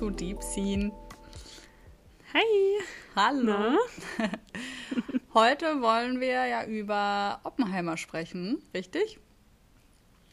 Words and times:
Maxine. 0.00 0.92
Hi. 2.34 2.80
Hallo. 3.14 3.78
Heute 5.34 5.80
wollen 5.80 6.20
wir 6.20 6.46
ja 6.46 6.64
über 6.66 7.40
Oppenheimer 7.44 7.96
sprechen, 7.96 8.62
richtig? 8.74 9.18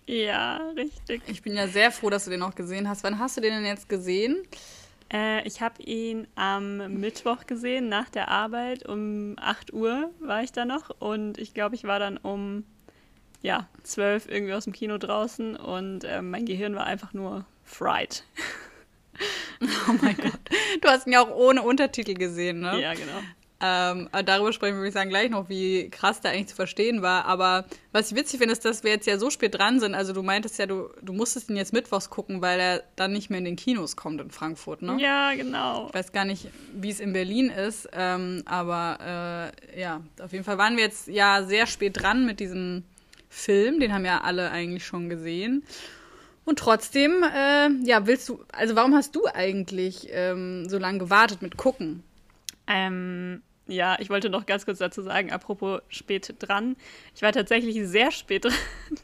Ja, 0.06 0.58
richtig. 0.76 1.22
Ich 1.28 1.42
bin 1.44 1.56
ja 1.56 1.68
sehr 1.68 1.92
froh, 1.92 2.10
dass 2.10 2.26
du 2.26 2.32
den 2.32 2.42
noch 2.42 2.56
gesehen 2.56 2.90
hast. 2.90 3.04
Wann 3.04 3.20
hast 3.20 3.38
du 3.38 3.42
den 3.42 3.54
denn 3.54 3.66
jetzt 3.66 3.88
gesehen? 3.88 4.44
Äh, 5.14 5.48
ich 5.48 5.62
habe 5.62 5.82
ihn 5.82 6.28
am 6.36 7.00
Mittwoch 7.00 7.46
gesehen, 7.48 7.88
nach 7.88 8.10
der 8.10 8.28
Arbeit. 8.28 8.86
Um 8.86 9.36
8 9.40 9.72
Uhr 9.72 10.12
war 10.20 10.44
ich 10.44 10.52
da 10.52 10.66
noch. 10.66 10.90
Und 11.00 11.38
ich 11.38 11.54
glaube, 11.54 11.76
ich 11.76 11.86
war 11.86 12.00
dann 12.00 12.18
um 12.18 12.66
ja, 13.42 13.70
12 13.84 14.28
irgendwie 14.28 14.54
aus 14.54 14.66
dem 14.66 14.74
Kino 14.74 14.98
draußen. 14.98 15.56
Und 15.56 16.04
äh, 16.04 16.22
mein 16.22 16.46
Gehirn 16.46 16.76
war 16.76 16.86
einfach 16.86 17.14
nur 17.14 17.46
fried. 17.64 18.26
Oh 19.90 19.96
mein 20.02 20.18
Gott. 20.18 20.40
Du 20.82 20.88
hast 20.88 21.08
ihn 21.08 21.14
ja 21.14 21.22
auch 21.22 21.30
ohne 21.30 21.62
Untertitel 21.62 22.14
gesehen, 22.14 22.60
ne? 22.60 22.82
Ja, 22.82 22.94
genau. 22.94 23.22
Ähm, 23.66 24.10
darüber 24.26 24.52
sprechen 24.52 24.74
wir, 24.74 24.80
würde 24.80 24.90
ich 24.90 24.94
sagen, 24.94 25.10
gleich 25.10 25.30
noch, 25.30 25.48
wie 25.48 25.90
krass 25.90 26.20
der 26.20 26.32
eigentlich 26.32 26.48
zu 26.48 26.56
verstehen 26.56 27.02
war. 27.02 27.24
Aber 27.24 27.64
was 27.94 28.12
ich 28.12 28.18
witzig 28.18 28.40
finde, 28.40 28.52
ist, 28.52 28.66
dass 28.66 28.84
wir 28.84 28.92
jetzt 28.92 29.08
ja 29.08 29.18
so 29.18 29.30
spät 29.30 29.58
dran 29.58 29.80
sind. 29.80 29.96
Also 29.96 30.12
du 30.12 30.22
meintest 30.22 30.60
ja, 30.60 30.66
du, 30.66 30.90
du 31.02 31.14
musstest 31.14 31.50
ihn 31.50 31.56
jetzt 31.56 31.72
mittwochs 31.72 32.10
gucken, 32.10 32.42
weil 32.42 32.60
er 32.60 32.84
dann 32.98 33.14
nicht 33.14 33.30
mehr 33.30 33.40
in 33.40 33.46
den 33.46 33.56
Kinos 33.56 33.96
kommt 33.96 34.20
in 34.20 34.32
Frankfurt, 34.32 34.82
ne? 34.82 34.98
Ja, 35.00 35.34
genau. 35.34 35.88
Ich 35.88 35.94
weiß 35.94 36.12
gar 36.12 36.26
nicht, 36.26 36.50
wie 36.74 36.90
es 36.90 37.00
in 37.00 37.14
Berlin 37.14 37.50
ist. 37.50 37.88
Ähm, 37.94 38.44
aber 38.46 39.54
äh, 39.74 39.80
ja, 39.80 40.02
auf 40.22 40.34
jeden 40.34 40.44
Fall 40.44 40.58
waren 40.58 40.76
wir 40.76 40.84
jetzt 40.84 41.08
ja 41.08 41.44
sehr 41.44 41.66
spät 41.66 42.02
dran 42.02 42.26
mit 42.26 42.42
diesem 42.42 42.84
Film. 43.30 43.80
Den 43.80 43.94
haben 43.94 44.04
ja 44.04 44.22
alle 44.22 44.52
eigentlich 44.52 44.86
schon 44.86 45.08
gesehen. 45.08 45.64
Und 46.46 46.60
trotzdem, 46.60 47.24
äh, 47.24 47.70
ja, 47.86 48.06
willst 48.06 48.28
du, 48.30 48.44
also 48.52 48.76
warum 48.76 48.94
hast 48.96 49.16
du 49.16 49.26
eigentlich 49.34 50.08
ähm, 50.12 50.68
so 50.68 50.78
lange 50.78 51.00
gewartet 51.00 51.42
mit 51.42 51.56
gucken? 51.58 52.04
Ähm, 52.68 53.42
ja, 53.68 53.98
ich 54.00 54.10
wollte 54.10 54.30
noch 54.30 54.46
ganz 54.46 54.66
kurz 54.66 54.80
dazu 54.80 55.02
sagen, 55.02 55.32
apropos 55.32 55.82
spät 55.88 56.36
dran. 56.40 56.76
Ich 57.16 57.22
war 57.22 57.32
tatsächlich 57.32 57.80
sehr 57.88 58.12
spät 58.12 58.44
dran, 58.46 58.54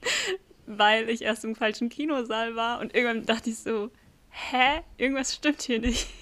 weil 0.65 1.09
ich 1.09 1.21
erst 1.21 1.45
im 1.45 1.55
falschen 1.55 1.87
Kinosaal 1.89 2.55
war 2.55 2.79
und 2.81 2.93
irgendwann 2.93 3.25
dachte 3.25 3.49
ich 3.49 3.59
so, 3.59 3.89
hä? 4.29 4.81
Irgendwas 4.97 5.33
stimmt 5.33 5.61
hier 5.61 5.79
nicht. 5.79 6.07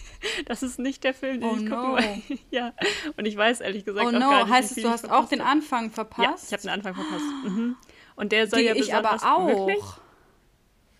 Das 0.47 0.63
ist 0.63 0.79
nicht 0.79 1.03
der 1.03 1.13
Film, 1.13 1.41
den 1.41 1.49
Oh 1.49 1.53
ich 1.53 1.69
gucken 1.69 1.69
no. 1.69 1.91
wollte. 1.91 2.21
Ja, 2.49 2.73
und 3.17 3.27
ich 3.27 3.37
weiß 3.37 3.61
ehrlich 3.61 3.85
gesagt 3.85 4.03
Oh 4.03 4.09
auch 4.09 4.11
no, 4.13 4.19
gar 4.31 4.45
nicht, 4.45 4.53
heißt 4.53 4.75
es, 4.75 4.81
du 4.83 4.89
hast 4.89 5.11
auch 5.11 5.29
den. 5.29 5.41
Anfang 5.41 5.85
Ja, 5.85 5.91
verpasst? 5.91 6.45
ich 6.47 6.53
habe 6.53 6.61
den 6.63 6.71
Anfang 6.71 6.95
verpasst. 6.95 7.23
Mhm. 7.43 7.75
Und 8.15 8.31
der 8.31 8.47
soll 8.47 8.61
Die 8.61 8.65
ja 8.65 8.73
ich 8.73 8.95
aber 8.95 9.13
auch. 9.23 9.45
Wirklich? 9.47 9.83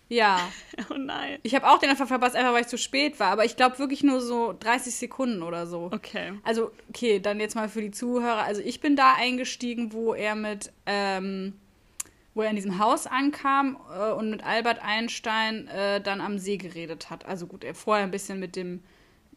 Ja, 0.08 0.40
Oh 0.90 0.94
nein. 0.96 1.38
ich 1.42 1.54
habe 1.54 1.68
auch 1.68 1.78
den 1.78 1.90
Anfang 1.90 2.06
verpasst, 2.06 2.34
einfach 2.34 2.52
weil 2.52 2.62
ich 2.62 2.68
zu 2.68 2.78
spät 2.78 3.20
war. 3.20 3.28
Aber 3.28 3.44
ich 3.44 3.56
glaube 3.56 3.78
wirklich 3.78 4.02
nur 4.02 4.20
so 4.20 4.54
30 4.58 4.94
Sekunden 4.94 5.42
oder 5.42 5.66
so. 5.66 5.90
Okay. 5.92 6.32
Also, 6.44 6.70
okay, 6.88 7.20
dann 7.20 7.40
jetzt 7.40 7.54
mal 7.54 7.68
für 7.68 7.82
die 7.82 7.90
Zuhörer. 7.90 8.42
Also, 8.42 8.62
ich 8.62 8.80
bin 8.80 8.96
da 8.96 9.14
eingestiegen, 9.14 9.92
wo 9.92 10.14
er 10.14 10.34
mit, 10.34 10.72
ähm, 10.86 11.54
wo 12.34 12.42
er 12.42 12.50
in 12.50 12.56
diesem 12.56 12.78
Haus 12.78 13.06
ankam 13.06 13.76
äh, 13.94 14.12
und 14.12 14.30
mit 14.30 14.44
Albert 14.44 14.80
Einstein 14.82 15.68
äh, 15.68 16.00
dann 16.00 16.20
am 16.20 16.38
See 16.38 16.56
geredet 16.56 17.10
hat. 17.10 17.26
Also 17.26 17.46
gut, 17.46 17.64
er 17.64 17.74
vorher 17.74 18.04
ein 18.04 18.10
bisschen 18.10 18.38
mit 18.40 18.56
dem 18.56 18.82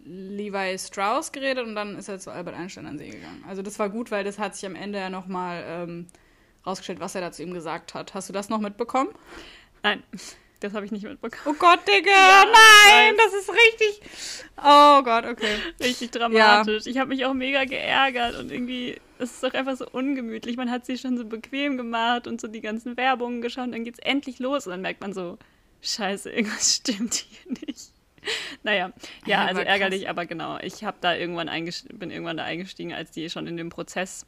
Levi 0.04 0.78
Strauss 0.80 1.32
geredet 1.32 1.66
und 1.66 1.76
dann 1.76 1.96
ist 1.98 2.08
er 2.08 2.18
zu 2.20 2.32
Albert 2.32 2.56
Einstein 2.56 2.86
an 2.86 2.98
den 2.98 3.06
See 3.06 3.12
gegangen. 3.18 3.44
Also 3.48 3.62
das 3.62 3.78
war 3.78 3.90
gut, 3.90 4.10
weil 4.12 4.24
das 4.24 4.40
hat 4.40 4.56
sich 4.56 4.66
am 4.66 4.76
Ende 4.76 5.00
ja 5.00 5.10
nochmal 5.10 5.64
ähm, 5.68 6.08
rausgestellt, 6.66 7.00
was 7.00 7.14
er 7.16 7.22
da 7.22 7.32
zu 7.32 7.44
ihm 7.44 7.54
gesagt 7.54 7.94
hat. 7.94 8.14
Hast 8.14 8.30
du 8.30 8.34
das 8.34 8.50
noch 8.50 8.60
mitbekommen? 8.60 9.10
Nein, 9.84 10.04
das 10.62 10.74
habe 10.74 10.86
ich 10.86 10.92
nicht 10.92 11.04
mitbekommen. 11.04 11.44
Oh 11.46 11.60
Gott, 11.60 11.80
Digga, 11.88 12.12
Ja, 12.12 12.46
nein, 12.46 13.16
das 13.18 13.34
ist 13.34 13.50
richtig. 13.50 14.02
Oh 14.58 15.02
Gott, 15.04 15.26
okay. 15.26 15.56
Richtig 15.82 16.12
dramatisch. 16.12 16.86
Ich 16.86 16.98
habe 16.98 17.10
mich 17.10 17.26
auch 17.26 17.34
mega 17.34 17.66
geärgert 17.66 18.38
und 18.38 18.52
irgendwie, 18.52 19.00
es 19.18 19.32
ist 19.32 19.44
doch 19.44 19.54
einfach 19.54 19.76
so 19.76 19.88
ungemütlich. 19.92 20.58
Man 20.58 20.70
hat 20.72 20.86
sich 20.86 21.02
schon 21.02 21.18
so 21.18 21.26
bequem 21.26 21.78
gemacht 21.78 22.28
und 22.28 22.40
so 22.40 22.48
die 22.48 22.62
ganzen 22.62 22.96
Werbungen 22.96 23.42
geschaut 23.42 23.66
und 23.66 23.72
dann 23.74 23.84
geht's 23.84 24.00
endlich 24.00 24.40
los 24.40 24.68
und 24.68 24.72
dann 24.72 24.82
merkt 24.82 25.02
man 25.02 25.14
so, 25.14 25.38
scheiße, 25.82 26.32
irgendwas 26.32 26.76
stimmt 26.78 27.14
hier 27.16 27.58
nicht. 27.68 27.92
Naja, 28.64 28.92
ja, 29.26 29.44
Ja, 29.44 29.46
also 29.46 29.62
ärgerlich, 29.62 30.08
aber 30.08 30.28
genau. 30.28 30.60
Ich 30.62 30.84
habe 30.84 30.98
da 31.02 31.16
irgendwann 31.16 31.50
bin 31.94 32.12
irgendwann 32.12 32.38
da 32.38 32.44
eingestiegen, 32.44 32.94
als 32.94 33.10
die 33.12 33.30
schon 33.32 33.48
in 33.48 33.58
dem 33.58 33.70
Prozess, 33.70 34.28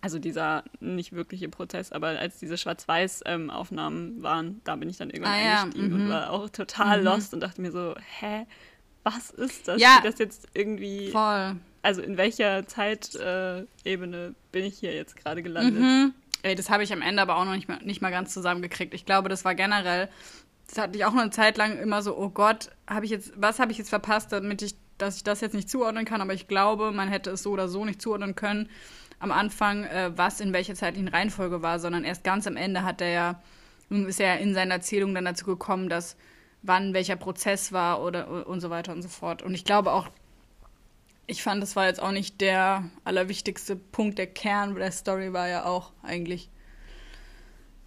also 0.00 0.18
dieser 0.18 0.64
nicht 0.80 1.12
wirkliche 1.12 1.48
Prozess, 1.48 1.92
aber 1.92 2.08
als 2.08 2.38
diese 2.38 2.58
Schwarz-Weiß-Aufnahmen 2.58 4.22
waren, 4.22 4.60
da 4.64 4.76
bin 4.76 4.90
ich 4.90 4.96
dann 4.96 5.10
irgendwann 5.10 5.32
Ah 5.32 5.42
ja, 5.42 5.62
eingestiegen 5.62 5.88
mhm. 5.88 5.94
und 5.94 6.08
war 6.08 6.30
auch 6.30 6.48
total 6.50 7.02
lost 7.02 7.34
und 7.34 7.40
dachte 7.40 7.60
mir 7.60 7.70
so, 7.70 7.94
hä, 8.18 8.46
was 9.04 9.30
ist 9.30 9.68
das? 9.68 9.80
Ja. 9.80 9.98
Wie 10.00 10.08
das 10.08 10.18
jetzt 10.18 10.48
irgendwie 10.54 11.10
Voll. 11.10 11.56
also 11.82 12.02
in 12.02 12.16
welcher 12.16 12.66
Zeitebene 12.66 13.66
Ebene 13.84 14.34
bin 14.50 14.64
ich 14.64 14.78
hier 14.78 14.94
jetzt 14.94 15.16
gerade 15.16 15.42
gelandet? 15.42 15.80
Mhm. 15.80 16.14
Ey, 16.42 16.54
das 16.56 16.70
habe 16.70 16.82
ich 16.82 16.92
am 16.92 17.02
Ende 17.02 17.22
aber 17.22 17.36
auch 17.36 17.44
noch 17.44 17.54
nicht 17.54 17.68
mal, 17.68 17.78
nicht 17.84 18.02
mal 18.02 18.10
ganz 18.10 18.32
zusammengekriegt. 18.34 18.94
Ich 18.94 19.06
glaube, 19.06 19.28
das 19.28 19.44
war 19.44 19.54
generell, 19.54 20.08
das 20.68 20.78
hatte 20.78 20.98
ich 20.98 21.04
auch 21.04 21.14
eine 21.14 21.30
Zeit 21.30 21.56
lang 21.56 21.78
immer 21.78 22.02
so, 22.02 22.16
oh 22.16 22.30
Gott, 22.30 22.70
habe 22.88 23.04
ich 23.04 23.10
jetzt, 23.12 23.32
was 23.36 23.60
habe 23.60 23.70
ich 23.70 23.78
jetzt 23.78 23.90
verpasst, 23.90 24.32
damit 24.32 24.62
ich, 24.62 24.74
dass 24.98 25.16
ich 25.16 25.24
das 25.24 25.40
jetzt 25.40 25.54
nicht 25.54 25.70
zuordnen 25.70 26.04
kann. 26.04 26.20
Aber 26.20 26.34
ich 26.34 26.48
glaube, 26.48 26.90
man 26.90 27.08
hätte 27.08 27.30
es 27.30 27.44
so 27.44 27.50
oder 27.52 27.68
so 27.68 27.84
nicht 27.84 28.02
zuordnen 28.02 28.34
können 28.34 28.68
am 29.22 29.30
Anfang, 29.30 29.84
äh, 29.84 30.10
was 30.16 30.40
in 30.40 30.52
welcher 30.52 30.74
zeitlichen 30.74 31.06
Reihenfolge 31.06 31.62
war, 31.62 31.78
sondern 31.78 32.02
erst 32.02 32.24
ganz 32.24 32.48
am 32.48 32.56
Ende 32.56 32.82
hat 32.82 33.00
er 33.00 33.08
ja, 33.08 33.42
ist 33.88 34.18
er 34.18 34.34
ja 34.34 34.40
in 34.40 34.52
seiner 34.52 34.74
Erzählung 34.74 35.14
dann 35.14 35.24
dazu 35.24 35.46
gekommen, 35.46 35.88
dass 35.88 36.16
wann 36.62 36.92
welcher 36.92 37.14
Prozess 37.14 37.72
war 37.72 38.02
oder 38.02 38.46
und 38.48 38.60
so 38.60 38.68
weiter 38.68 38.92
und 38.92 39.00
so 39.00 39.08
fort. 39.08 39.42
Und 39.42 39.54
ich 39.54 39.64
glaube 39.64 39.92
auch, 39.92 40.08
ich 41.28 41.44
fand, 41.44 41.62
das 41.62 41.76
war 41.76 41.86
jetzt 41.86 42.02
auch 42.02 42.10
nicht 42.10 42.40
der 42.40 42.90
allerwichtigste 43.04 43.76
Punkt. 43.76 44.18
Der 44.18 44.26
Kern 44.26 44.74
der 44.74 44.90
Story 44.90 45.32
war 45.32 45.48
ja 45.48 45.66
auch 45.66 45.92
eigentlich, 46.02 46.50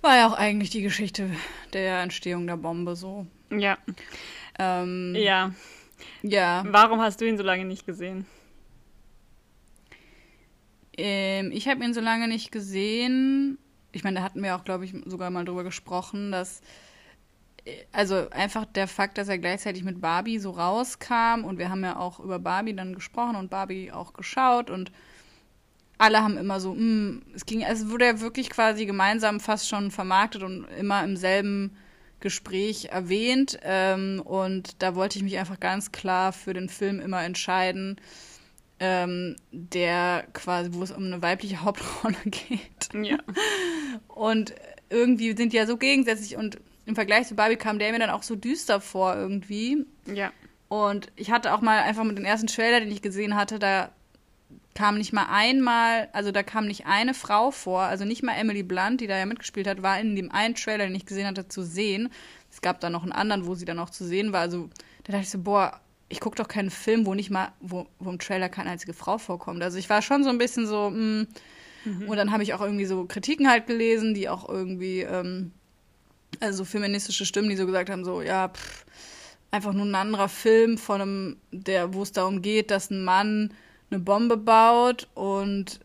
war 0.02 0.16
ja 0.16 0.28
auch 0.30 0.38
eigentlich 0.38 0.70
die 0.70 0.84
Geschichte 0.84 1.30
der 1.74 2.00
Entstehung 2.00 2.48
der 2.48 2.56
Bombe 2.56 2.96
so. 2.96 3.28
Ja. 3.52 3.78
Ähm, 4.58 5.14
Ja. 5.16 5.52
ja. 6.22 6.64
Warum 6.66 7.02
hast 7.02 7.20
du 7.20 7.26
ihn 7.26 7.38
so 7.38 7.44
lange 7.44 7.66
nicht 7.66 7.86
gesehen? 7.86 8.26
Ähm, 10.98 11.52
ich 11.52 11.68
habe 11.68 11.84
ihn 11.84 11.94
so 11.94 12.02
lange 12.02 12.28
nicht 12.28 12.52
gesehen. 12.52 13.58
Ich 13.92 14.04
meine, 14.04 14.20
da 14.20 14.24
hatten 14.26 14.44
wir 14.44 14.56
auch, 14.56 14.64
glaube 14.64 14.86
ich, 14.86 14.94
sogar 15.06 15.30
mal 15.30 15.46
drüber 15.46 15.64
gesprochen, 15.64 16.32
dass 16.32 16.62
äh, 17.66 17.84
also 17.92 18.30
einfach 18.30 18.66
der 18.66 18.88
Fakt, 18.88 19.18
dass 19.18 19.28
er 19.28 19.38
gleichzeitig 19.38 19.84
mit 19.84 20.02
Barbie 20.02 20.40
so 20.40 20.52
rauskam 20.52 21.44
und 21.44 21.58
wir 21.58 21.70
haben 21.70 21.84
ja 21.84 21.98
auch 21.98 22.20
über 22.20 22.40
Barbie 22.40 22.76
dann 22.76 22.94
gesprochen 22.96 23.36
und 23.36 23.50
Barbie 23.50 23.92
auch 23.92 24.14
geschaut 24.14 24.70
und 24.70 24.92
alle 25.98 26.22
haben 26.22 26.38
immer 26.38 26.60
so, 26.60 26.74
mm, 26.74 27.22
es 27.34 27.46
ging, 27.46 27.62
es 27.62 27.90
wurde 27.90 28.06
ja 28.06 28.20
wirklich 28.20 28.50
quasi 28.50 28.86
gemeinsam 28.86 29.40
fast 29.40 29.70
schon 29.70 29.92
vermarktet 29.92 30.44
und 30.44 30.66
immer 30.78 31.04
im 31.04 31.16
selben 31.16 31.78
Gespräch 32.20 32.86
erwähnt 32.86 33.60
ähm, 33.64 34.22
und 34.24 34.82
da 34.82 34.96
wollte 34.96 35.18
ich 35.18 35.24
mich 35.24 35.38
einfach 35.38 35.60
ganz 35.60 35.92
klar 35.92 36.34
für 36.34 36.54
den 36.54 36.70
Film 36.70 37.00
immer 37.00 37.24
entscheiden, 37.24 37.98
ähm, 38.80 39.36
der 39.52 40.26
quasi, 40.34 40.72
wo 40.74 40.84
es 40.84 40.92
um 40.92 41.06
eine 41.06 41.22
weibliche 41.22 41.62
Hauptrolle 41.62 42.18
geht. 42.26 42.90
Ja. 42.94 43.18
Und 44.08 44.54
irgendwie 44.90 45.36
sind 45.36 45.54
die 45.54 45.58
ja 45.58 45.66
so 45.66 45.78
gegensätzlich 45.78 46.36
und 46.36 46.60
im 46.86 46.96
Vergleich 46.96 47.28
zu 47.28 47.36
Barbie 47.36 47.56
kam 47.56 47.80
der 47.80 47.92
mir 47.92 48.00
dann 48.00 48.10
auch 48.10 48.24
so 48.24 48.36
düster 48.36 48.80
vor 48.80 49.16
irgendwie. 49.16 49.86
Ja. 50.06 50.32
Und 50.68 51.12
ich 51.16 51.32
hatte 51.32 51.54
auch 51.54 51.62
mal 51.62 51.80
einfach 51.80 52.04
mit 52.04 52.18
dem 52.18 52.26
ersten 52.26 52.48
Trailer, 52.48 52.80
den 52.80 52.92
ich 52.92 53.02
gesehen 53.02 53.36
hatte, 53.36 53.60
da 53.60 53.92
kam 54.74 54.98
nicht 54.98 55.14
mal 55.14 55.28
einmal, 55.30 56.10
also 56.12 56.32
da 56.32 56.44
kam 56.44 56.68
nicht 56.68 56.86
eine 56.86 57.14
Frau 57.14 57.50
vor, 57.52 57.84
also 57.84 58.04
nicht 58.04 58.24
mal 58.24 58.34
Emily 58.34 58.62
Blunt, 58.62 59.00
die 59.00 59.08
da 59.08 59.18
ja 59.18 59.26
mitgespielt 59.26 59.68
hat, 59.68 59.82
war 59.82 60.00
in 60.00 60.16
dem 60.16 60.32
einen 60.32 60.54
Trailer, 60.54 60.86
den 60.86 60.96
ich 60.96 61.06
gesehen 61.06 61.28
hatte, 61.28 61.48
zu 61.48 61.64
sehen. 61.64 62.10
Es 62.52 62.62
gab 62.62 62.82
da 62.82 62.90
noch 62.90 63.04
einen 63.04 63.14
anderen, 63.14 63.48
wo 63.48 63.56
sie 63.56 63.66
dann 63.66 63.80
auch 63.80 63.90
zu 63.90 64.06
sehen 64.06 64.34
war. 64.34 64.42
Also 64.42 64.70
da 65.04 65.14
dachte 65.14 65.24
ich 65.24 65.30
so, 65.30 65.40
boah, 65.40 65.80
ich 66.10 66.20
gucke 66.20 66.38
doch 66.38 66.48
keinen 66.48 66.70
Film, 66.70 67.06
wo 67.06 67.14
nicht 67.14 67.32
mal, 67.32 67.52
wo, 67.60 67.88
wo 68.00 68.10
im 68.10 68.20
Trailer 68.20 68.50
keine 68.50 68.70
einzige 68.70 68.94
Frau 68.94 69.18
vorkommt. 69.18 69.64
Also 69.64 69.78
ich 69.78 69.90
war 69.90 70.02
schon 70.02 70.24
so 70.24 70.30
ein 70.30 70.38
bisschen 70.38 70.68
so, 70.68 70.90
mh, 70.92 71.26
und 72.08 72.18
dann 72.18 72.32
habe 72.32 72.44
ich 72.44 72.54
auch 72.54 72.62
irgendwie 72.62 72.86
so 72.86 73.06
Kritiken 73.06 73.50
halt 73.50 73.68
gelesen, 73.68 74.14
die 74.14 74.30
auch 74.30 74.50
irgendwie, 74.50 75.02
ähm, 75.02 75.52
also 76.40 76.60
so 76.60 76.66
feministische 76.66 77.26
Stimmen, 77.26 77.50
die 77.50 77.56
so 77.56 77.66
gesagt 77.66 77.90
haben, 77.90 78.04
so, 78.04 78.22
ja, 78.22 78.50
pff, 78.50 78.86
einfach 79.52 79.74
nur 79.74 79.86
ein 79.86 79.96
anderer 79.96 80.30
Film 80.30 80.78
von 80.78 81.02
einem, 81.02 81.38
der, 81.52 81.94
wo 81.94 82.04
es 82.04 82.12
darum 82.12 82.42
geht, 82.42 82.72
dass 82.72 82.90
ein 82.92 83.04
Mann 83.04 83.54
eine 83.90 84.00
Bombe 84.00 84.38
baut 84.38 85.08
und 85.16 85.80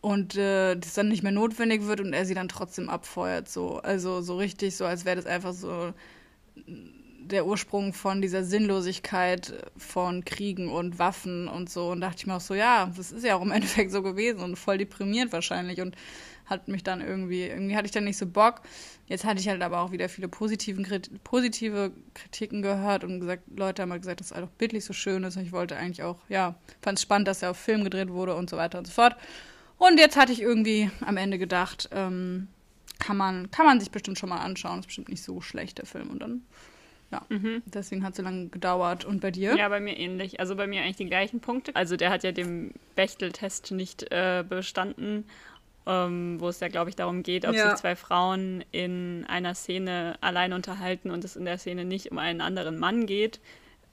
und 0.00 0.36
äh, 0.36 0.76
das 0.76 0.94
dann 0.94 1.08
nicht 1.08 1.24
mehr 1.24 1.32
notwendig 1.32 1.86
wird 1.86 2.00
und 2.00 2.12
er 2.12 2.24
sie 2.24 2.34
dann 2.34 2.48
trotzdem 2.48 2.88
abfeuert, 2.88 3.48
so. 3.48 3.78
Also 3.78 4.20
so 4.22 4.36
richtig 4.36 4.76
so, 4.76 4.84
als 4.84 5.04
wäre 5.04 5.16
das 5.16 5.26
einfach 5.26 5.52
so 5.52 5.92
der 7.28 7.46
Ursprung 7.46 7.92
von 7.92 8.22
dieser 8.22 8.44
Sinnlosigkeit 8.44 9.70
von 9.76 10.24
Kriegen 10.24 10.68
und 10.70 10.98
Waffen 10.98 11.48
und 11.48 11.70
so. 11.70 11.88
Und 11.90 12.00
dachte 12.00 12.16
ich 12.18 12.26
mir 12.26 12.36
auch 12.36 12.40
so, 12.40 12.54
ja, 12.54 12.90
das 12.96 13.12
ist 13.12 13.24
ja 13.24 13.36
auch 13.36 13.42
im 13.42 13.50
Endeffekt 13.52 13.92
so 13.92 14.02
gewesen 14.02 14.40
und 14.40 14.56
voll 14.56 14.78
deprimierend 14.78 15.32
wahrscheinlich. 15.32 15.80
Und 15.80 15.96
hat 16.46 16.68
mich 16.68 16.84
dann 16.84 17.00
irgendwie, 17.00 17.42
irgendwie 17.42 17.76
hatte 17.76 17.86
ich 17.86 17.92
dann 17.92 18.04
nicht 18.04 18.16
so 18.16 18.26
Bock. 18.26 18.62
Jetzt 19.06 19.24
hatte 19.24 19.40
ich 19.40 19.48
halt 19.48 19.62
aber 19.62 19.80
auch 19.80 19.92
wieder 19.92 20.08
viele 20.08 20.28
positiven, 20.28 20.86
positive 21.24 21.92
Kritiken 22.14 22.62
gehört 22.62 23.04
und 23.04 23.20
gesagt, 23.20 23.42
Leute 23.54 23.82
haben 23.82 23.90
halt 23.90 24.02
gesagt, 24.02 24.20
dass 24.20 24.28
es 24.28 24.32
einfach 24.32 24.50
bildlich 24.50 24.84
so 24.84 24.92
schön 24.92 25.24
ist. 25.24 25.36
Und 25.36 25.42
ich 25.42 25.52
wollte 25.52 25.76
eigentlich 25.76 26.02
auch, 26.02 26.18
ja, 26.28 26.54
fand 26.82 26.98
es 26.98 27.02
spannend, 27.02 27.28
dass 27.28 27.42
er 27.42 27.50
auf 27.50 27.56
Film 27.56 27.84
gedreht 27.84 28.10
wurde 28.10 28.34
und 28.34 28.48
so 28.48 28.56
weiter 28.56 28.78
und 28.78 28.86
so 28.86 28.92
fort. 28.92 29.16
Und 29.78 29.98
jetzt 29.98 30.16
hatte 30.16 30.32
ich 30.32 30.40
irgendwie 30.40 30.90
am 31.04 31.16
Ende 31.16 31.38
gedacht, 31.38 31.88
ähm, 31.92 32.48
kann 32.98 33.16
man, 33.16 33.50
kann 33.50 33.66
man 33.66 33.78
sich 33.78 33.90
bestimmt 33.90 34.18
schon 34.18 34.28
mal 34.28 34.38
anschauen. 34.38 34.80
Ist 34.80 34.86
bestimmt 34.86 35.08
nicht 35.08 35.22
so 35.22 35.40
schlecht, 35.40 35.78
der 35.78 35.86
Film. 35.86 36.10
Und 36.10 36.20
dann, 36.20 36.42
ja, 37.12 37.22
mhm. 37.28 37.62
deswegen 37.66 38.04
hat 38.04 38.12
es 38.12 38.16
so 38.16 38.22
lange 38.22 38.48
gedauert. 38.48 39.04
Und 39.04 39.20
bei 39.20 39.30
dir? 39.30 39.56
Ja, 39.56 39.68
bei 39.68 39.80
mir 39.80 39.96
ähnlich. 39.96 40.40
Also 40.40 40.56
bei 40.56 40.66
mir 40.66 40.82
eigentlich 40.82 40.96
die 40.96 41.06
gleichen 41.06 41.40
Punkte. 41.40 41.74
Also 41.74 41.96
der 41.96 42.10
hat 42.10 42.24
ja 42.24 42.32
den 42.32 42.74
Bechtel-Test 42.94 43.70
nicht 43.72 44.10
äh, 44.10 44.44
bestanden 44.48 45.24
ähm, 45.86 46.40
wo 46.40 46.48
es 46.48 46.60
ja, 46.60 46.68
glaube 46.68 46.90
ich, 46.90 46.96
darum 46.96 47.22
geht, 47.22 47.46
ob 47.46 47.54
ja. 47.54 47.70
sich 47.70 47.80
zwei 47.80 47.96
Frauen 47.96 48.64
in 48.72 49.24
einer 49.28 49.54
Szene 49.54 50.16
allein 50.20 50.52
unterhalten 50.52 51.10
und 51.10 51.24
es 51.24 51.36
in 51.36 51.44
der 51.44 51.58
Szene 51.58 51.84
nicht 51.84 52.10
um 52.10 52.18
einen 52.18 52.40
anderen 52.40 52.78
Mann 52.78 53.06
geht. 53.06 53.40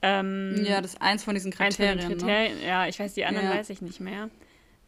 Ähm, 0.02 0.64
ja, 0.64 0.80
das 0.80 0.94
ist 0.94 1.02
eins 1.02 1.24
von 1.24 1.34
diesen 1.34 1.52
Kriterien. 1.52 2.00
Von 2.00 2.10
Kriterien 2.10 2.58
ne? 2.58 2.66
Ja, 2.66 2.86
ich 2.86 2.98
weiß, 2.98 3.14
die 3.14 3.24
anderen 3.24 3.48
ja. 3.48 3.54
weiß 3.54 3.70
ich 3.70 3.80
nicht 3.80 4.00
mehr. 4.00 4.28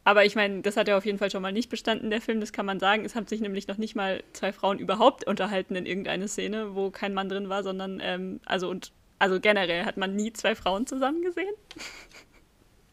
Aber 0.07 0.25
ich 0.25 0.37
meine, 0.37 0.63
das 0.63 0.77
hat 0.77 0.87
er 0.87 0.99
auf 0.99 1.05
jeden 1.05 1.19
Fall 1.19 1.33
schon 1.33 1.43
mal 1.43 1.53
nicht 1.53 1.69
bestanden, 1.69 2.11
der 2.11 2.21
Film, 2.21 2.39
das 2.39 2.53
kann 2.53 2.65
man 2.65 2.79
sagen. 2.79 3.05
Es 3.05 3.17
haben 3.17 3.27
sich 3.27 3.41
nämlich 3.41 3.67
noch 3.67 3.77
nicht 3.77 3.97
mal 3.97 4.23
zwei 4.35 4.53
Frauen 4.53 4.79
überhaupt 4.79 5.27
unterhalten 5.27 5.75
in 5.75 5.85
irgendeine 5.85 6.29
Szene, 6.29 6.77
wo 6.77 6.93
kein 6.93 7.13
Mann 7.13 7.29
drin 7.29 7.49
war, 7.49 7.65
sondern, 7.65 7.99
ähm, 8.01 8.39
also 8.47 8.71
und 8.71 8.93
also 9.19 9.41
generell 9.41 9.85
hat 9.85 9.97
man 9.97 10.15
nie 10.15 10.33
zwei 10.33 10.55
Frauen 10.55 10.87
zusammen 10.87 11.23
gesehen. 11.23 11.53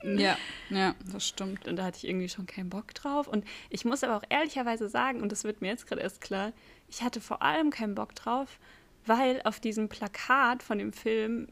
Ja, 0.05 0.37
ja, 0.69 0.95
das 1.13 1.25
stimmt. 1.25 1.65
Und 1.65 1.77
da 1.77 1.85
hatte 1.85 1.95
ich 1.95 2.05
irgendwie 2.09 2.27
schon 2.27 2.45
keinen 2.45 2.69
Bock 2.69 2.93
drauf. 2.93 3.29
Und 3.29 3.45
ich 3.69 3.85
muss 3.85 4.03
aber 4.03 4.17
auch 4.17 4.23
ehrlicherweise 4.27 4.89
sagen, 4.89 5.21
und 5.21 5.31
das 5.31 5.45
wird 5.45 5.61
mir 5.61 5.69
jetzt 5.69 5.87
gerade 5.87 6.01
erst 6.01 6.19
klar, 6.19 6.51
ich 6.89 7.03
hatte 7.03 7.21
vor 7.21 7.41
allem 7.41 7.69
keinen 7.69 7.95
Bock 7.95 8.13
drauf, 8.13 8.59
weil 9.05 9.39
auf 9.45 9.61
diesem 9.61 9.87
Plakat 9.87 10.61
von 10.61 10.77
dem 10.77 10.91
Film, 10.91 11.47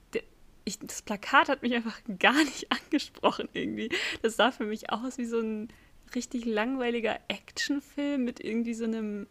ich, 0.63 0.80
das 0.80 1.02
Plakat 1.02 1.50
hat 1.50 1.62
mich 1.62 1.74
einfach 1.74 2.00
gar 2.19 2.44
nicht 2.44 2.68
angesprochen 2.72 3.50
irgendwie. 3.54 3.90
Das 4.22 4.36
sah 4.36 4.52
für 4.52 4.66
mich 4.66 4.92
aus 4.92 5.18
wie 5.18 5.25
so 5.25 5.40
ein 5.40 5.69
richtig 6.13 6.46
langweiliger 6.46 7.19
Actionfilm 7.28 8.24
mit 8.24 8.44
irgendwie 8.44 8.74
so 8.74 8.84
einem, 8.84 9.28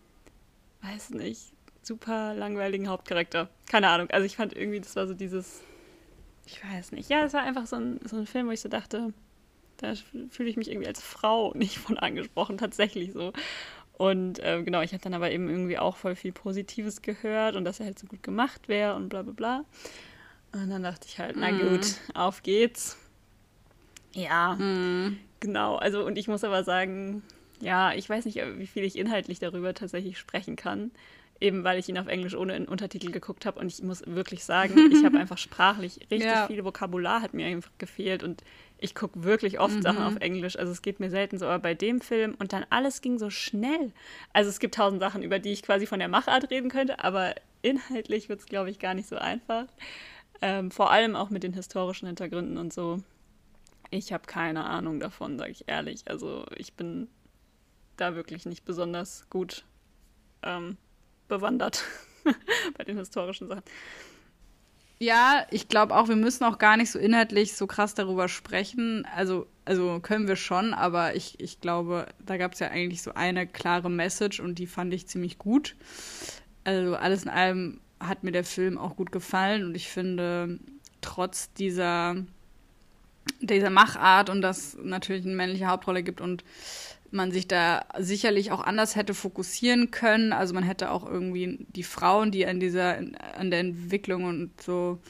weiß 0.83 1.11
nicht, 1.11 1.53
super 1.83 2.35
langweiligen 2.35 2.89
Hauptcharakter. 2.89 3.49
Keine 3.67 3.89
Ahnung. 3.89 4.11
Also 4.11 4.27
ich 4.27 4.37
fand 4.37 4.57
irgendwie, 4.57 4.81
das 4.81 4.97
war 4.97 5.07
so 5.07 5.15
dieses 5.15 5.63
ich 6.51 6.65
weiß 6.65 6.93
nicht. 6.93 7.09
Ja, 7.09 7.25
es 7.25 7.33
war 7.33 7.43
einfach 7.43 7.67
so 7.67 7.77
ein, 7.77 8.01
so 8.05 8.17
ein 8.17 8.27
Film, 8.27 8.49
wo 8.49 8.51
ich 8.51 8.61
so 8.61 8.69
dachte, 8.69 9.13
da 9.77 9.95
fühle 10.31 10.49
ich 10.49 10.57
mich 10.57 10.71
irgendwie 10.71 10.89
als 10.89 11.01
Frau 11.01 11.53
nicht 11.55 11.79
von 11.79 11.99
angesprochen, 11.99 12.59
tatsächlich 12.59 13.13
so. 13.13 13.33
Und 13.93 14.39
äh, 14.41 14.63
genau, 14.63 14.81
ich 14.81 14.93
habe 14.93 15.03
dann 15.03 15.15
aber 15.15 15.31
eben 15.31 15.49
irgendwie 15.49 15.79
auch 15.79 15.97
voll 15.97 16.17
viel 16.17 16.33
Positives 16.33 17.03
gehört 17.03 17.55
und 17.55 17.65
dass 17.65 17.81
er 17.81 17.87
halt 17.87 17.99
so 17.99 18.07
gut 18.07 18.23
gemacht 18.23 18.69
wäre 18.69 18.95
und 18.97 19.11
bla 19.11 19.23
bla 19.23 19.33
bla. 19.33 19.65
Und 20.53 20.71
dann 20.71 20.83
dachte 20.83 21.07
ich 21.09 21.19
halt, 21.19 21.37
na 21.37 21.51
mhm. 21.51 21.69
gut, 21.69 21.97
auf 22.15 22.43
geht's. 22.43 22.97
Ja, 24.13 24.55
mm. 24.55 25.19
genau. 25.39 25.77
Also, 25.77 26.05
und 26.05 26.19
ich 26.19 26.27
muss 26.27 26.43
aber 26.43 26.65
sagen, 26.65 27.23
ja, 27.61 27.93
ich 27.93 28.09
weiß 28.09 28.25
nicht, 28.25 28.41
wie 28.57 28.67
viel 28.67 28.83
ich 28.83 28.99
inhaltlich 28.99 29.39
darüber 29.39 29.73
tatsächlich 29.75 30.19
sprechen 30.19 30.57
kann 30.57 30.91
eben 31.41 31.65
weil 31.65 31.79
ich 31.79 31.89
ihn 31.89 31.99
auf 31.99 32.07
Englisch 32.07 32.35
ohne 32.35 32.67
Untertitel 32.67 33.11
geguckt 33.11 33.47
habe. 33.47 33.59
Und 33.59 33.69
ich 33.69 33.83
muss 33.83 34.03
wirklich 34.07 34.45
sagen, 34.45 34.93
ich 34.93 35.05
habe 35.05 35.19
einfach 35.19 35.39
sprachlich 35.39 36.01
richtig 36.11 36.31
ja. 36.31 36.47
viel 36.47 36.65
Vokabular 36.65 37.23
hat 37.23 37.35
mir 37.35 37.47
einfach 37.47 37.71
gefehlt. 37.79 38.23
Und 38.23 38.45
ich 38.79 38.95
gucke 38.95 39.25
wirklich 39.25 39.59
oft 39.59 39.77
mhm. 39.77 39.83
Sachen 39.83 40.03
auf 40.03 40.17
Englisch. 40.17 40.59
Also 40.59 40.73
es 40.73 40.83
geht 40.83 41.01
mir 41.01 41.11
selten 41.11 41.39
so, 41.39 41.47
aber 41.47 41.59
bei 41.59 41.75
dem 41.75 42.01
Film 42.01 42.35
und 42.39 42.53
dann 42.53 42.65
alles 42.71 43.01
ging 43.01 43.19
so 43.19 43.31
schnell. 43.31 43.93
Also 44.33 44.51
es 44.51 44.59
gibt 44.59 44.75
tausend 44.75 45.01
Sachen, 45.01 45.23
über 45.23 45.39
die 45.39 45.53
ich 45.53 45.63
quasi 45.63 45.87
von 45.87 45.99
der 45.99 46.09
Machart 46.09 46.51
reden 46.51 46.71
könnte, 46.71 47.03
aber 47.03 47.35
inhaltlich 47.63 48.29
wird 48.29 48.41
es, 48.41 48.47
glaube 48.47 48.71
ich, 48.71 48.79
gar 48.79 48.95
nicht 48.95 49.09
so 49.09 49.17
einfach. 49.17 49.67
Ähm, 50.43 50.71
vor 50.71 50.91
allem 50.91 51.17
auch 51.17 51.31
mit 51.31 51.43
den 51.43 51.53
historischen 51.53 52.07
Hintergründen 52.07 52.57
und 52.57 52.73
so. 52.73 53.03
Ich 53.91 54.13
habe 54.13 54.27
keine 54.27 54.65
Ahnung 54.65 55.01
davon, 55.01 55.39
sage 55.39 55.51
ich 55.51 55.69
ehrlich. 55.69 56.03
Also 56.07 56.47
ich 56.57 56.75
bin 56.75 57.09
da 57.97 58.15
wirklich 58.15 58.47
nicht 58.47 58.65
besonders 58.65 59.29
gut 59.29 59.65
ähm, 60.43 60.77
bewandert 61.29 61.85
bei 62.79 62.85
den 62.85 62.97
historischen 62.97 63.49
Sachen. 63.49 63.63
Ja, 65.03 65.47
ich 65.51 65.69
glaube 65.69 65.97
auch, 65.97 66.09
wir 66.09 66.17
müssen 66.17 66.45
auch 66.45 66.59
gar 66.59 66.77
nicht 66.77 66.91
so 66.91 66.99
inhaltlich 66.99 67.55
so 67.57 67.67
krass 67.67 67.95
darüber 67.95 68.29
sprechen. 68.29 69.07
Also, 69.17 69.47
also 69.65 69.99
können 70.01 70.29
wir 70.29 70.37
schon, 70.37 70.75
aber 70.75 71.17
ich, 71.17 71.41
ich 71.41 71.63
glaube, 71.63 72.07
da 72.19 72.37
gab 72.37 72.53
es 72.53 72.59
ja 72.59 72.69
eigentlich 72.69 73.01
so 73.01 73.15
eine 73.15 73.47
klare 73.47 73.91
Message 73.91 74.41
und 74.41 74.59
die 74.59 74.67
fand 74.67 74.93
ich 74.93 75.09
ziemlich 75.09 75.39
gut. 75.39 75.75
Also 76.65 76.97
alles 76.97 77.23
in 77.23 77.31
allem 77.31 77.81
hat 78.01 78.25
mir 78.25 78.33
der 78.33 78.45
Film 78.45 78.79
auch 78.79 78.97
gut 78.97 79.13
gefallen 79.13 79.65
und 79.65 79.75
ich 79.75 79.89
finde, 79.89 80.59
trotz 81.01 81.53
dieser, 81.53 82.17
dieser 83.41 83.71
Machart 83.71 84.31
und 84.31 84.43
dass 84.43 84.77
natürlich 84.83 85.25
eine 85.25 85.35
männliche 85.35 85.67
Hauptrolle 85.67 86.03
gibt 86.03 86.21
und 86.21 86.45
man 87.13 87.33
sich 87.33 87.49
da 87.49 87.85
sicherlich 87.99 88.53
auch 88.53 88.61
anders 88.61 88.97
hätte 88.97 89.15
fokussieren 89.15 89.91
können. 89.91 90.33
Also 90.33 90.55
man 90.55 90.63
hätte 90.63 90.91
auch 90.91 91.05
irgendwie 91.05 91.67
die 91.75 91.83
Frauen, 91.83 92.31
die 92.31 92.47
an 92.47 92.61
dieser, 92.61 92.99
an 93.37 93.51
der 93.51 93.61
Entwicklung 93.61 94.25
und 94.25 94.63
so 94.63 95.01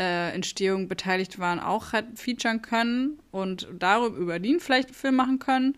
äh, 0.00 0.32
Entstehung 0.32 0.88
beteiligt 0.88 1.38
waren, 1.38 1.60
auch 1.60 1.92
featuren 2.14 2.62
können 2.62 3.18
und 3.30 3.68
darüber 3.78 4.16
über 4.16 4.38
die 4.38 4.58
vielleicht 4.58 4.88
einen 4.88 4.94
Film 4.94 5.16
machen 5.16 5.38
können. 5.38 5.76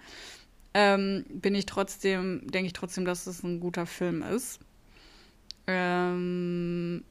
Ähm, 0.72 1.24
bin 1.28 1.54
ich 1.56 1.66
trotzdem, 1.66 2.46
denke 2.46 2.66
ich 2.66 2.72
trotzdem, 2.72 3.04
dass 3.04 3.26
es 3.26 3.42
ein 3.42 3.58
guter 3.58 3.86
Film 3.86 4.22
ist. 4.22 4.60
Ähm, 5.66 7.04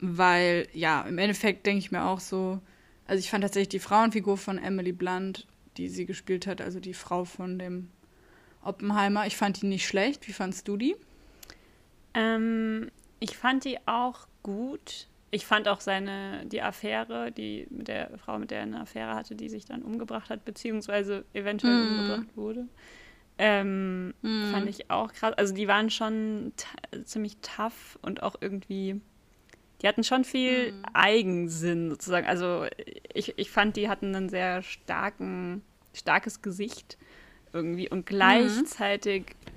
weil, 0.00 0.68
ja, 0.72 1.02
im 1.02 1.18
Endeffekt 1.18 1.66
denke 1.66 1.78
ich 1.78 1.92
mir 1.92 2.04
auch 2.04 2.20
so, 2.20 2.60
also 3.06 3.20
ich 3.20 3.30
fand 3.30 3.42
tatsächlich 3.42 3.68
die 3.68 3.78
Frauenfigur 3.78 4.36
von 4.36 4.58
Emily 4.58 4.92
Blunt 4.92 5.46
die 5.76 5.88
sie 5.88 6.06
gespielt 6.06 6.46
hat, 6.46 6.60
also 6.60 6.80
die 6.80 6.94
Frau 6.94 7.24
von 7.24 7.58
dem 7.58 7.88
Oppenheimer. 8.62 9.26
Ich 9.26 9.36
fand 9.36 9.62
die 9.62 9.66
nicht 9.66 9.86
schlecht. 9.86 10.28
Wie 10.28 10.32
fandst 10.32 10.68
du 10.68 10.76
die? 10.76 10.96
Ähm, 12.14 12.90
ich 13.20 13.36
fand 13.36 13.64
die 13.64 13.78
auch 13.86 14.26
gut. 14.42 15.08
Ich 15.30 15.46
fand 15.46 15.66
auch 15.66 15.80
seine, 15.80 16.44
die 16.46 16.60
Affäre, 16.60 17.32
die 17.32 17.66
mit 17.70 17.88
der 17.88 18.18
Frau, 18.18 18.38
mit 18.38 18.50
der 18.50 18.58
er 18.58 18.64
eine 18.64 18.80
Affäre 18.80 19.14
hatte, 19.14 19.34
die 19.34 19.48
sich 19.48 19.64
dann 19.64 19.82
umgebracht 19.82 20.28
hat, 20.28 20.44
beziehungsweise 20.44 21.24
eventuell 21.32 21.74
mm. 21.74 21.88
umgebracht 21.88 22.36
wurde. 22.36 22.68
Ähm, 23.44 24.14
mm. 24.22 24.52
Fand 24.52 24.68
ich 24.68 24.88
auch 24.88 25.12
krass. 25.12 25.34
Also 25.36 25.52
die 25.52 25.66
waren 25.66 25.90
schon 25.90 26.52
ziemlich 27.04 27.38
tough 27.38 27.98
und 28.00 28.22
auch 28.22 28.36
irgendwie 28.40 29.00
die 29.82 29.88
hatten 29.88 30.04
schon 30.04 30.24
viel 30.24 30.72
mhm. 30.72 30.84
Eigensinn 30.92 31.90
sozusagen. 31.90 32.26
Also 32.26 32.66
ich, 33.12 33.36
ich 33.36 33.50
fand, 33.50 33.76
die 33.76 33.88
hatten 33.88 34.14
ein 34.14 34.28
sehr 34.28 34.62
starken, 34.62 35.62
starkes 35.92 36.40
Gesicht 36.40 36.96
irgendwie 37.52 37.88
und 37.88 38.06
gleichzeitig, 38.06 39.24
mhm. 39.24 39.52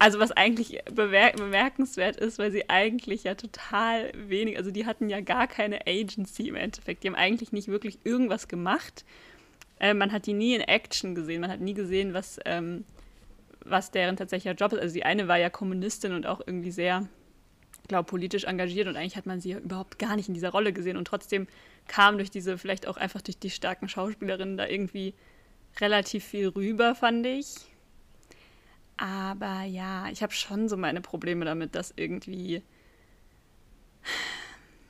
also 0.00 0.18
was 0.18 0.32
eigentlich 0.32 0.80
bemerk 0.92 1.36
bemerkenswert 1.36 2.16
ist, 2.16 2.38
weil 2.38 2.50
sie 2.50 2.68
eigentlich 2.68 3.24
ja 3.24 3.36
total 3.36 4.10
wenig, 4.14 4.58
also 4.58 4.72
die 4.72 4.86
hatten 4.86 5.08
ja 5.08 5.20
gar 5.20 5.46
keine 5.46 5.86
Agency 5.86 6.48
im 6.48 6.56
Endeffekt. 6.56 7.04
Die 7.04 7.08
haben 7.08 7.14
eigentlich 7.14 7.52
nicht 7.52 7.68
wirklich 7.68 8.00
irgendwas 8.02 8.48
gemacht. 8.48 9.04
Äh, 9.78 9.94
man 9.94 10.10
hat 10.10 10.26
die 10.26 10.34
nie 10.34 10.56
in 10.56 10.62
Action 10.62 11.14
gesehen, 11.14 11.40
man 11.40 11.50
hat 11.50 11.60
nie 11.60 11.74
gesehen, 11.74 12.12
was, 12.12 12.40
ähm, 12.44 12.84
was 13.64 13.90
deren 13.90 14.16
tatsächlicher 14.16 14.54
Job 14.54 14.72
ist. 14.72 14.80
Also 14.80 14.94
die 14.94 15.04
eine 15.04 15.28
war 15.28 15.38
ja 15.38 15.50
Kommunistin 15.50 16.12
und 16.12 16.26
auch 16.26 16.40
irgendwie 16.44 16.70
sehr 16.70 17.08
glaube, 17.90 18.06
politisch 18.06 18.44
engagiert 18.44 18.86
und 18.86 18.96
eigentlich 18.96 19.16
hat 19.16 19.26
man 19.26 19.40
sie 19.40 19.50
ja 19.50 19.58
überhaupt 19.58 19.98
gar 19.98 20.16
nicht 20.16 20.28
in 20.28 20.34
dieser 20.34 20.50
Rolle 20.50 20.72
gesehen 20.72 20.96
und 20.96 21.06
trotzdem 21.06 21.46
kam 21.88 22.16
durch 22.16 22.30
diese, 22.30 22.56
vielleicht 22.56 22.86
auch 22.86 22.96
einfach 22.96 23.20
durch 23.20 23.38
die 23.38 23.50
starken 23.50 23.88
Schauspielerinnen 23.88 24.56
da 24.56 24.66
irgendwie 24.66 25.12
relativ 25.80 26.24
viel 26.24 26.48
rüber, 26.48 26.94
fand 26.94 27.26
ich. 27.26 27.56
Aber 28.96 29.62
ja, 29.64 30.08
ich 30.10 30.22
habe 30.22 30.32
schon 30.32 30.68
so 30.68 30.76
meine 30.76 31.00
Probleme 31.00 31.44
damit, 31.44 31.74
dass 31.74 31.92
irgendwie, 31.96 32.62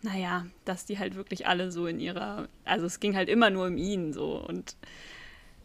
naja, 0.02 0.46
dass 0.66 0.84
die 0.84 0.98
halt 0.98 1.14
wirklich 1.14 1.46
alle 1.46 1.72
so 1.72 1.86
in 1.86 2.00
ihrer, 2.00 2.48
also 2.66 2.84
es 2.84 3.00
ging 3.00 3.16
halt 3.16 3.30
immer 3.30 3.48
nur 3.48 3.66
um 3.68 3.78
ihn 3.78 4.12
so 4.12 4.44
und 4.46 4.76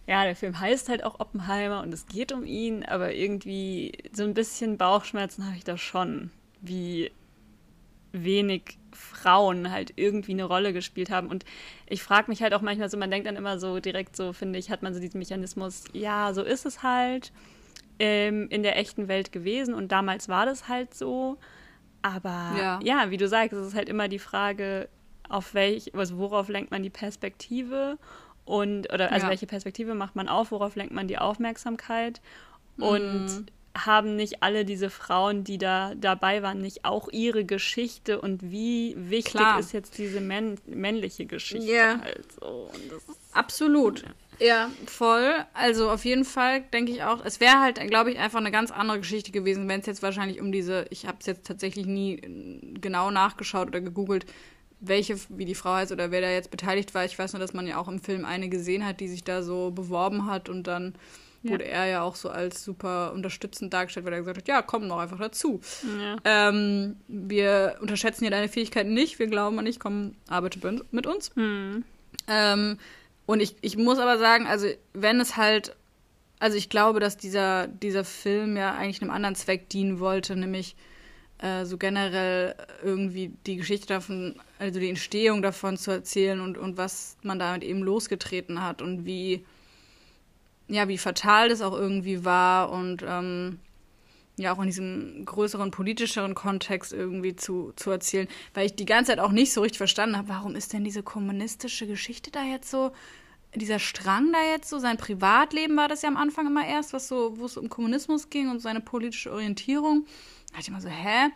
ja, 0.07 0.23
der 0.23 0.35
Film 0.35 0.59
heißt 0.59 0.89
halt 0.89 1.03
auch 1.03 1.19
Oppenheimer 1.19 1.81
und 1.81 1.93
es 1.93 2.05
geht 2.05 2.31
um 2.31 2.45
ihn, 2.45 2.83
aber 2.85 3.13
irgendwie 3.13 3.91
so 4.13 4.23
ein 4.23 4.33
bisschen 4.33 4.77
Bauchschmerzen 4.77 5.45
habe 5.45 5.57
ich 5.57 5.63
da 5.63 5.77
schon, 5.77 6.31
wie 6.61 7.11
wenig 8.11 8.77
Frauen 8.93 9.71
halt 9.71 9.93
irgendwie 9.95 10.31
eine 10.31 10.45
Rolle 10.45 10.73
gespielt 10.73 11.09
haben. 11.09 11.27
Und 11.27 11.43
ich 11.87 12.03
frage 12.03 12.29
mich 12.29 12.41
halt 12.41 12.53
auch 12.53 12.61
manchmal 12.61 12.89
so, 12.89 12.97
man 12.97 13.11
denkt 13.11 13.27
dann 13.27 13.35
immer 13.35 13.59
so 13.59 13.79
direkt 13.79 14.15
so, 14.15 14.31
finde 14.31 14.59
ich, 14.59 14.69
hat 14.69 14.83
man 14.83 14.93
so 14.93 14.99
diesen 14.99 15.19
Mechanismus, 15.19 15.83
ja, 15.91 16.33
so 16.33 16.43
ist 16.43 16.65
es 16.65 16.83
halt 16.83 17.31
ähm, 17.99 18.47
in 18.49 18.63
der 18.63 18.77
echten 18.77 19.07
Welt 19.07 19.31
gewesen 19.31 19.73
und 19.73 19.91
damals 19.91 20.29
war 20.29 20.45
das 20.45 20.67
halt 20.67 20.93
so. 20.93 21.37
Aber 22.01 22.53
ja. 22.57 22.79
ja, 22.83 23.09
wie 23.09 23.17
du 23.17 23.27
sagst, 23.27 23.53
es 23.53 23.67
ist 23.67 23.75
halt 23.75 23.89
immer 23.89 24.07
die 24.07 24.19
Frage, 24.19 24.87
auf 25.27 25.55
welch, 25.55 25.95
also 25.95 26.17
worauf 26.17 26.49
lenkt 26.49 26.69
man 26.69 26.83
die 26.83 26.91
Perspektive 26.91 27.97
und 28.45 28.93
oder 28.93 29.11
also 29.11 29.25
ja. 29.25 29.31
welche 29.31 29.47
Perspektive 29.47 29.95
macht 29.95 30.15
man 30.15 30.27
auf, 30.27 30.51
worauf 30.51 30.75
lenkt 30.75 30.93
man 30.93 31.07
die 31.07 31.17
Aufmerksamkeit 31.17 32.21
und 32.77 33.25
mhm. 33.25 33.45
haben 33.75 34.15
nicht 34.15 34.43
alle 34.43 34.65
diese 34.65 34.89
Frauen, 34.89 35.43
die 35.43 35.57
da 35.57 35.93
dabei 35.95 36.43
waren, 36.43 36.61
nicht 36.61 36.85
auch 36.85 37.09
ihre 37.11 37.43
Geschichte 37.43 38.21
und 38.21 38.43
wie 38.43 38.95
wichtig 38.97 39.33
Klar. 39.33 39.59
ist 39.59 39.73
jetzt 39.73 39.97
diese 39.97 40.21
männ 40.21 40.59
männliche 40.67 41.25
Geschichte? 41.25 41.71
Ja. 41.71 41.99
Also, 42.01 42.69
Absolut. 43.33 44.03
Ja. 44.03 44.09
Ja, 44.39 44.69
voll. 44.85 45.33
Also 45.53 45.89
auf 45.89 46.05
jeden 46.05 46.25
Fall 46.25 46.61
denke 46.73 46.91
ich 46.91 47.03
auch, 47.03 47.23
es 47.23 47.39
wäre 47.39 47.59
halt, 47.61 47.79
glaube 47.87 48.11
ich, 48.11 48.19
einfach 48.19 48.39
eine 48.39 48.51
ganz 48.51 48.71
andere 48.71 48.99
Geschichte 48.99 49.31
gewesen, 49.31 49.67
wenn 49.67 49.79
es 49.79 49.85
jetzt 49.85 50.03
wahrscheinlich 50.03 50.41
um 50.41 50.51
diese, 50.51 50.85
ich 50.89 51.05
habe 51.05 51.17
es 51.19 51.25
jetzt 51.25 51.45
tatsächlich 51.45 51.85
nie 51.85 52.17
genau 52.81 53.11
nachgeschaut 53.11 53.67
oder 53.67 53.81
gegoogelt, 53.81 54.25
welche, 54.87 55.17
wie 55.29 55.45
die 55.45 55.55
Frau 55.55 55.73
heißt 55.73 55.91
oder 55.91 56.11
wer 56.11 56.21
da 56.21 56.29
jetzt 56.29 56.51
beteiligt 56.51 56.93
war. 56.93 57.05
Ich 57.05 57.17
weiß 57.17 57.33
nur, 57.33 57.39
dass 57.39 57.53
man 57.53 57.67
ja 57.67 57.77
auch 57.77 57.87
im 57.87 57.99
Film 57.99 58.25
eine 58.25 58.49
gesehen 58.49 58.85
hat, 58.85 58.99
die 58.99 59.07
sich 59.07 59.23
da 59.23 59.43
so 59.43 59.71
beworben 59.71 60.25
hat 60.25 60.49
und 60.49 60.63
dann 60.67 60.95
ja. 61.43 61.51
wurde 61.51 61.65
er 61.65 61.85
ja 61.85 62.01
auch 62.01 62.15
so 62.15 62.29
als 62.29 62.63
super 62.63 63.13
unterstützend 63.13 63.73
dargestellt, 63.73 64.05
weil 64.05 64.13
er 64.13 64.19
gesagt 64.19 64.37
hat, 64.37 64.47
ja, 64.47 64.61
komm 64.61 64.87
noch 64.87 64.99
einfach 64.99 65.19
dazu. 65.19 65.61
Ja. 65.99 66.17
Ähm, 66.23 66.97
wir 67.07 67.77
unterschätzen 67.81 68.23
hier 68.23 68.31
deine 68.31 68.49
Fähigkeiten 68.49 68.93
nicht, 68.93 69.19
wir 69.19 69.27
glauben 69.27 69.59
an 69.59 69.65
dich, 69.65 69.79
komm, 69.79 70.15
arbeite 70.27 70.59
mit 70.91 71.07
uns. 71.07 71.35
Mhm. 71.35 71.83
Ähm, 72.27 72.77
und 73.25 73.39
ich, 73.39 73.55
ich 73.61 73.77
muss 73.77 73.99
aber 73.99 74.17
sagen, 74.17 74.47
also 74.47 74.67
wenn 74.93 75.19
es 75.19 75.35
halt, 75.37 75.75
also 76.39 76.57
ich 76.57 76.69
glaube, 76.69 76.99
dass 76.99 77.17
dieser, 77.17 77.67
dieser 77.67 78.03
Film 78.03 78.57
ja 78.57 78.75
eigentlich 78.75 79.01
einem 79.01 79.11
anderen 79.11 79.35
Zweck 79.35 79.69
dienen 79.69 79.99
wollte, 79.99 80.35
nämlich 80.35 80.75
äh, 81.45 81.65
so 81.65 81.77
generell 81.77 82.55
irgendwie 82.83 83.31
die 83.45 83.57
Geschichte 83.57 83.87
davon, 83.87 84.35
also 84.57 84.79
die 84.79 84.89
Entstehung 84.89 85.43
davon 85.43 85.77
zu 85.77 85.91
erzählen 85.91 86.41
und, 86.41 86.57
und 86.57 86.77
was 86.77 87.17
man 87.21 87.37
damit 87.37 87.63
eben 87.63 87.83
losgetreten 87.83 88.63
hat 88.63 88.81
und 88.81 89.05
wie, 89.05 89.45
ja, 90.67 90.87
wie 90.87 90.97
fatal 90.97 91.49
das 91.49 91.61
auch 91.61 91.73
irgendwie 91.73 92.25
war 92.25 92.71
und 92.71 93.03
ähm, 93.07 93.59
ja 94.37 94.53
auch 94.53 94.59
in 94.59 94.65
diesem 94.65 95.23
größeren 95.25 95.69
politischeren 95.69 96.33
Kontext 96.33 96.91
irgendwie 96.91 97.35
zu, 97.35 97.73
zu 97.75 97.91
erzählen, 97.91 98.27
weil 98.55 98.65
ich 98.65 98.75
die 98.75 98.85
ganze 98.85 99.11
Zeit 99.11 99.19
auch 99.19 99.31
nicht 99.31 99.53
so 99.53 99.61
richtig 99.61 99.77
verstanden 99.77 100.17
habe, 100.17 100.29
warum 100.29 100.55
ist 100.55 100.73
denn 100.73 100.83
diese 100.83 101.03
kommunistische 101.03 101.85
Geschichte 101.85 102.31
da 102.31 102.43
jetzt 102.43 102.71
so, 102.71 102.91
dieser 103.53 103.79
Strang 103.79 104.33
da 104.33 104.39
jetzt 104.51 104.69
so, 104.69 104.79
sein 104.79 104.97
Privatleben 104.97 105.77
war 105.77 105.87
das 105.87 106.01
ja 106.01 106.09
am 106.09 106.17
Anfang 106.17 106.47
immer 106.47 106.65
erst, 106.67 106.91
was 106.91 107.07
so, 107.07 107.37
wo 107.37 107.45
es 107.45 107.55
um 107.55 107.69
Kommunismus 107.69 108.29
ging 108.29 108.49
und 108.49 108.59
seine 108.59 108.81
politische 108.81 109.31
Orientierung 109.31 110.05
dachte 110.55 110.63
ich 110.63 110.69
immer 110.69 110.81
so, 110.81 110.89
hä? 110.89 111.29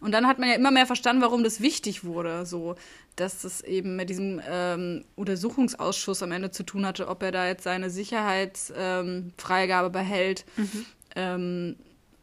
Und 0.00 0.12
dann 0.12 0.26
hat 0.26 0.38
man 0.38 0.48
ja 0.48 0.56
immer 0.56 0.70
mehr 0.72 0.86
verstanden, 0.86 1.22
warum 1.22 1.44
das 1.44 1.60
wichtig 1.60 2.04
wurde, 2.04 2.44
so, 2.44 2.74
dass 3.14 3.42
das 3.42 3.60
eben 3.60 3.94
mit 3.94 4.10
diesem 4.10 4.40
ähm, 4.48 5.04
Untersuchungsausschuss 5.14 6.22
am 6.22 6.32
Ende 6.32 6.50
zu 6.50 6.64
tun 6.64 6.84
hatte, 6.84 7.06
ob 7.06 7.22
er 7.22 7.30
da 7.30 7.46
jetzt 7.46 7.62
seine 7.62 7.88
Sicherheitsfreigabe 7.90 9.86
ähm, 9.86 9.92
behält. 9.92 10.44
Mhm. 10.56 10.86
Ähm, 11.14 11.76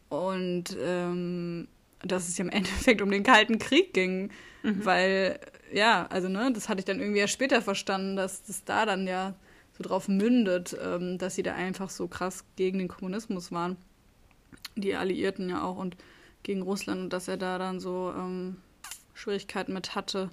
und 0.10 0.76
ähm, 0.84 1.68
dass 2.02 2.28
es 2.28 2.38
ja 2.38 2.44
im 2.46 2.52
Endeffekt 2.52 3.02
um 3.02 3.12
den 3.12 3.24
Kalten 3.24 3.60
Krieg 3.60 3.94
ging, 3.94 4.32
mhm. 4.64 4.84
weil, 4.84 5.40
ja, 5.72 6.06
also, 6.08 6.28
ne, 6.28 6.52
das 6.54 6.68
hatte 6.68 6.80
ich 6.80 6.86
dann 6.86 7.00
irgendwie 7.00 7.20
ja 7.20 7.28
später 7.28 7.62
verstanden, 7.62 8.18
dass 8.18 8.44
das 8.44 8.66
da 8.66 8.86
dann 8.86 9.08
ja 9.08 9.36
so 9.78 9.84
drauf 9.84 10.10
mündet, 10.10 10.76
ähm, 10.84 11.18
dass 11.18 11.36
sie 11.36 11.44
da 11.44 11.54
einfach 11.54 11.90
so 11.90 12.10
krass 12.10 12.44
gegen 12.58 12.80
den 12.80 12.90
Kommunismus 12.90 13.54
waren. 13.54 13.78
Die 14.76 14.96
Alliierten 14.96 15.50
ja 15.50 15.64
auch 15.64 15.78
und 15.78 15.96
gegen 16.50 16.64
Russland 16.64 17.00
und 17.00 17.14
dass 17.14 17.28
er 17.28 17.38
da 17.38 17.60
dann 17.60 17.80
so 17.80 18.12
ähm, 18.18 18.58
Schwierigkeiten 19.14 19.72
mit 19.72 19.94
hatte. 19.94 20.32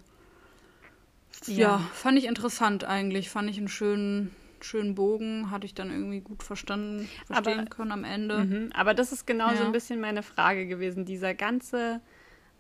Ja. 1.45 1.55
ja. 1.55 1.79
fand 1.93 2.17
ich 2.17 2.25
interessant 2.25 2.85
eigentlich. 2.85 3.29
Fand 3.29 3.51
ich 3.51 3.59
einen 3.59 3.69
schönen, 3.69 4.35
schönen 4.63 4.95
Bogen. 4.95 5.51
Hatte 5.51 5.67
ich 5.67 5.75
dann 5.75 5.91
irgendwie 5.91 6.21
gut 6.21 6.43
verstanden, 6.43 7.07
verstehen 7.27 7.61
aber, 7.61 7.69
können 7.69 7.93
am 7.93 8.05
Ende. 8.05 8.39
Mhm, 8.39 8.71
aber 8.73 8.95
das 8.95 9.13
ist 9.13 9.27
genau 9.27 9.51
ja. 9.51 9.57
so 9.57 9.65
ein 9.65 9.73
bisschen 9.73 10.01
meine 10.01 10.23
Frage 10.23 10.67
gewesen. 10.67 11.05
Dieser 11.05 11.35
ganze 11.35 12.01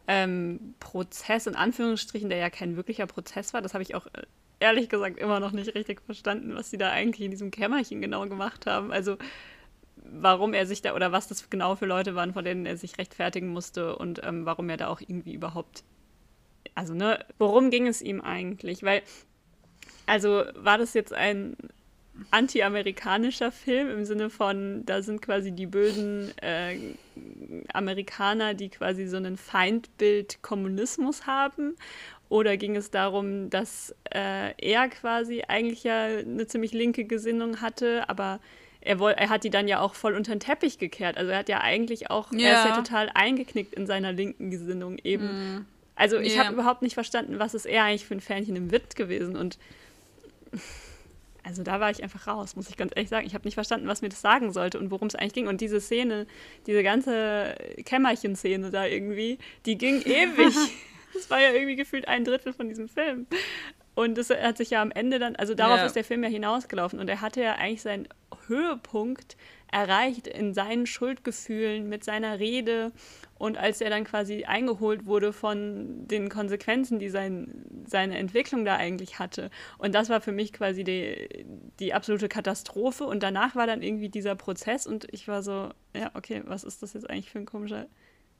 ähm, 0.07 0.75
Prozess, 0.79 1.47
in 1.47 1.57
Anführungsstrichen, 1.57 2.29
der 2.29 2.37
ja 2.37 2.51
kein 2.51 2.77
wirklicher 2.77 3.07
Prozess 3.07 3.55
war, 3.55 3.63
das 3.63 3.73
habe 3.73 3.83
ich 3.83 3.95
auch 3.95 4.07
äh, 4.09 4.25
ehrlich 4.61 4.91
gesagt 4.91 5.19
immer 5.19 5.41
noch 5.41 5.53
nicht 5.53 5.75
richtig 5.75 6.03
verstanden, 6.03 6.55
was 6.55 6.69
sie 6.69 6.77
da 6.77 6.91
eigentlich 6.91 7.25
in 7.25 7.31
diesem 7.31 7.51
Kämmerchen 7.51 8.03
genau 8.03 8.29
gemacht 8.29 8.67
haben. 8.67 8.93
Also 8.93 9.17
warum 10.13 10.55
er 10.55 10.67
sich 10.67 10.83
da 10.83 10.95
oder 10.95 11.13
was 11.13 11.29
das 11.29 11.51
genau 11.51 11.77
für 11.77 11.87
Leute 11.87 12.15
waren, 12.15 12.33
von 12.33 12.45
denen 12.45 12.67
er 12.67 12.77
sich 12.77 12.99
rechtfertigen 12.99 13.49
musste 13.49 13.97
und 13.97 14.21
ähm, 14.25 14.47
warum 14.47 14.69
er 14.69 14.77
da 14.77 14.89
auch 14.89 15.01
irgendwie 15.01 15.35
überhaupt. 15.35 15.85
Also, 16.75 16.95
ne, 16.95 17.25
worum 17.39 17.71
ging 17.71 17.87
es 17.87 18.03
ihm 18.03 18.21
eigentlich? 18.21 18.83
Weil, 18.83 19.03
also 20.07 20.45
war 20.55 20.79
das 20.79 20.95
jetzt 20.95 21.13
ein 21.13 21.57
anti-amerikanischer 22.31 23.53
Film 23.53 23.91
im 23.91 24.05
Sinne 24.05 24.31
von, 24.31 24.85
da 24.87 25.03
sind 25.03 25.23
quasi 25.23 25.53
die 25.53 25.67
bösen 25.67 26.33
äh, 26.39 26.95
Amerikaner, 27.73 28.55
die 28.55 28.69
quasi 28.69 29.07
so 29.07 29.17
ein 29.17 29.37
Feindbild 29.37 30.43
Kommunismus 30.43 31.27
haben? 31.27 31.77
Oder 32.29 32.57
ging 32.57 32.75
es 32.75 32.91
darum, 32.91 33.51
dass 33.51 33.95
äh, 34.11 34.53
er 34.59 34.89
quasi 34.89 35.43
eigentlich 35.47 35.85
ja 35.85 36.07
eine 36.07 36.47
ziemlich 36.47 36.73
linke 36.73 37.05
Gesinnung 37.05 37.61
hatte, 37.61 38.09
aber 38.09 38.41
er, 38.87 38.99
woll, 39.00 39.12
er 39.12 39.28
hat 39.28 39.45
die 39.45 39.50
dann 39.50 39.69
ja 39.69 39.81
auch 39.81 39.95
voll 39.95 40.14
unter 40.14 40.33
den 40.33 40.40
Teppich 40.40 40.78
gekehrt. 40.78 41.16
Also 41.16 41.33
er 41.33 41.38
hat 41.38 41.49
ja 41.49 41.61
eigentlich 41.61 42.11
auch, 42.11 42.33
ja. 42.33 42.49
er 42.49 42.59
ist 42.59 42.64
ja 42.66 42.76
total 42.76 43.11
eingeknickt 43.14 43.75
in 43.75 43.87
seiner 43.87 44.12
linken 44.12 44.50
Gesinnung 44.50 44.99
eben. 45.02 45.26
Mm. 45.26 45.66
Also 45.97 46.19
ich 46.19 46.35
yeah. 46.35 46.45
habe 46.45 46.55
überhaupt 46.55 46.83
nicht 46.83 46.95
verstanden, 46.95 47.38
was 47.38 47.55
ist 47.55 47.66
er 47.66 47.85
eigentlich 47.85 48.07
für 48.07 48.14
ein 48.14 48.21
Fähnchen 48.21 48.55
im 48.55 48.71
Witt 48.71 48.97
gewesen 48.97 49.37
und 49.37 49.59
also 51.43 51.62
da 51.62 51.81
war 51.81 51.90
ich 51.90 52.02
einfach 52.02 52.26
raus, 52.26 52.55
muss 52.55 52.69
ich 52.69 52.76
ganz 52.76 52.93
ehrlich 52.95 53.09
sagen. 53.09 53.26
Ich 53.26 53.35
habe 53.35 53.45
nicht 53.45 53.55
verstanden, 53.55 53.88
was 53.88 54.02
mir 54.02 54.09
das 54.09 54.21
sagen 54.21 54.52
sollte 54.52 54.78
und 54.78 54.90
worum 54.90 55.09
es 55.09 55.14
eigentlich 55.14 55.33
ging. 55.33 55.49
Und 55.49 55.61
diese 55.61 55.81
Szene, 55.81 56.26
diese 56.66 56.83
ganze 56.83 57.55
Kämmerchen-Szene 57.85 58.71
da 58.71 58.85
irgendwie, 58.85 59.38
die 59.64 59.78
ging 59.78 60.02
ewig. 60.02 60.55
das 61.14 61.31
war 61.31 61.40
ja 61.40 61.52
irgendwie 61.52 61.76
gefühlt 61.76 62.09
ein 62.09 62.25
Drittel 62.25 62.52
von 62.52 62.69
diesem 62.69 62.88
Film. 62.88 63.26
Und 63.97 64.19
es 64.19 64.29
hat 64.29 64.59
sich 64.59 64.71
ja 64.71 64.83
am 64.83 64.91
Ende 64.91 65.19
dann, 65.19 65.37
also 65.37 65.55
darauf 65.55 65.79
ja. 65.79 65.87
ist 65.87 65.97
der 65.97 66.05
Film 66.05 66.23
ja 66.23 66.29
hinausgelaufen. 66.29 67.00
Und 67.00 67.09
er 67.09 67.23
hatte 67.23 67.41
ja 67.41 67.55
eigentlich 67.55 67.81
seinen 67.81 68.07
Höhepunkt 68.47 69.38
erreicht 69.73 70.26
in 70.26 70.53
seinen 70.53 70.87
Schuldgefühlen 70.87 71.88
mit 71.88 72.05
seiner 72.05 72.38
Rede. 72.38 72.93
Und 73.38 73.57
als 73.57 73.81
er 73.81 73.88
dann 73.88 74.05
quasi 74.05 74.45
eingeholt 74.45 75.07
wurde 75.07 75.33
von 75.33 76.07
den 76.07 76.29
Konsequenzen, 76.29 76.99
die 76.99 77.09
sein, 77.09 77.65
seine 77.87 78.19
Entwicklung 78.19 78.67
da 78.67 78.76
eigentlich 78.76 79.19
hatte. 79.19 79.50
Und 79.79 79.95
das 79.95 80.11
war 80.11 80.21
für 80.21 80.33
mich 80.33 80.53
quasi 80.53 80.85
die, 80.85 81.47
die 81.81 81.95
absolute 81.95 82.29
Katastrophe. 82.29 83.05
Und 83.05 83.23
danach 83.23 83.57
war 83.57 83.67
dann 83.67 83.81
irgendwie 83.81 84.11
dieser 84.11 84.35
Prozess 84.35 84.87
und 84.87 85.07
ich 85.11 85.26
war 85.26 85.43
so, 85.43 85.71
ja, 85.95 86.11
okay, 86.12 86.43
was 86.45 86.65
ist 86.65 86.83
das 86.83 86.93
jetzt 86.93 87.09
eigentlich 87.09 87.31
für 87.31 87.38
ein 87.38 87.47
komischer 87.47 87.87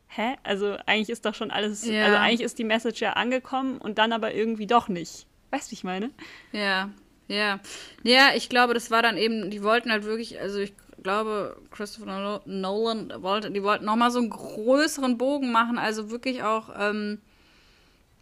hä? 0.08 0.36
Also 0.42 0.76
eigentlich 0.84 1.08
ist 1.08 1.25
doch 1.25 1.34
schon 1.34 1.50
alles, 1.50 1.86
ja. 1.86 2.04
also 2.04 2.18
eigentlich 2.18 2.42
ist 2.42 2.58
die 2.58 2.64
Message 2.64 3.00
ja 3.00 3.14
angekommen 3.14 3.78
und 3.78 3.96
dann 3.96 4.12
aber 4.12 4.34
irgendwie 4.34 4.66
doch 4.66 4.88
nicht. 4.88 5.26
Weißt 5.56 5.70
du, 5.70 5.75
ich 5.75 5.84
meine? 5.84 6.10
Ja, 6.52 6.90
ja. 7.28 7.60
Ja, 8.02 8.34
ich 8.34 8.50
glaube, 8.50 8.75
das 8.75 8.90
war 8.90 9.00
dann 9.00 9.16
eben, 9.16 9.50
die 9.50 9.62
wollten 9.62 9.90
halt 9.90 10.04
wirklich, 10.04 10.38
also 10.38 10.58
ich 10.58 10.75
glaube, 11.02 11.56
Christopher 11.70 12.42
Nolan 12.44 13.10
wollte, 13.22 13.50
die 13.50 13.62
wollten 13.62 13.86
nochmal 13.86 14.10
so 14.10 14.18
einen 14.18 14.28
größeren 14.28 15.16
Bogen 15.16 15.52
machen, 15.52 15.78
also 15.78 16.10
wirklich 16.10 16.42
auch, 16.42 16.68
ähm, 16.78 17.22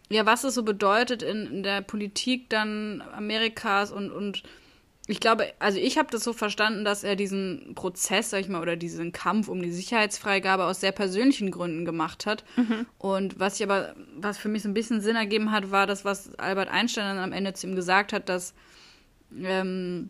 ja, 0.09 0.25
was 0.25 0.45
es 0.45 0.53
so 0.53 0.63
bedeutet 0.63 1.23
in, 1.23 1.47
in 1.47 1.63
der 1.63 1.81
Politik 1.81 2.49
dann 2.49 3.03
Amerikas 3.13 3.91
und, 3.91 4.11
und 4.11 4.43
ich 5.07 5.19
glaube, 5.19 5.53
also 5.59 5.77
ich 5.77 5.99
habe 5.99 6.09
das 6.11 6.23
so 6.23 6.33
verstanden, 6.33 6.83
dass 6.83 7.03
er 7.03 7.15
diesen 7.15 7.73
Prozess, 7.75 8.31
sag 8.31 8.41
ich 8.41 8.49
mal, 8.49 8.61
oder 8.61 8.75
diesen 8.75 9.11
Kampf 9.11 9.49
um 9.49 9.61
die 9.61 9.71
Sicherheitsfreigabe 9.71 10.65
aus 10.65 10.79
sehr 10.79 10.91
persönlichen 10.91 11.51
Gründen 11.51 11.85
gemacht 11.85 12.25
hat. 12.25 12.43
Mhm. 12.55 12.87
Und 12.97 13.39
was 13.39 13.59
ich 13.59 13.63
aber, 13.63 13.95
was 14.17 14.39
für 14.39 14.49
mich 14.49 14.63
so 14.63 14.69
ein 14.69 14.73
bisschen 14.73 15.01
Sinn 15.01 15.15
ergeben 15.15 15.51
hat, 15.51 15.69
war 15.69 15.85
das, 15.85 16.05
was 16.05 16.33
Albert 16.39 16.69
Einstein 16.69 17.15
dann 17.15 17.23
am 17.23 17.33
Ende 17.33 17.53
zu 17.53 17.67
ihm 17.67 17.75
gesagt 17.75 18.13
hat, 18.13 18.29
dass, 18.29 18.55
ähm, 19.39 20.09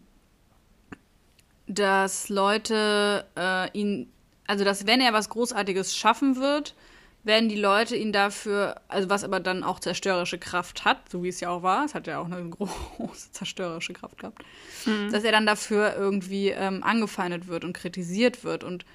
dass 1.67 2.29
Leute 2.29 3.25
äh, 3.35 3.77
ihn, 3.77 4.09
also 4.47 4.63
dass 4.63 4.87
wenn 4.87 5.01
er 5.01 5.11
was 5.11 5.27
Großartiges 5.29 5.93
schaffen 5.93 6.37
wird, 6.37 6.73
werden 7.25 7.49
die 7.49 7.57
Leute 7.57 7.95
ihn 7.95 8.13
dafür, 8.13 8.75
also 8.87 9.09
was 9.09 9.23
aber 9.23 9.39
dann 9.39 9.63
auch 9.63 9.79
zerstörerische 9.79 10.37
Kraft 10.37 10.85
hat, 10.85 11.09
so 11.09 11.23
wie 11.23 11.29
es 11.29 11.39
ja 11.39 11.49
auch 11.49 11.63
war, 11.63 11.83
es 11.83 11.95
hat 11.95 12.07
ja 12.07 12.19
auch 12.19 12.25
eine 12.25 12.49
große 12.49 13.31
zerstörerische 13.31 13.93
Kraft 13.93 14.19
gehabt, 14.19 14.43
mhm. 14.85 15.11
dass 15.11 15.23
er 15.23 15.31
dann 15.31 15.45
dafür 15.45 15.95
irgendwie 15.95 16.49
ähm, 16.49 16.83
angefeindet 16.83 17.47
wird 17.47 17.65
und 17.65 17.73
kritisiert 17.73 18.43
wird 18.43 18.63
und 18.63 18.85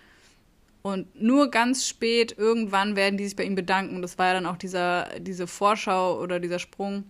und 0.83 1.21
nur 1.21 1.51
ganz 1.51 1.87
spät, 1.87 2.35
irgendwann 2.39 2.97
werden 2.97 3.19
die 3.19 3.25
sich 3.25 3.37
bei 3.37 3.45
ihm 3.45 3.55
bedanken. 3.55 4.01
Das 4.01 4.17
war 4.17 4.29
ja 4.29 4.33
dann 4.33 4.47
auch 4.47 4.57
dieser, 4.57 5.09
diese 5.21 5.47
Vorschau 5.47 6.19
oder 6.19 6.41
dieser 6.41 6.59
Sprung 6.59 7.05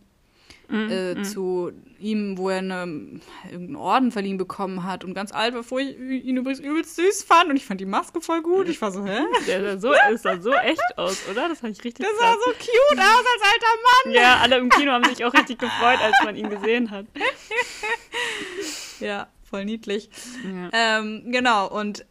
mm, 0.70 0.90
äh, 0.90 1.14
mm. 1.14 1.24
zu 1.24 1.72
ihm, 1.98 2.38
wo 2.38 2.48
er 2.48 2.58
eine, 2.58 3.20
irgendeinen 3.44 3.76
Orden 3.76 4.12
verliehen 4.12 4.38
bekommen 4.38 4.84
hat 4.84 5.04
und 5.04 5.14
ganz 5.14 5.32
alt, 5.32 5.54
bevor 5.54 5.80
ich 5.80 5.98
ihn 5.98 6.36
übrigens 6.36 6.60
übelst 6.60 6.96
süß 6.96 7.24
fand 7.24 7.50
und 7.50 7.56
ich 7.56 7.64
fand 7.64 7.80
die 7.80 7.86
Maske 7.86 8.20
voll 8.20 8.42
gut. 8.42 8.68
Ich 8.68 8.80
war 8.80 8.90
so, 8.90 9.04
hä? 9.04 9.20
Der 9.46 9.78
sah 9.78 9.78
so, 9.78 10.12
ist 10.12 10.22
sah 10.22 10.40
so 10.40 10.52
echt 10.52 10.80
aus, 10.96 11.28
oder? 11.30 11.48
Das 11.48 11.60
fand 11.60 11.76
ich 11.76 11.84
richtig 11.84 12.06
Der 12.06 12.14
sah 12.16 12.32
so 12.32 12.50
cute 12.52 12.98
aus 12.98 13.24
als 13.24 13.52
alter 13.52 14.04
Mann. 14.04 14.14
Ja, 14.14 14.38
alle 14.38 14.56
im 14.58 14.68
Kino 14.70 14.92
haben 14.92 15.04
sich 15.04 15.24
auch 15.24 15.34
richtig 15.34 15.58
gefreut, 15.58 15.98
als 16.02 16.16
man 16.24 16.36
ihn 16.36 16.48
gesehen 16.48 16.90
hat. 16.90 17.06
ja, 19.00 19.28
voll 19.48 19.64
niedlich. 19.64 20.10
Ja. 20.44 20.98
Ähm, 20.98 21.24
genau, 21.26 21.68
und 21.68 22.06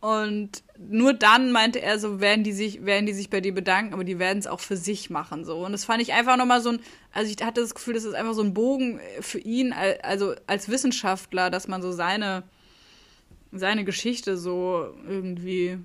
und 0.00 0.62
nur 0.78 1.12
dann 1.12 1.50
meinte 1.50 1.82
er 1.82 1.98
so, 1.98 2.20
werden 2.20 2.44
die 2.44 2.52
sich, 2.52 2.84
werden 2.84 3.06
die 3.06 3.12
sich 3.12 3.30
bei 3.30 3.40
dir 3.40 3.52
bedanken, 3.52 3.94
aber 3.94 4.04
die 4.04 4.20
werden 4.20 4.38
es 4.38 4.46
auch 4.46 4.60
für 4.60 4.76
sich 4.76 5.10
machen 5.10 5.44
so. 5.44 5.64
Und 5.64 5.72
das 5.72 5.84
fand 5.84 6.00
ich 6.00 6.12
einfach 6.12 6.36
nochmal 6.36 6.60
so 6.60 6.70
ein, 6.70 6.80
also 7.12 7.32
ich 7.32 7.44
hatte 7.44 7.60
das 7.60 7.74
Gefühl, 7.74 7.94
das 7.94 8.04
ist 8.04 8.14
einfach 8.14 8.34
so 8.34 8.42
ein 8.42 8.54
Bogen 8.54 9.00
für 9.20 9.40
ihn, 9.40 9.74
also 10.02 10.34
als 10.46 10.68
Wissenschaftler, 10.68 11.50
dass 11.50 11.66
man 11.66 11.82
so 11.82 11.90
seine, 11.90 12.44
seine 13.50 13.84
Geschichte 13.84 14.36
so 14.36 14.94
irgendwie 15.08 15.78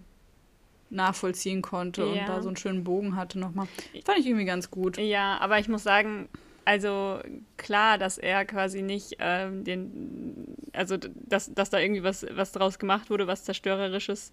nachvollziehen 0.91 1.63
konnte 1.63 2.03
ja. 2.03 2.08
und 2.08 2.29
da 2.29 2.41
so 2.43 2.50
einen 2.50 2.58
schönen 2.58 2.84
Bogen 2.84 3.15
hatte 3.15 3.39
nochmal. 3.39 3.67
Fand 4.05 4.20
ich 4.20 4.27
irgendwie 4.27 4.46
ganz 4.46 4.70
gut. 4.70 4.98
Ja, 5.00 5.39
aber 5.39 5.58
ich 5.58 5.67
muss 5.67 5.82
sagen, 5.82 6.29
also 6.65 7.20
klar, 7.58 7.98
dass 7.98 8.17
er 8.17 8.46
quasi 8.46 8.82
nicht 8.82 9.17
ähm, 9.20 9.63
den, 9.63 10.55
also 10.74 10.98
dass, 10.98 11.53
dass 11.53 11.70
da 11.70 11.79
irgendwie 11.79 12.03
was, 12.03 12.25
was 12.32 12.51
draus 12.51 12.79
gemacht 12.79 13.10
wurde, 13.10 13.27
was 13.27 13.43
zerstörerisches. 13.43 14.32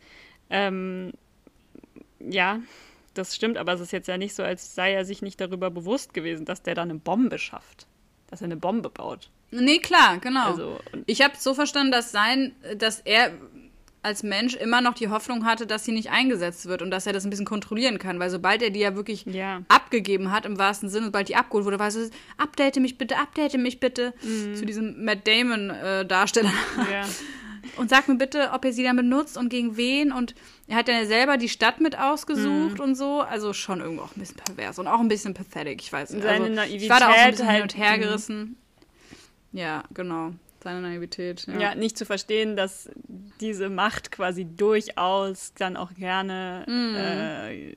Ähm, 0.48 1.12
ja, 2.20 2.60
das 3.14 3.34
stimmt, 3.34 3.58
aber 3.58 3.72
es 3.72 3.80
ist 3.80 3.92
jetzt 3.92 4.08
ja 4.08 4.16
nicht 4.16 4.34
so, 4.34 4.42
als 4.42 4.74
sei 4.74 4.92
er 4.92 5.04
sich 5.04 5.22
nicht 5.22 5.40
darüber 5.40 5.70
bewusst 5.70 6.14
gewesen, 6.14 6.44
dass 6.44 6.62
der 6.62 6.74
da 6.74 6.82
eine 6.82 6.94
Bombe 6.94 7.38
schafft, 7.38 7.86
dass 8.28 8.40
er 8.40 8.46
eine 8.46 8.56
Bombe 8.56 8.90
baut. 8.90 9.30
Nee, 9.50 9.78
klar, 9.78 10.18
genau. 10.18 10.50
Also, 10.50 10.78
ich 11.06 11.22
habe 11.22 11.34
so 11.36 11.54
verstanden, 11.54 11.90
dass 11.90 12.12
sein, 12.12 12.54
dass 12.76 13.00
er 13.00 13.32
als 14.02 14.22
Mensch 14.22 14.54
immer 14.54 14.80
noch 14.80 14.94
die 14.94 15.08
Hoffnung 15.08 15.44
hatte, 15.44 15.66
dass 15.66 15.84
sie 15.84 15.92
nicht 15.92 16.10
eingesetzt 16.10 16.66
wird 16.66 16.80
und 16.80 16.90
dass 16.90 17.06
er 17.06 17.12
das 17.12 17.24
ein 17.24 17.30
bisschen 17.30 17.44
kontrolliellen 17.44 17.98
kann, 17.98 18.18
weil 18.18 18.30
sobald 18.30 18.62
er 18.62 18.70
die 18.70 18.80
ja 18.80 18.96
wirklich 18.96 19.26
ja. 19.26 19.62
abgegeben 19.68 20.32
hat, 20.32 20.46
im 20.46 20.58
wahrsten 20.58 20.88
Sinne, 20.88 21.06
sobald 21.06 21.28
die 21.28 21.36
abgeholt 21.36 21.66
wurde, 21.66 21.78
war 21.78 21.88
es 21.88 21.94
so, 21.94 22.10
update 22.38 22.76
mich 22.76 22.96
bitte, 22.96 23.18
update 23.18 23.58
mich 23.58 23.78
bitte, 23.78 24.14
mhm. 24.22 24.54
zu 24.54 24.64
diesem 24.64 25.04
Matt 25.04 25.26
Damon-Darsteller. 25.26 26.52
Äh, 26.88 26.92
ja. 26.92 27.02
Und 27.76 27.90
sag 27.90 28.08
mir 28.08 28.14
bitte, 28.16 28.50
ob 28.52 28.64
er 28.64 28.72
sie 28.72 28.82
dann 28.82 28.96
benutzt 28.96 29.36
und 29.36 29.50
gegen 29.50 29.76
wen. 29.76 30.12
Und 30.12 30.34
er 30.66 30.76
hat 30.76 30.88
ja 30.88 31.04
selber 31.04 31.36
die 31.36 31.48
Stadt 31.48 31.78
mit 31.78 31.96
ausgesucht 31.96 32.78
mhm. 32.78 32.80
und 32.80 32.94
so. 32.94 33.20
Also 33.20 33.52
schon 33.52 33.80
irgendwo 33.80 34.04
auch 34.04 34.16
ein 34.16 34.20
bisschen 34.20 34.36
pervers 34.36 34.78
und 34.78 34.86
auch 34.86 34.98
ein 34.98 35.08
bisschen 35.08 35.34
pathetic, 35.34 35.82
ich 35.82 35.92
weiß 35.92 36.10
nicht. 36.10 36.22
Seine 36.22 36.44
also, 36.44 36.54
Naivität 36.54 36.82
ich 36.82 36.88
war 36.88 37.00
da 37.00 37.10
auch 37.10 37.14
ein 37.14 37.30
bisschen 37.32 37.46
halt, 37.46 37.56
hin 37.56 37.62
und 37.62 37.76
her 37.76 37.98
gerissen. 37.98 38.56
Ja, 39.52 39.84
genau 39.92 40.32
seine 40.62 40.80
Naivität. 40.80 41.46
Ja. 41.46 41.58
ja. 41.58 41.74
nicht 41.74 41.96
zu 41.96 42.04
verstehen, 42.04 42.56
dass 42.56 42.90
diese 43.40 43.68
Macht 43.68 44.10
quasi 44.10 44.44
durchaus 44.44 45.54
dann 45.54 45.76
auch 45.76 45.94
gerne 45.94 46.64
mm. 46.66 46.96
äh, 46.96 47.74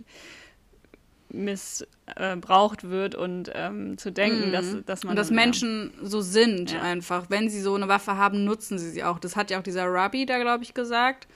missbraucht 1.33 2.89
wird 2.89 3.15
und 3.15 3.51
ähm, 3.53 3.97
zu 3.97 4.11
denken, 4.11 4.49
mm. 4.49 4.53
dass, 4.53 4.85
dass 4.85 5.03
man. 5.03 5.11
Und 5.11 5.15
dass 5.17 5.27
dann, 5.27 5.35
Menschen 5.35 5.91
ja. 6.01 6.07
so 6.07 6.21
sind 6.21 6.71
ja. 6.71 6.81
einfach. 6.81 7.25
Wenn 7.29 7.49
sie 7.49 7.59
so 7.59 7.73
eine 7.73 7.87
Waffe 7.87 8.17
haben, 8.17 8.45
nutzen 8.45 8.77
sie 8.77 8.89
sie 8.89 9.03
auch. 9.03 9.19
Das 9.19 9.35
hat 9.35 9.51
ja 9.51 9.59
auch 9.59 9.63
dieser 9.63 9.85
Rabbi 9.85 10.25
da, 10.25 10.39
glaube 10.39 10.63
ich, 10.63 10.73
gesagt. 10.73 11.27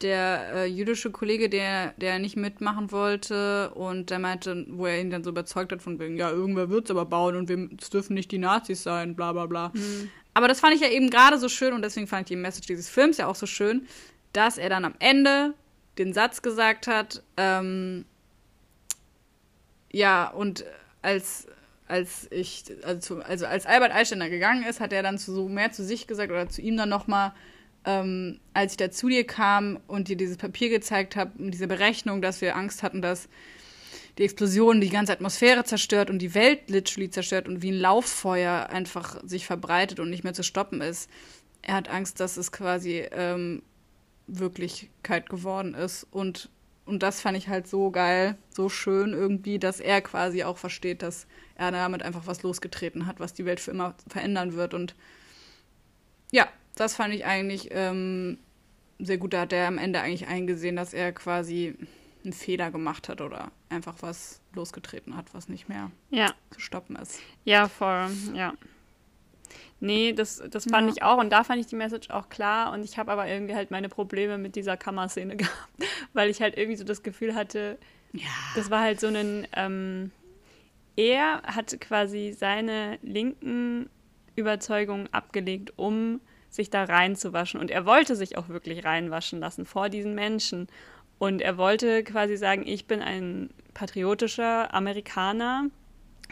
Der 0.00 0.52
äh, 0.54 0.66
jüdische 0.66 1.10
Kollege, 1.10 1.48
der, 1.48 1.92
der 1.96 2.20
nicht 2.20 2.36
mitmachen 2.36 2.92
wollte 2.92 3.70
und 3.70 4.10
der 4.10 4.20
meinte, 4.20 4.64
wo 4.68 4.86
er 4.86 5.00
ihn 5.00 5.10
dann 5.10 5.24
so 5.24 5.30
überzeugt 5.30 5.72
hat, 5.72 5.82
von 5.82 5.98
wegen, 5.98 6.16
ja, 6.16 6.30
irgendwer 6.30 6.70
wird 6.70 6.84
es 6.84 6.92
aber 6.92 7.04
bauen 7.04 7.34
und 7.34 7.50
es 7.50 7.90
dürfen 7.90 8.14
nicht 8.14 8.30
die 8.30 8.38
Nazis 8.38 8.84
sein, 8.84 9.16
bla 9.16 9.32
bla 9.32 9.46
bla. 9.46 9.68
Mm. 9.70 10.08
Aber 10.34 10.48
das 10.48 10.60
fand 10.60 10.74
ich 10.74 10.80
ja 10.80 10.88
eben 10.88 11.10
gerade 11.10 11.38
so 11.38 11.48
schön 11.48 11.72
und 11.72 11.82
deswegen 11.82 12.06
fand 12.06 12.22
ich 12.22 12.34
die 12.34 12.36
Message 12.36 12.66
dieses 12.66 12.88
Films 12.88 13.16
ja 13.16 13.26
auch 13.26 13.34
so 13.34 13.46
schön, 13.46 13.88
dass 14.32 14.58
er 14.58 14.68
dann 14.68 14.84
am 14.84 14.94
Ende 14.98 15.54
den 15.98 16.12
Satz 16.12 16.42
gesagt 16.42 16.86
hat, 16.86 17.22
ähm, 17.36 18.04
ja, 19.90 20.28
und 20.28 20.64
als, 21.02 21.46
als 21.86 22.28
ich, 22.30 22.64
also, 22.84 23.20
also 23.20 23.46
als 23.46 23.66
Albert 23.66 23.92
da 23.92 24.28
gegangen 24.28 24.62
ist, 24.64 24.80
hat 24.80 24.92
er 24.92 25.02
dann 25.02 25.18
zu, 25.18 25.32
so 25.32 25.48
mehr 25.48 25.72
zu 25.72 25.84
sich 25.84 26.06
gesagt 26.06 26.30
oder 26.30 26.48
zu 26.48 26.60
ihm 26.62 26.76
dann 26.76 26.88
nochmal, 26.88 27.32
ähm, 27.84 28.38
als 28.54 28.72
ich 28.72 28.76
da 28.76 28.90
zu 28.90 29.08
dir 29.08 29.26
kam 29.26 29.80
und 29.86 30.08
dir 30.08 30.16
dieses 30.16 30.36
Papier 30.36 30.68
gezeigt 30.68 31.16
habe, 31.16 31.32
diese 31.36 31.66
Berechnung, 31.66 32.22
dass 32.22 32.40
wir 32.40 32.56
Angst 32.56 32.82
hatten, 32.82 33.02
dass 33.02 33.28
die 34.18 34.24
Explosion 34.24 34.80
die 34.80 34.90
ganze 34.90 35.12
Atmosphäre 35.12 35.64
zerstört 35.64 36.10
und 36.10 36.18
die 36.18 36.34
Welt 36.34 36.68
literally 36.68 37.08
zerstört 37.08 37.48
und 37.48 37.62
wie 37.62 37.70
ein 37.70 37.78
Lauffeuer 37.78 38.68
einfach 38.70 39.20
sich 39.24 39.46
verbreitet 39.46 40.00
und 40.00 40.10
nicht 40.10 40.24
mehr 40.24 40.34
zu 40.34 40.42
stoppen 40.42 40.80
ist. 40.80 41.08
Er 41.62 41.74
hat 41.74 41.88
Angst, 41.88 42.18
dass 42.18 42.36
es 42.36 42.50
quasi 42.50 43.06
ähm, 43.12 43.62
Wirklichkeit 44.26 45.28
geworden 45.28 45.74
ist. 45.74 46.04
Und, 46.10 46.50
und 46.84 47.02
das 47.02 47.20
fand 47.20 47.36
ich 47.36 47.48
halt 47.48 47.68
so 47.68 47.90
geil, 47.90 48.36
so 48.50 48.68
schön 48.68 49.12
irgendwie, 49.12 49.60
dass 49.60 49.78
er 49.78 50.00
quasi 50.00 50.42
auch 50.42 50.58
versteht, 50.58 51.02
dass 51.02 51.26
er 51.54 51.70
damit 51.70 52.02
einfach 52.02 52.26
was 52.26 52.42
losgetreten 52.42 53.06
hat, 53.06 53.20
was 53.20 53.34
die 53.34 53.44
Welt 53.44 53.60
für 53.60 53.70
immer 53.70 53.94
verändern 54.08 54.54
wird. 54.54 54.74
Und 54.74 54.96
ja, 56.32 56.48
das 56.74 56.96
fand 56.96 57.14
ich 57.14 57.24
eigentlich 57.24 57.68
ähm, 57.70 58.38
sehr 58.98 59.18
gut. 59.18 59.32
Da 59.32 59.42
hat 59.42 59.52
er 59.52 59.68
am 59.68 59.78
Ende 59.78 60.00
eigentlich 60.00 60.26
eingesehen, 60.26 60.74
dass 60.74 60.92
er 60.92 61.12
quasi 61.12 61.76
einen 62.28 62.34
Fehler 62.34 62.70
gemacht 62.70 63.08
hat 63.08 63.20
oder 63.20 63.50
einfach 63.70 63.96
was 64.00 64.40
losgetreten 64.54 65.16
hat, 65.16 65.32
was 65.32 65.48
nicht 65.48 65.68
mehr 65.68 65.90
ja. 66.10 66.32
zu 66.50 66.60
stoppen 66.60 66.96
ist. 66.96 67.20
Ja, 67.44 67.68
voll, 67.68 68.10
ja. 68.34 68.52
Nee, 69.80 70.12
das, 70.12 70.42
das 70.50 70.64
fand 70.64 70.88
ja. 70.88 70.94
ich 70.94 71.02
auch 71.02 71.18
und 71.18 71.30
da 71.30 71.44
fand 71.44 71.60
ich 71.60 71.66
die 71.66 71.76
Message 71.76 72.10
auch 72.10 72.28
klar 72.28 72.72
und 72.72 72.84
ich 72.84 72.98
habe 72.98 73.12
aber 73.12 73.28
irgendwie 73.28 73.54
halt 73.54 73.70
meine 73.70 73.88
Probleme 73.88 74.36
mit 74.36 74.56
dieser 74.56 74.76
Kammerszene 74.76 75.36
gehabt, 75.36 75.84
weil 76.12 76.28
ich 76.28 76.42
halt 76.42 76.56
irgendwie 76.56 76.76
so 76.76 76.84
das 76.84 77.02
Gefühl 77.02 77.34
hatte, 77.34 77.78
ja. 78.12 78.26
das 78.56 78.70
war 78.70 78.82
halt 78.82 79.00
so 79.00 79.06
ein, 79.06 79.46
ähm, 79.54 80.10
er 80.96 81.42
hat 81.42 81.80
quasi 81.80 82.34
seine 82.36 82.98
linken 83.02 83.88
Überzeugungen 84.36 85.08
abgelegt, 85.12 85.72
um 85.76 86.20
sich 86.50 86.70
da 86.70 86.84
reinzuwaschen 86.84 87.60
und 87.60 87.70
er 87.70 87.86
wollte 87.86 88.16
sich 88.16 88.36
auch 88.36 88.48
wirklich 88.48 88.84
reinwaschen 88.84 89.38
lassen 89.38 89.64
vor 89.64 89.88
diesen 89.88 90.14
Menschen 90.14 90.66
und 91.18 91.40
er 91.42 91.56
wollte 91.56 92.04
quasi 92.04 92.36
sagen, 92.36 92.64
ich 92.66 92.86
bin 92.86 93.00
ein 93.00 93.50
patriotischer 93.74 94.72
Amerikaner 94.72 95.66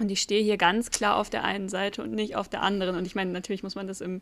und 0.01 0.11
ich 0.11 0.21
stehe 0.21 0.43
hier 0.43 0.57
ganz 0.57 0.91
klar 0.91 1.17
auf 1.17 1.31
der 1.31 1.45
einen 1.45 1.69
Seite 1.69 2.03
und 2.03 2.13
nicht 2.13 2.37
auf 2.37 2.49
der 2.49 2.63
anderen. 2.63 2.97
Und 2.97 3.07
ich 3.07 3.15
meine, 3.15 3.33
natürlich 3.33 3.63
muss 3.63 3.75
man 3.75 3.89
das 3.89 4.01
im, 4.01 4.21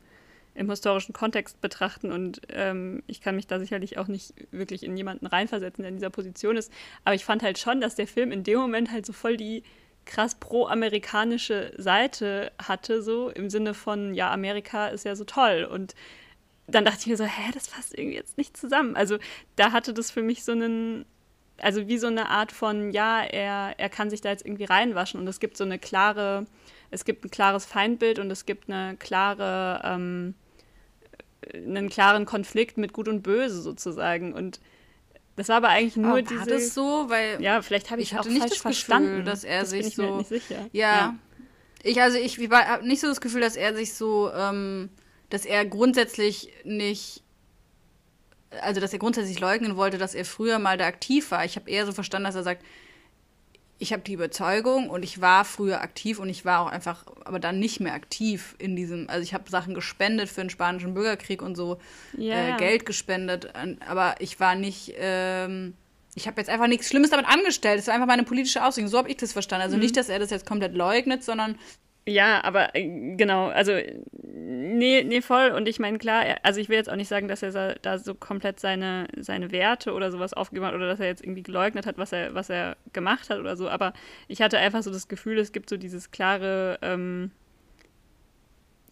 im 0.54 0.70
historischen 0.70 1.12
Kontext 1.12 1.60
betrachten 1.60 2.12
und 2.12 2.40
ähm, 2.48 3.02
ich 3.06 3.20
kann 3.20 3.36
mich 3.36 3.46
da 3.46 3.58
sicherlich 3.58 3.98
auch 3.98 4.08
nicht 4.08 4.34
wirklich 4.52 4.84
in 4.84 4.96
jemanden 4.96 5.26
reinversetzen, 5.26 5.82
der 5.82 5.90
in 5.90 5.96
dieser 5.96 6.10
Position 6.10 6.56
ist. 6.56 6.72
Aber 7.04 7.14
ich 7.14 7.24
fand 7.24 7.42
halt 7.42 7.58
schon, 7.58 7.80
dass 7.80 7.94
der 7.94 8.06
Film 8.06 8.30
in 8.32 8.44
dem 8.44 8.58
Moment 8.58 8.90
halt 8.90 9.04
so 9.04 9.12
voll 9.12 9.36
die 9.36 9.62
krass 10.06 10.34
pro-amerikanische 10.34 11.72
Seite 11.78 12.52
hatte, 12.62 13.02
so 13.02 13.30
im 13.30 13.50
Sinne 13.50 13.74
von, 13.74 14.14
ja, 14.14 14.30
Amerika 14.30 14.88
ist 14.88 15.04
ja 15.04 15.16
so 15.16 15.24
toll 15.24 15.66
und 15.70 15.94
dann 16.66 16.84
dachte 16.84 17.00
ich 17.00 17.06
mir 17.06 17.16
so, 17.16 17.24
hä, 17.24 17.50
das 17.52 17.68
passt 17.68 17.96
irgendwie 17.96 18.16
jetzt 18.16 18.38
nicht 18.38 18.56
zusammen. 18.56 18.96
Also 18.96 19.18
da 19.56 19.72
hatte 19.72 19.92
das 19.92 20.10
für 20.10 20.22
mich 20.22 20.44
so 20.44 20.52
einen, 20.52 21.04
also 21.58 21.86
wie 21.88 21.98
so 21.98 22.06
eine 22.06 22.28
Art 22.30 22.52
von, 22.52 22.90
ja, 22.90 23.22
er, 23.22 23.74
er 23.78 23.88
kann 23.88 24.10
sich 24.10 24.20
da 24.20 24.30
jetzt 24.30 24.46
irgendwie 24.46 24.64
reinwaschen 24.64 25.20
und 25.20 25.28
es 25.28 25.40
gibt 25.40 25.56
so 25.56 25.64
eine 25.64 25.78
klare, 25.78 26.46
es 26.90 27.04
gibt 27.04 27.24
ein 27.24 27.30
klares 27.30 27.66
Feindbild 27.66 28.18
und 28.18 28.30
es 28.30 28.46
gibt 28.46 28.70
eine 28.70 28.96
klare, 28.96 29.82
ähm, 29.84 30.34
einen 31.52 31.90
klaren 31.90 32.24
Konflikt 32.24 32.78
mit 32.78 32.92
Gut 32.92 33.08
und 33.08 33.22
Böse 33.22 33.60
sozusagen 33.60 34.32
und 34.32 34.60
das 35.36 35.48
war 35.48 35.56
aber 35.56 35.68
eigentlich 35.68 35.96
nur 35.96 36.12
aber 36.12 36.22
diese. 36.22 36.40
War 36.40 36.46
das 36.46 36.74
so, 36.74 37.06
weil 37.08 37.42
ja, 37.42 37.60
vielleicht 37.60 37.90
habe 37.90 38.00
ich, 38.00 38.12
ich 38.12 38.18
hatte 38.18 38.30
nicht 38.30 38.44
das 38.44 38.58
verstanden, 38.58 39.08
Gefühl, 39.08 39.24
dass 39.24 39.44
er 39.44 39.60
das 39.60 39.70
sich 39.70 39.80
bin 39.80 39.88
ich 39.88 39.94
so. 39.96 40.02
Mir 40.02 40.16
nicht 40.18 40.28
sicher. 40.28 40.68
Ja, 40.72 40.92
ja. 40.92 41.14
Ich 41.82 42.00
also 42.00 42.16
ich 42.16 42.38
habe 42.50 42.86
nicht 42.86 43.00
so 43.00 43.08
das 43.08 43.20
Gefühl, 43.20 43.40
dass 43.40 43.56
er 43.56 43.74
sich 43.74 43.94
so 43.94 44.30
ähm, 44.32 44.90
dass 45.34 45.44
er 45.44 45.64
grundsätzlich 45.64 46.52
nicht, 46.62 47.24
also 48.60 48.80
dass 48.80 48.92
er 48.92 49.00
grundsätzlich 49.00 49.40
leugnen 49.40 49.76
wollte, 49.76 49.98
dass 49.98 50.14
er 50.14 50.24
früher 50.24 50.60
mal 50.60 50.78
da 50.78 50.86
aktiv 50.86 51.32
war. 51.32 51.44
Ich 51.44 51.56
habe 51.56 51.68
eher 51.68 51.86
so 51.86 51.92
verstanden, 51.92 52.26
dass 52.26 52.36
er 52.36 52.44
sagt, 52.44 52.64
ich 53.80 53.92
habe 53.92 54.02
die 54.02 54.12
Überzeugung 54.12 54.88
und 54.88 55.02
ich 55.02 55.20
war 55.20 55.44
früher 55.44 55.80
aktiv 55.80 56.20
und 56.20 56.28
ich 56.28 56.44
war 56.44 56.60
auch 56.60 56.68
einfach, 56.70 57.04
aber 57.24 57.40
dann 57.40 57.58
nicht 57.58 57.80
mehr 57.80 57.94
aktiv 57.94 58.54
in 58.60 58.76
diesem, 58.76 59.10
also 59.10 59.24
ich 59.24 59.34
habe 59.34 59.50
Sachen 59.50 59.74
gespendet 59.74 60.28
für 60.28 60.42
den 60.42 60.50
spanischen 60.50 60.94
Bürgerkrieg 60.94 61.42
und 61.42 61.56
so, 61.56 61.80
yeah. 62.16 62.54
äh, 62.54 62.56
Geld 62.56 62.86
gespendet, 62.86 63.52
aber 63.88 64.14
ich 64.20 64.38
war 64.38 64.54
nicht, 64.54 64.94
ähm, 64.96 65.74
ich 66.14 66.28
habe 66.28 66.40
jetzt 66.40 66.48
einfach 66.48 66.68
nichts 66.68 66.88
Schlimmes 66.88 67.10
damit 67.10 67.26
angestellt. 67.26 67.80
Es 67.80 67.88
war 67.88 67.94
einfach 67.94 68.06
meine 68.06 68.22
politische 68.22 68.64
Ausrichtung. 68.64 68.88
So 68.88 68.98
habe 68.98 69.10
ich 69.10 69.16
das 69.16 69.32
verstanden. 69.32 69.64
Also 69.64 69.74
mhm. 69.74 69.82
nicht, 69.82 69.96
dass 69.96 70.08
er 70.08 70.20
das 70.20 70.30
jetzt 70.30 70.46
komplett 70.46 70.76
leugnet, 70.76 71.24
sondern 71.24 71.58
ja, 72.06 72.44
aber 72.44 72.74
äh, 72.74 73.16
genau, 73.16 73.48
also 73.48 73.72
nee, 74.22 75.02
nee, 75.04 75.22
voll. 75.22 75.50
Und 75.50 75.68
ich 75.68 75.78
meine, 75.78 75.98
klar, 75.98 76.24
also 76.42 76.60
ich 76.60 76.68
will 76.68 76.76
jetzt 76.76 76.90
auch 76.90 76.96
nicht 76.96 77.08
sagen, 77.08 77.28
dass 77.28 77.42
er 77.42 77.76
da 77.76 77.98
so 77.98 78.14
komplett 78.14 78.60
seine, 78.60 79.08
seine 79.16 79.52
Werte 79.52 79.92
oder 79.92 80.10
sowas 80.10 80.34
aufgegeben 80.34 80.66
hat 80.66 80.74
oder 80.74 80.86
dass 80.86 81.00
er 81.00 81.06
jetzt 81.06 81.22
irgendwie 81.22 81.42
geleugnet 81.42 81.86
hat, 81.86 81.96
was 81.96 82.12
er, 82.12 82.34
was 82.34 82.50
er 82.50 82.76
gemacht 82.92 83.30
hat 83.30 83.38
oder 83.38 83.56
so. 83.56 83.68
Aber 83.68 83.94
ich 84.28 84.42
hatte 84.42 84.58
einfach 84.58 84.82
so 84.82 84.90
das 84.90 85.08
Gefühl, 85.08 85.38
es 85.38 85.52
gibt 85.52 85.70
so 85.70 85.78
dieses 85.78 86.10
klare, 86.10 86.78
ähm, 86.82 87.30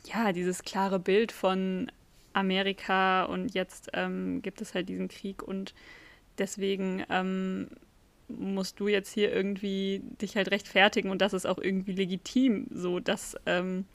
ja, 0.05 0.33
dieses 0.33 0.63
klare 0.63 0.99
Bild 0.99 1.33
von 1.33 1.93
Amerika 2.33 3.25
und 3.25 3.55
jetzt 3.55 3.91
ähm, 3.93 4.41
gibt 4.41 4.63
es 4.63 4.75
halt 4.75 4.89
diesen 4.89 5.09
Krieg 5.09 5.43
und 5.43 5.75
deswegen 6.39 7.05
ähm, 7.11 7.69
musst 8.39 8.81
du 8.81 8.89
jetzt 8.89 9.13
hier 9.13 9.33
irgendwie 9.33 10.03
dich 10.21 10.37
halt 10.37 10.51
rechtfertigen 10.51 11.11
und 11.11 11.21
das 11.21 11.33
ist 11.33 11.47
auch 11.47 11.59
irgendwie 11.59 11.93
legitim, 11.93 12.67
so 12.71 13.01
dass, 13.01 13.37
ähm, 13.47 13.87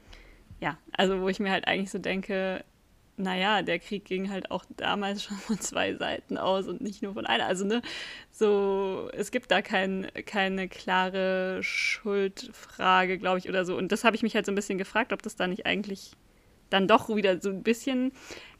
ja, 0.60 0.78
also 0.91 1.21
wo 1.21 1.30
ich 1.30 1.39
mir 1.39 1.52
halt 1.52 1.67
eigentlich 1.67 1.91
so 1.91 2.00
denke, 2.00 2.63
naja, 3.17 3.63
der 3.63 3.80
Krieg 3.80 4.06
ging 4.06 4.30
halt 4.30 4.52
auch 4.52 4.63
damals 4.78 5.23
schon 5.26 5.38
von 5.38 5.60
zwei 5.60 5.95
Seiten 5.95 6.38
aus 6.38 6.67
und 6.67 6.82
nicht 6.82 7.02
nur 7.02 7.15
von 7.15 7.26
einer. 7.26 7.47
Also, 7.47 7.65
ne, 7.65 7.82
so, 8.32 9.10
es 9.13 9.32
gibt 9.32 9.52
da 9.52 9.62
kein, 9.62 10.08
keine 10.26 10.69
klare 10.69 11.60
Schuldfrage, 11.63 13.17
glaube 13.17 13.39
ich, 13.39 13.50
oder 13.50 13.65
so. 13.65 13.76
Und 13.76 13.91
das 13.91 14.04
habe 14.04 14.15
ich 14.15 14.23
mich 14.23 14.36
halt 14.36 14.45
so 14.45 14.52
ein 14.52 14.56
bisschen 14.56 14.78
gefragt, 14.78 15.12
ob 15.13 15.21
das 15.23 15.36
da 15.36 15.47
nicht 15.47 15.65
eigentlich 15.65 16.12
dann 16.69 16.88
doch 16.88 17.13
wieder 17.13 17.41
so 17.41 17.50
ein 17.50 17.63
bisschen. 17.63 18.12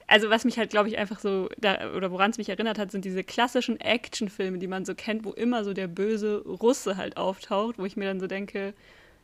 Also, 0.08 0.30
was 0.30 0.46
mich 0.46 0.58
halt, 0.58 0.70
glaube 0.70 0.88
ich, 0.88 0.98
einfach 0.98 1.20
so, 1.20 1.50
da, 1.58 1.94
oder 1.94 2.12
woran 2.12 2.32
es 2.32 2.38
mich 2.38 2.48
erinnert 2.50 2.80
hat, 2.80 2.92
sind 2.92 3.04
diese 3.04 3.24
klassischen 3.26 3.80
Actionfilme, 3.80 4.58
die 4.58 4.68
man 4.68 4.86
so 4.86 4.96
kennt, 4.96 5.26
wo 5.26 5.32
immer 5.32 5.66
so 5.66 5.74
der 5.74 5.88
böse 5.88 6.44
Russe 6.46 6.96
halt 6.96 7.18
auftaucht, 7.18 7.78
wo 7.78 7.86
ich 7.86 7.98
mir 7.98 8.06
dann 8.06 8.20
so 8.22 8.28
denke, 8.28 8.74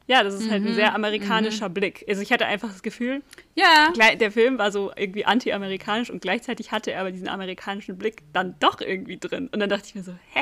ja, 0.05 0.21
das 0.21 0.33
ist 0.33 0.51
halt 0.51 0.65
ein 0.65 0.73
sehr 0.73 0.89
mhm. 0.89 0.95
amerikanischer 0.97 1.69
mhm. 1.69 1.73
Blick. 1.75 2.05
Also 2.09 2.21
ich 2.21 2.33
hatte 2.33 2.45
einfach 2.45 2.69
das 2.69 2.83
Gefühl, 2.83 3.21
ja. 3.55 3.93
der 4.15 4.31
Film 4.31 4.57
war 4.57 4.69
so 4.69 4.91
irgendwie 4.97 5.23
anti-amerikanisch 5.23 6.09
und 6.09 6.21
gleichzeitig 6.21 6.73
hatte 6.73 6.91
er 6.91 7.01
aber 7.01 7.11
diesen 7.11 7.29
amerikanischen 7.29 7.97
Blick 7.97 8.23
dann 8.33 8.55
doch 8.59 8.81
irgendwie 8.81 9.17
drin. 9.17 9.47
Und 9.47 9.61
dann 9.61 9.69
dachte 9.69 9.85
ich 9.87 9.95
mir 9.95 10.03
so, 10.03 10.13
hä? 10.33 10.41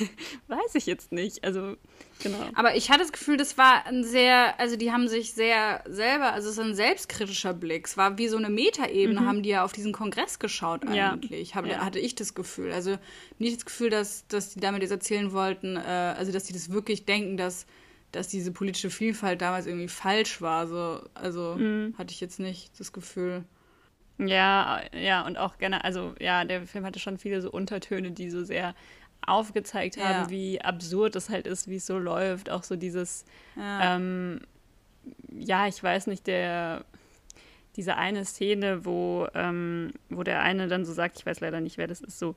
Weiß 0.48 0.74
ich 0.74 0.86
jetzt 0.86 1.12
nicht. 1.12 1.44
Also, 1.44 1.76
genau. 2.24 2.38
Aber 2.54 2.74
ich 2.74 2.90
hatte 2.90 3.02
das 3.02 3.12
Gefühl, 3.12 3.36
das 3.36 3.56
war 3.56 3.86
ein 3.86 4.02
sehr, 4.02 4.58
also 4.58 4.74
die 4.74 4.90
haben 4.90 5.06
sich 5.06 5.32
sehr 5.32 5.84
selber, 5.88 6.32
also 6.32 6.48
es 6.48 6.58
ist 6.58 6.64
ein 6.64 6.74
selbstkritischer 6.74 7.54
Blick. 7.54 7.86
Es 7.86 7.96
war 7.96 8.18
wie 8.18 8.26
so 8.26 8.36
eine 8.36 8.50
Metaebene, 8.50 9.20
mhm. 9.20 9.26
haben 9.28 9.42
die 9.44 9.50
ja 9.50 9.64
auf 9.64 9.72
diesen 9.72 9.92
Kongress 9.92 10.40
geschaut 10.40 10.84
eigentlich, 10.88 11.50
ja. 11.50 11.54
Hab, 11.54 11.66
ja. 11.66 11.84
hatte 11.84 12.00
ich 12.00 12.16
das 12.16 12.34
Gefühl. 12.34 12.72
Also 12.72 12.98
nicht 13.38 13.56
das 13.56 13.64
Gefühl, 13.64 13.90
dass, 13.90 14.26
dass 14.26 14.54
die 14.54 14.60
damit 14.60 14.82
jetzt 14.82 14.90
erzählen 14.90 15.30
wollten, 15.30 15.76
äh, 15.76 16.14
also 16.18 16.32
dass 16.32 16.44
die 16.44 16.52
das 16.52 16.72
wirklich 16.72 17.04
denken, 17.04 17.36
dass 17.36 17.64
dass 18.12 18.28
diese 18.28 18.52
politische 18.52 18.90
Vielfalt 18.90 19.40
damals 19.40 19.66
irgendwie 19.66 19.88
falsch 19.88 20.40
war. 20.40 20.66
So, 20.66 21.02
also 21.14 21.56
mhm. 21.58 21.94
hatte 21.98 22.12
ich 22.12 22.20
jetzt 22.20 22.38
nicht 22.38 22.78
das 22.78 22.92
Gefühl. 22.92 23.44
Ja, 24.18 24.82
ja, 24.94 25.26
und 25.26 25.38
auch 25.38 25.58
gerne, 25.58 25.84
also 25.84 26.14
ja, 26.20 26.44
der 26.44 26.66
Film 26.66 26.84
hatte 26.84 27.00
schon 27.00 27.18
viele 27.18 27.40
so 27.40 27.50
Untertöne, 27.50 28.12
die 28.12 28.30
so 28.30 28.44
sehr 28.44 28.74
aufgezeigt 29.26 29.96
haben, 29.96 30.24
ja. 30.24 30.30
wie 30.30 30.60
absurd 30.60 31.16
es 31.16 31.28
halt 31.28 31.46
ist, 31.46 31.68
wie 31.68 31.76
es 31.76 31.86
so 31.86 31.98
läuft. 31.98 32.50
Auch 32.50 32.62
so 32.62 32.76
dieses, 32.76 33.24
ja, 33.56 33.96
ähm, 33.96 34.40
ja 35.30 35.66
ich 35.66 35.82
weiß 35.82 36.06
nicht, 36.08 36.26
der 36.26 36.84
diese 37.76 37.96
eine 37.96 38.24
Szene, 38.24 38.84
wo, 38.84 39.26
ähm, 39.34 39.94
wo 40.10 40.22
der 40.22 40.42
eine 40.42 40.68
dann 40.68 40.84
so 40.84 40.92
sagt, 40.92 41.18
ich 41.18 41.26
weiß 41.26 41.40
leider 41.40 41.60
nicht, 41.60 41.78
wer 41.78 41.86
das 41.86 42.02
ist, 42.02 42.18
so, 42.18 42.34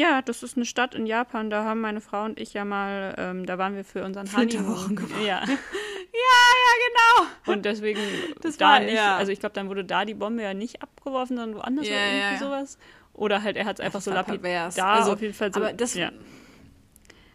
ja, 0.00 0.22
das 0.22 0.42
ist 0.42 0.56
eine 0.56 0.64
Stadt 0.64 0.94
in 0.94 1.04
Japan, 1.04 1.50
da 1.50 1.64
haben 1.64 1.82
meine 1.82 2.00
Frau 2.00 2.24
und 2.24 2.40
ich 2.40 2.54
ja 2.54 2.64
mal, 2.64 3.14
ähm, 3.18 3.44
da 3.44 3.58
waren 3.58 3.76
wir 3.76 3.84
für 3.84 4.02
unseren 4.02 4.34
Honeymoon. 4.34 4.98
Ja. 5.22 5.44
ja, 5.44 5.44
ja, 5.44 6.72
genau. 6.88 7.52
Und 7.52 7.66
deswegen 7.66 8.00
das 8.40 8.56
da 8.56 8.64
war, 8.64 8.80
nicht, 8.80 8.94
ja. 8.94 9.16
also 9.18 9.30
ich 9.30 9.40
glaube, 9.40 9.52
dann 9.52 9.68
wurde 9.68 9.84
da 9.84 10.06
die 10.06 10.14
Bombe 10.14 10.42
ja 10.42 10.54
nicht 10.54 10.82
abgeworfen, 10.82 11.36
sondern 11.36 11.54
woanders 11.54 11.86
ja, 11.86 11.96
oder 11.96 12.06
irgendwie 12.06 12.32
ja, 12.32 12.38
sowas. 12.38 12.78
Oder 13.12 13.42
halt, 13.42 13.58
er 13.58 13.66
hat 13.66 13.78
es 13.78 13.84
einfach 13.84 14.00
so 14.00 14.10
lapidar 14.10 14.70
da 14.74 14.94
also, 14.94 15.12
auf 15.12 15.20
jeden 15.20 15.34
Fall 15.34 15.52
so. 15.52 15.60
Aber 15.60 15.74
das, 15.74 15.92
ja. 15.92 16.10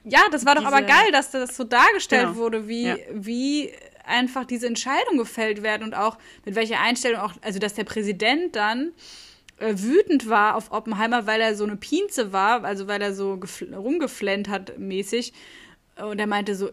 ja 0.03 0.21
das 0.31 0.43
war 0.47 0.55
doch 0.55 0.63
Diese, 0.63 0.75
aber 0.75 0.87
geil, 0.87 1.11
dass 1.11 1.29
das 1.29 1.55
so 1.55 1.65
dargestellt 1.65 2.29
genau. 2.29 2.37
wurde, 2.37 2.67
wie, 2.67 2.95
wie 3.11 3.71
einfach 4.05 4.45
diese 4.45 4.65
Entscheidungen 4.65 5.19
gefällt 5.19 5.61
werden 5.61 5.83
und 5.83 5.93
auch 5.93 6.17
mit 6.45 6.55
welcher 6.55 6.79
Einstellung 6.79 7.21
auch, 7.21 7.33
also 7.43 7.59
dass 7.59 7.75
der 7.75 7.83
Präsident 7.83 8.55
dann 8.55 8.91
wütend 9.59 10.29
war 10.29 10.55
auf 10.55 10.71
Oppenheimer, 10.71 11.27
weil 11.27 11.41
er 11.41 11.55
so 11.55 11.63
eine 11.63 11.77
Pinze 11.77 12.33
war, 12.33 12.63
also 12.63 12.87
weil 12.87 13.01
er 13.01 13.13
so 13.13 13.39
rumgeflennt 13.73 14.49
hat 14.49 14.77
mäßig. 14.77 15.33
Und 15.97 16.19
er 16.19 16.27
meinte 16.27 16.55
so, 16.55 16.71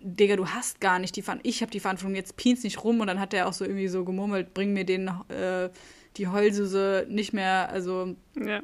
Digga, 0.00 0.36
du 0.36 0.46
hast 0.46 0.80
gar 0.80 1.00
nicht 1.00 1.16
die 1.16 1.22
Verantwortung, 1.22 1.50
ich 1.50 1.62
habe 1.62 1.72
die 1.72 1.80
Verantwortung, 1.80 2.14
jetzt 2.14 2.36
pinz 2.36 2.62
nicht 2.62 2.84
rum. 2.84 3.00
Und 3.00 3.08
dann 3.08 3.18
hat 3.18 3.34
er 3.34 3.48
auch 3.48 3.52
so 3.52 3.64
irgendwie 3.64 3.88
so 3.88 4.04
gemurmelt, 4.04 4.54
bring 4.54 4.72
mir 4.72 4.84
den, 4.84 5.08
äh, 5.28 5.68
die 6.16 6.28
Heulsuse 6.28 7.06
nicht 7.08 7.32
mehr, 7.32 7.68
also 7.70 8.14
ja. 8.36 8.60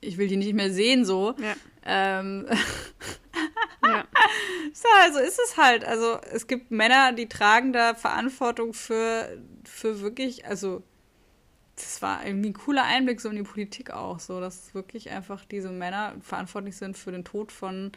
ich 0.00 0.18
will 0.18 0.26
die 0.26 0.36
nicht 0.36 0.54
mehr 0.54 0.72
sehen 0.72 1.04
so. 1.04 1.34
Ja. 1.38 1.54
Ähm, 1.86 2.46
ja. 3.84 4.04
so, 4.72 4.88
also 5.00 5.20
ist 5.20 5.38
es 5.44 5.56
halt. 5.56 5.84
Also 5.84 6.18
es 6.32 6.48
gibt 6.48 6.72
Männer, 6.72 7.12
die 7.12 7.28
tragen 7.28 7.72
da 7.72 7.94
Verantwortung 7.94 8.74
für, 8.74 9.38
für 9.64 10.00
wirklich, 10.00 10.46
also 10.46 10.82
das 11.82 12.02
war 12.02 12.24
irgendwie 12.24 12.50
ein 12.50 12.54
cooler 12.54 12.84
Einblick 12.84 13.20
so 13.20 13.28
in 13.28 13.36
die 13.36 13.42
Politik 13.42 13.90
auch, 13.90 14.20
so 14.20 14.40
dass 14.40 14.74
wirklich 14.74 15.10
einfach 15.10 15.44
diese 15.44 15.70
Männer 15.70 16.14
verantwortlich 16.22 16.76
sind 16.76 16.96
für 16.96 17.12
den 17.12 17.24
Tod 17.24 17.52
von 17.52 17.92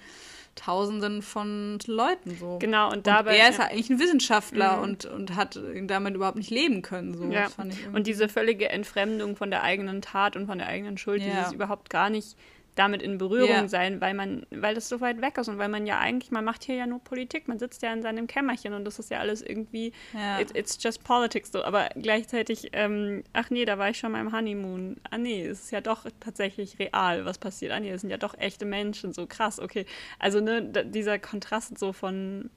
Tausenden 0.56 1.24
von 1.24 1.80
Leuten 1.88 2.38
so. 2.38 2.60
Genau 2.60 2.92
und 2.92 3.08
dabei 3.08 3.32
und 3.32 3.40
er 3.40 3.50
ist 3.50 3.58
ja 3.58 3.66
eigentlich 3.66 3.90
ein 3.90 4.00
Wissenschaftler 4.00 4.78
mhm. 4.78 4.84
und, 4.84 5.06
und 5.06 5.36
hat 5.36 5.60
damit 5.86 6.14
überhaupt 6.14 6.38
nicht 6.38 6.52
leben 6.52 6.84
können 6.84 7.16
so. 7.16 7.26
Ja. 7.26 7.48
und 7.92 8.06
diese 8.06 8.30
völlige 8.30 8.70
Entfremdung 8.70 9.36
von 9.36 9.50
der 9.50 9.64
eigenen 9.64 10.04
Tat 10.04 10.36
und 10.36 10.46
von 10.46 10.60
der 10.60 10.68
eigenen 10.68 10.98
Schuld, 11.00 11.24
ja. 11.24 11.34
dieses 11.34 11.54
überhaupt 11.54 11.90
gar 11.90 12.12
nicht 12.12 12.38
damit 12.76 13.02
in 13.02 13.18
Berührung 13.18 13.50
yeah. 13.50 13.68
sein, 13.68 14.02
weil 14.02 14.14
man, 14.14 14.46
weil 14.50 14.74
das 14.74 14.90
so 14.90 15.00
weit 15.00 15.22
weg 15.22 15.38
ist 15.38 15.48
und 15.48 15.58
weil 15.58 15.70
man 15.70 15.86
ja 15.86 16.00
eigentlich, 16.00 16.32
man 16.32 16.44
macht 16.44 16.64
hier 16.64 16.76
ja 16.76 16.88
nur 16.88 17.00
Politik, 17.00 17.48
man 17.48 17.60
sitzt 17.60 17.84
ja 17.84 17.94
in 17.94 18.02
seinem 18.02 18.26
Kämmerchen 18.26 18.74
und 18.74 18.86
das 18.86 19.00
ist 19.00 19.12
ja 19.12 19.20
alles 19.20 19.42
irgendwie, 19.42 19.94
ja. 20.14 20.40
it, 20.40 20.56
it's 20.56 20.78
just 20.82 21.04
politics 21.04 21.52
so, 21.52 21.64
aber 21.64 21.90
gleichzeitig, 21.96 22.70
ähm, 22.74 23.24
ach 23.34 23.50
nee, 23.50 23.66
da 23.66 23.78
war 23.78 23.90
ich 23.90 24.00
schon 24.00 24.12
mal 24.12 24.22
im 24.22 24.32
Honeymoon, 24.32 24.98
ah 25.12 25.18
nee, 25.18 25.46
es 25.46 25.66
ist 25.66 25.72
ja 25.72 25.82
doch 25.82 26.06
tatsächlich 26.20 26.80
real, 26.80 27.26
was 27.26 27.38
passiert, 27.38 27.72
ah 27.72 27.80
nee, 27.80 27.92
es 27.92 28.02
sind 28.02 28.10
ja 28.10 28.18
doch 28.18 28.38
echte 28.38 28.66
Menschen, 28.66 29.14
so 29.14 29.28
krass, 29.28 29.60
okay, 29.60 29.86
also 30.18 30.40
ne, 30.40 30.64
dieser 30.64 31.20
Kontrast 31.20 31.78
so 31.78 31.94
von, 31.94 32.50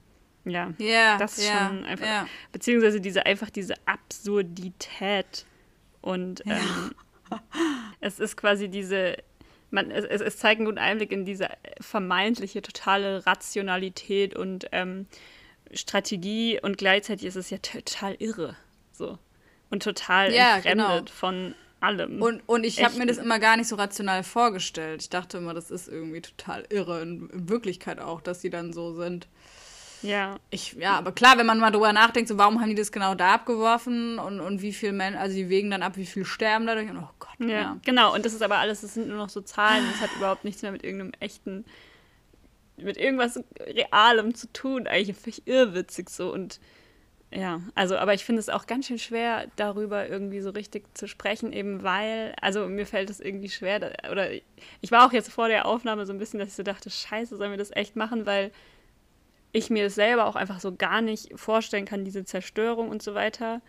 ja, 0.45 0.73
yeah, 0.81 1.19
das 1.19 1.39
ist 1.39 1.49
yeah, 1.49 1.69
schon 1.69 1.85
einfach, 1.85 2.07
yeah. 2.07 2.27
beziehungsweise 2.53 3.01
diese, 3.01 3.27
einfach 3.27 3.51
diese 3.51 3.75
Absurdität 3.85 5.45
und 6.01 6.43
ähm, 6.47 6.93
es 8.01 8.19
ist 8.19 8.37
quasi 8.37 8.69
diese 8.69 9.17
man, 9.71 9.91
es, 9.91 10.05
es 10.05 10.37
zeigt 10.39 10.61
einen 10.61 10.67
guten 10.67 10.79
Einblick 10.79 11.13
in 11.13 11.25
diese 11.25 11.49
vermeintliche 11.81 12.63
totale 12.63 13.27
Rationalität 13.27 14.37
und 14.37 14.67
ähm, 14.73 15.07
Strategie 15.73 16.61
und 16.61 16.79
gleichzeitig 16.79 17.27
ist 17.27 17.37
es 17.37 17.51
ja 17.51 17.59
total 17.59 18.15
irre. 18.19 18.57
So. 18.93 19.19
Und 19.71 19.83
total 19.83 20.33
ja, 20.33 20.57
entfremdet 20.57 20.89
genau. 20.89 21.05
von 21.07 21.55
allem. 21.81 22.23
Und, 22.23 22.43
und 22.47 22.65
ich 22.65 22.85
habe 22.85 22.97
mir 22.97 23.07
das 23.07 23.19
immer 23.19 23.39
gar 23.39 23.57
nicht 23.57 23.69
so 23.69 23.77
rational 23.77 24.23
vorgestellt. 24.23 25.03
Ich 25.03 25.11
dachte 25.11 25.39
immer, 25.39 25.55
das 25.55 25.71
ist 25.71 25.89
irgendwie 25.89 26.21
total 26.21 26.65
irre. 26.71 27.03
In 27.03 27.49
Wirklichkeit 27.49 27.99
auch, 27.99 28.21
dass 28.21 28.41
sie 28.41 28.51
dann 28.51 28.73
so 28.73 28.95
sind. 28.95 29.29
Ja. 30.03 30.37
Ich, 30.51 30.75
ja, 30.75 30.99
aber 30.99 31.13
klar, 31.13 31.39
wenn 31.39 31.47
man 31.47 31.59
mal 31.59 31.71
drüber 31.71 31.93
nachdenkt, 31.93 32.29
so 32.29 32.39
warum 32.39 32.61
haben 32.61 32.69
die 32.69 32.75
das 32.75 32.93
genau 32.93 33.15
da 33.15 33.35
abgeworfen 33.35 34.19
und, 34.19 34.41
und 34.41 34.63
wie 34.63 34.73
viele 34.73 34.93
Menschen, 34.93 35.19
also 35.19 35.35
die 35.35 35.49
wägen 35.49 35.71
dann 35.71 35.83
ab, 35.83 35.97
wie 35.97 36.07
viel 36.07 36.25
sterben 36.25 36.67
dadurch 36.67 36.91
und 36.91 36.99
oh 36.99 37.09
Gott. 37.19 37.37
Ja, 37.39 37.49
ja, 37.49 37.77
genau. 37.85 38.15
Und 38.15 38.25
das 38.25 38.33
ist 38.33 38.43
aber 38.43 38.59
alles, 38.59 38.83
das 38.83 38.95
sind 38.95 39.09
nur 39.09 39.17
noch 39.17 39.29
so 39.29 39.41
Zahlen. 39.41 39.85
Das 39.91 40.01
hat 40.01 40.17
überhaupt 40.17 40.45
nichts 40.45 40.63
mehr 40.63 40.73
mit 40.73 40.85
irgendeinem 40.85 41.13
echten, 41.21 41.65
mit 42.77 42.97
irgendwas 42.97 43.43
Realem 43.61 44.35
zu 44.35 44.53
tun. 44.53 44.87
Eigentlich 44.87 45.17
völlig 45.17 45.47
irrwitzig 45.47 46.11
so 46.11 46.33
und 46.33 46.61
ja, 47.33 47.61
also, 47.75 47.97
aber 47.97 48.15
ich 48.15 48.25
finde 48.25 48.41
es 48.41 48.49
auch 48.49 48.67
ganz 48.67 48.87
schön 48.87 49.01
schwer, 49.01 49.49
darüber 49.57 50.09
irgendwie 50.09 50.41
so 50.41 50.51
richtig 50.51 50.97
zu 50.97 51.09
sprechen, 51.09 51.53
eben 51.53 51.83
weil, 51.83 52.35
also 52.41 52.69
mir 52.69 52.87
fällt 52.87 53.11
es 53.11 53.19
irgendwie 53.21 53.51
schwer, 53.51 53.93
oder 54.11 54.31
ich 54.33 54.91
war 54.91 55.07
auch 55.07 55.13
jetzt 55.13 55.33
vor 55.33 55.49
der 55.49 55.67
Aufnahme 55.67 56.07
so 56.07 56.13
ein 56.13 56.19
bisschen, 56.19 56.39
dass 56.39 56.51
ich 56.51 56.55
so 56.55 56.63
dachte, 56.63 56.89
scheiße, 56.89 57.37
sollen 57.37 57.51
wir 57.51 57.59
das 57.59 57.75
echt 57.75 57.97
machen, 57.97 58.27
weil 58.27 58.53
ich 59.57 59.71
mir 59.71 59.85
das 59.85 59.95
selber 59.95 60.27
auch 60.27 60.37
einfach 60.37 60.61
so 60.61 60.75
gar 60.75 61.01
nicht 61.01 61.31
vorstellen 61.39 61.87
kann, 61.87 62.05
diese 62.05 62.25
Zerstörung 62.25 62.91
und 62.91 63.03
so 63.03 63.15
weiter. 63.15 63.63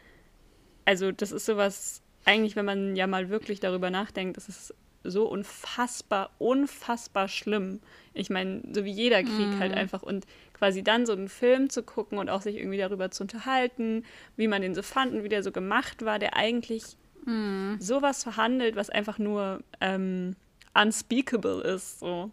Also 0.86 1.12
das 1.12 1.32
ist 1.32 1.46
sowas, 1.46 2.02
eigentlich, 2.26 2.56
wenn 2.56 2.66
man 2.66 2.96
ja 2.96 3.08
mal 3.08 3.30
wirklich 3.30 3.60
darüber 3.60 3.90
nachdenkt, 3.90 4.36
das 4.36 4.50
ist 4.50 4.74
so 5.04 5.26
unfassbar, 5.26 6.32
unfassbar 6.40 7.30
schlimm. 7.30 7.80
Ich 8.14 8.30
meine, 8.30 8.64
so 8.74 8.84
wie 8.84 8.92
jeder 8.92 9.24
Krieg 9.24 9.48
mm. 9.48 9.60
halt 9.60 9.72
mhm. 9.72 9.78
einfach. 9.78 10.04
Und 10.04 10.26
quasi 10.54 10.84
dann 10.84 11.06
so 11.06 11.14
einen 11.14 11.30
Film 11.30 11.70
zu 11.70 11.84
gucken 11.84 12.18
und 12.18 12.30
auch 12.30 12.42
sich 12.42 12.58
irgendwie 12.58 12.78
darüber 12.78 13.10
zu 13.10 13.24
unterhalten, 13.24 14.04
wie 14.36 14.48
man 14.48 14.62
den 14.62 14.76
so 14.76 14.82
fand 14.82 15.14
und 15.14 15.24
wie 15.24 15.30
der 15.30 15.44
so 15.44 15.54
gemacht 15.54 16.04
war, 16.04 16.20
der 16.20 16.36
eigentlich 16.36 16.98
mm. 17.26 17.76
sowas 17.80 18.24
verhandelt, 18.24 18.76
was 18.76 18.90
einfach 18.90 19.20
nur 19.20 19.62
ähm, 19.80 20.36
unspeakable 20.74 21.62
ist. 21.62 22.00
So. 22.00 22.32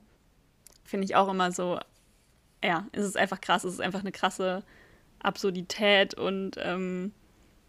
Finde 0.82 1.04
ich 1.04 1.14
auch 1.14 1.30
immer 1.30 1.52
so 1.52 1.78
ja, 2.64 2.86
es 2.92 3.04
ist 3.04 3.16
einfach 3.16 3.40
krass, 3.40 3.64
es 3.64 3.74
ist 3.74 3.80
einfach 3.80 4.00
eine 4.00 4.12
krasse 4.12 4.62
Absurdität 5.20 6.14
und 6.14 6.52
ähm, 6.58 7.12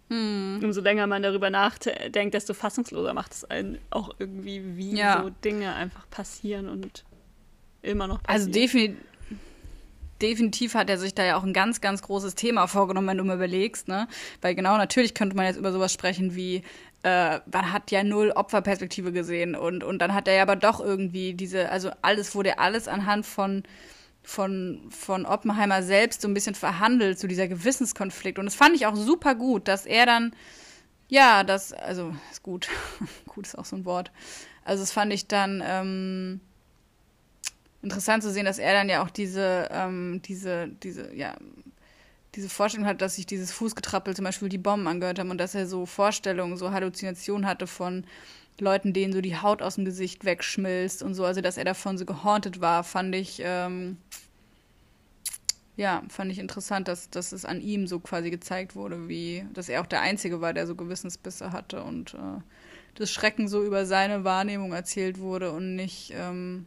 hm. 0.10 0.60
umso 0.63 0.81
länger 0.81 1.08
man 1.08 1.23
darüber 1.23 1.49
nachdenkt, 1.49 2.34
desto 2.34 2.53
fassungsloser 2.53 3.13
macht 3.13 3.34
es 3.34 3.45
einen 3.45 3.79
auch 3.89 4.12
irgendwie, 4.19 4.77
wie 4.77 4.97
ja. 4.97 5.23
so 5.23 5.29
Dinge 5.43 5.73
einfach 5.73 6.10
passieren 6.10 6.69
und 6.69 7.03
immer 7.81 8.08
noch 8.08 8.19
also 8.25 8.47
passieren. 8.47 8.47
Also 8.47 8.51
definitiv. 8.51 8.97
definitiv 10.21 10.75
hat 10.75 10.89
er 10.89 10.97
sich 10.97 11.15
da 11.15 11.25
ja 11.25 11.38
auch 11.38 11.43
ein 11.43 11.53
ganz, 11.53 11.81
ganz 11.81 12.01
großes 12.01 12.36
Thema 12.36 12.67
vorgenommen, 12.67 13.08
wenn 13.08 13.17
du 13.17 13.23
mal 13.23 13.36
überlegst, 13.36 13.88
ne? 13.88 14.08
Weil 14.41 14.53
genau, 14.53 14.77
natürlich 14.77 15.13
könnte 15.13 15.36
man 15.36 15.45
jetzt 15.45 15.58
über 15.58 15.71
sowas 15.71 15.91
sprechen 15.91 16.36
wie, 16.36 16.62
äh, 17.03 17.39
man 17.51 17.71
hat 17.71 17.91
ja 17.91 18.03
null 18.03 18.31
Opferperspektive 18.31 19.12
gesehen 19.12 19.55
und, 19.55 19.84
und 19.84 19.99
dann 19.99 20.13
hat 20.13 20.27
er 20.27 20.36
ja 20.36 20.41
aber 20.43 20.55
doch 20.55 20.79
irgendwie 20.79 21.34
diese, 21.34 21.69
also 21.71 21.89
alles 22.01 22.36
wurde 22.36 22.60
alles 22.60 22.88
anhand 22.88 23.25
von 23.25 23.63
von, 24.25 24.81
von 24.89 25.25
Oppenheimer 25.25 25.83
selbst 25.83 26.21
so 26.21 26.27
ein 26.27 26.33
bisschen 26.33 26.55
verhandelt, 26.55 27.19
so 27.19 27.27
dieser 27.27 27.47
Gewissenskonflikt. 27.47 28.39
Und 28.39 28.45
das 28.45 28.55
fand 28.55 28.75
ich 28.75 28.85
auch 28.85 28.95
super 28.95 29.35
gut, 29.35 29.67
dass 29.67 29.85
er 29.85 30.05
dann, 30.05 30.33
ja, 31.07 31.43
das, 31.43 31.73
also 31.73 32.13
ist 32.31 32.43
gut, 32.43 32.67
gut 33.27 33.47
ist 33.47 33.57
auch 33.57 33.65
so 33.65 33.75
ein 33.75 33.85
Wort. 33.85 34.11
Also 34.63 34.83
das 34.83 34.91
fand 34.91 35.13
ich 35.13 35.27
dann 35.27 35.63
ähm, 35.65 36.41
interessant 37.81 38.23
zu 38.23 38.31
sehen, 38.31 38.45
dass 38.45 38.57
er 38.57 38.73
dann 38.73 38.89
ja 38.89 39.03
auch 39.03 39.09
diese, 39.09 39.69
ähm, 39.71 40.21
diese, 40.25 40.67
diese, 40.67 41.13
ja, 41.13 41.35
diese 42.33 42.49
Vorstellung 42.49 42.88
hat, 42.88 43.01
dass 43.01 43.15
sich 43.15 43.25
dieses 43.25 43.51
Fußgetrappel 43.51 44.15
zum 44.15 44.25
Beispiel 44.25 44.49
die 44.49 44.57
Bomben 44.57 44.88
angehört 44.88 45.19
haben 45.19 45.29
und 45.29 45.38
dass 45.38 45.55
er 45.55 45.67
so 45.67 45.85
Vorstellungen, 45.85 46.57
so 46.57 46.71
Halluzinationen 46.71 47.47
hatte 47.47 47.67
von 47.67 48.05
Leuten, 48.61 48.93
denen 48.93 49.13
so 49.13 49.21
die 49.21 49.37
Haut 49.37 49.61
aus 49.61 49.75
dem 49.75 49.85
Gesicht 49.85 50.25
wegschmilzt 50.25 51.03
und 51.03 51.13
so, 51.13 51.25
also 51.25 51.41
dass 51.41 51.57
er 51.57 51.65
davon 51.65 51.97
so 51.97 52.05
gehauntet 52.05 52.61
war, 52.61 52.83
fand 52.83 53.13
ich, 53.15 53.41
ähm, 53.43 53.97
ja, 55.75 56.03
fand 56.07 56.31
ich 56.31 56.39
interessant, 56.39 56.87
dass, 56.87 57.09
dass 57.09 57.33
es 57.33 57.43
an 57.43 57.59
ihm 57.61 57.87
so 57.87 57.99
quasi 57.99 58.29
gezeigt 58.29 58.75
wurde, 58.75 59.09
wie, 59.09 59.45
dass 59.53 59.67
er 59.67 59.81
auch 59.81 59.87
der 59.87 60.01
Einzige 60.01 60.39
war, 60.39 60.53
der 60.53 60.67
so 60.67 60.75
Gewissensbisse 60.75 61.51
hatte 61.51 61.83
und 61.83 62.13
äh, 62.13 62.41
das 62.95 63.11
Schrecken 63.11 63.47
so 63.49 63.63
über 63.63 63.85
seine 63.85 64.23
Wahrnehmung 64.23 64.71
erzählt 64.71 65.19
wurde 65.19 65.51
und 65.51 65.75
nicht, 65.75 66.13
ähm, 66.15 66.65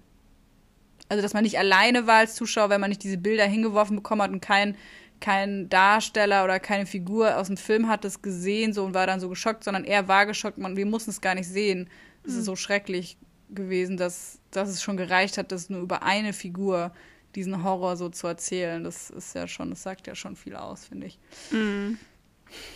also 1.09 1.22
dass 1.22 1.33
man 1.33 1.42
nicht 1.42 1.59
alleine 1.59 2.07
war 2.07 2.18
als 2.18 2.35
Zuschauer, 2.35 2.68
wenn 2.68 2.83
man 2.83 2.90
nicht 2.90 3.03
diese 3.03 3.16
Bilder 3.16 3.46
hingeworfen 3.46 3.96
bekommen 3.96 4.20
hat 4.20 4.31
und 4.31 4.40
kein, 4.40 4.77
kein 5.21 5.69
Darsteller 5.69 6.45
oder 6.45 6.61
keine 6.61 6.87
Figur 6.87 7.37
aus 7.37 7.49
dem 7.49 7.57
Film 7.57 7.89
hat 7.89 8.05
das 8.05 8.23
gesehen 8.23 8.73
so 8.73 8.85
und 8.85 8.95
war 8.95 9.07
dann 9.07 9.21
so 9.21 9.29
geschockt, 9.29 9.65
sondern 9.65 9.85
er 9.85 10.09
war 10.09 10.27
geschockt, 10.27 10.59
man, 10.59 10.77
wir 10.77 10.87
mussten 10.87 11.11
es 11.11 11.21
gar 11.21 11.35
nicht 11.35 11.49
sehen. 11.49 11.89
Es 12.25 12.33
mhm. 12.33 12.39
ist 12.39 12.45
so 12.45 12.57
schrecklich 12.57 13.17
gewesen, 13.51 13.97
dass, 13.97 14.41
dass 14.51 14.69
es 14.69 14.83
schon 14.83 14.97
gereicht 14.97 15.39
hat, 15.39 15.53
dass 15.53 15.71
nur 15.71 15.81
über 15.81 16.03
eine 16.03 16.33
Figur 16.33 16.93
diesen 17.35 17.63
Horror 17.63 17.97
so 17.97 18.09
zu 18.09 18.27
erzählen. 18.27 18.85
Das 18.85 19.11
ist 19.11 19.35
ja 19.35 19.47
schon, 19.47 19.71
das 19.71 19.83
sagt 19.83 20.07
ja 20.07 20.15
schon 20.15 20.37
viel 20.37 20.57
aus, 20.57 20.87
finde 20.87 21.07
ich. 21.07 21.19
Mhm. 21.51 21.99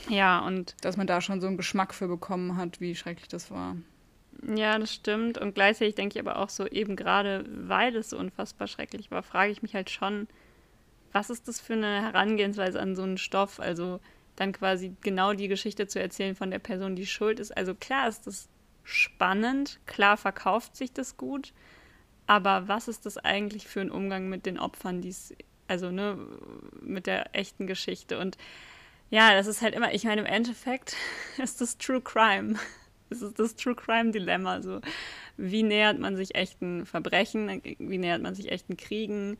Ja, 0.08 0.40
und. 0.40 0.76
Dass 0.82 0.96
man 0.96 1.06
da 1.06 1.20
schon 1.20 1.40
so 1.40 1.46
einen 1.46 1.56
Geschmack 1.56 1.94
für 1.94 2.08
bekommen 2.08 2.56
hat, 2.56 2.80
wie 2.80 2.94
schrecklich 2.94 3.28
das 3.28 3.50
war. 3.50 3.76
Ja, 4.54 4.78
das 4.78 4.92
stimmt. 4.92 5.38
Und 5.38 5.54
gleichzeitig 5.54 5.94
denke 5.94 6.18
ich 6.18 6.20
aber 6.20 6.38
auch 6.38 6.48
so, 6.48 6.66
eben 6.66 6.96
gerade 6.96 7.44
weil 7.48 7.94
es 7.96 8.10
so 8.10 8.18
unfassbar 8.18 8.66
schrecklich 8.66 9.10
war, 9.10 9.22
frage 9.22 9.52
ich 9.52 9.62
mich 9.62 9.74
halt 9.74 9.90
schon, 9.90 10.26
was 11.12 11.30
ist 11.30 11.48
das 11.48 11.60
für 11.60 11.74
eine 11.74 12.02
Herangehensweise 12.02 12.80
an 12.80 12.96
so 12.96 13.02
einen 13.02 13.18
Stoff? 13.18 13.60
Also 13.60 14.00
dann 14.36 14.52
quasi 14.52 14.96
genau 15.02 15.34
die 15.34 15.48
Geschichte 15.48 15.86
zu 15.86 16.00
erzählen 16.00 16.34
von 16.34 16.50
der 16.50 16.58
Person, 16.58 16.96
die 16.96 17.06
schuld 17.06 17.38
ist. 17.38 17.56
Also 17.56 17.74
klar 17.74 18.08
ist 18.08 18.26
das 18.26 18.48
spannend, 18.84 19.78
klar 19.86 20.16
verkauft 20.16 20.76
sich 20.76 20.92
das 20.92 21.16
gut, 21.16 21.52
aber 22.26 22.68
was 22.68 22.88
ist 22.88 23.06
das 23.06 23.18
eigentlich 23.18 23.66
für 23.66 23.80
ein 23.80 23.90
Umgang 23.90 24.28
mit 24.28 24.46
den 24.46 24.58
Opfern, 24.58 25.00
die's, 25.00 25.34
also 25.68 25.90
ne, 25.90 26.18
mit 26.80 27.06
der 27.06 27.34
echten 27.36 27.66
Geschichte? 27.66 28.18
Und 28.18 28.38
ja, 29.10 29.34
das 29.34 29.46
ist 29.46 29.60
halt 29.60 29.74
immer, 29.74 29.92
ich 29.92 30.04
meine, 30.04 30.22
im 30.22 30.26
Endeffekt 30.26 30.96
ist 31.42 31.60
das 31.60 31.78
True 31.78 32.00
Crime. 32.00 32.58
Es 33.10 33.20
ist 33.20 33.38
das 33.38 33.56
True 33.56 33.74
Crime-Dilemma. 33.74 34.62
So, 34.62 34.80
wie 35.36 35.62
nähert 35.62 35.98
man 35.98 36.16
sich 36.16 36.34
echten 36.34 36.86
Verbrechen? 36.86 37.60
Wie 37.78 37.98
nähert 37.98 38.22
man 38.22 38.34
sich 38.34 38.50
echten 38.50 38.78
Kriegen? 38.78 39.36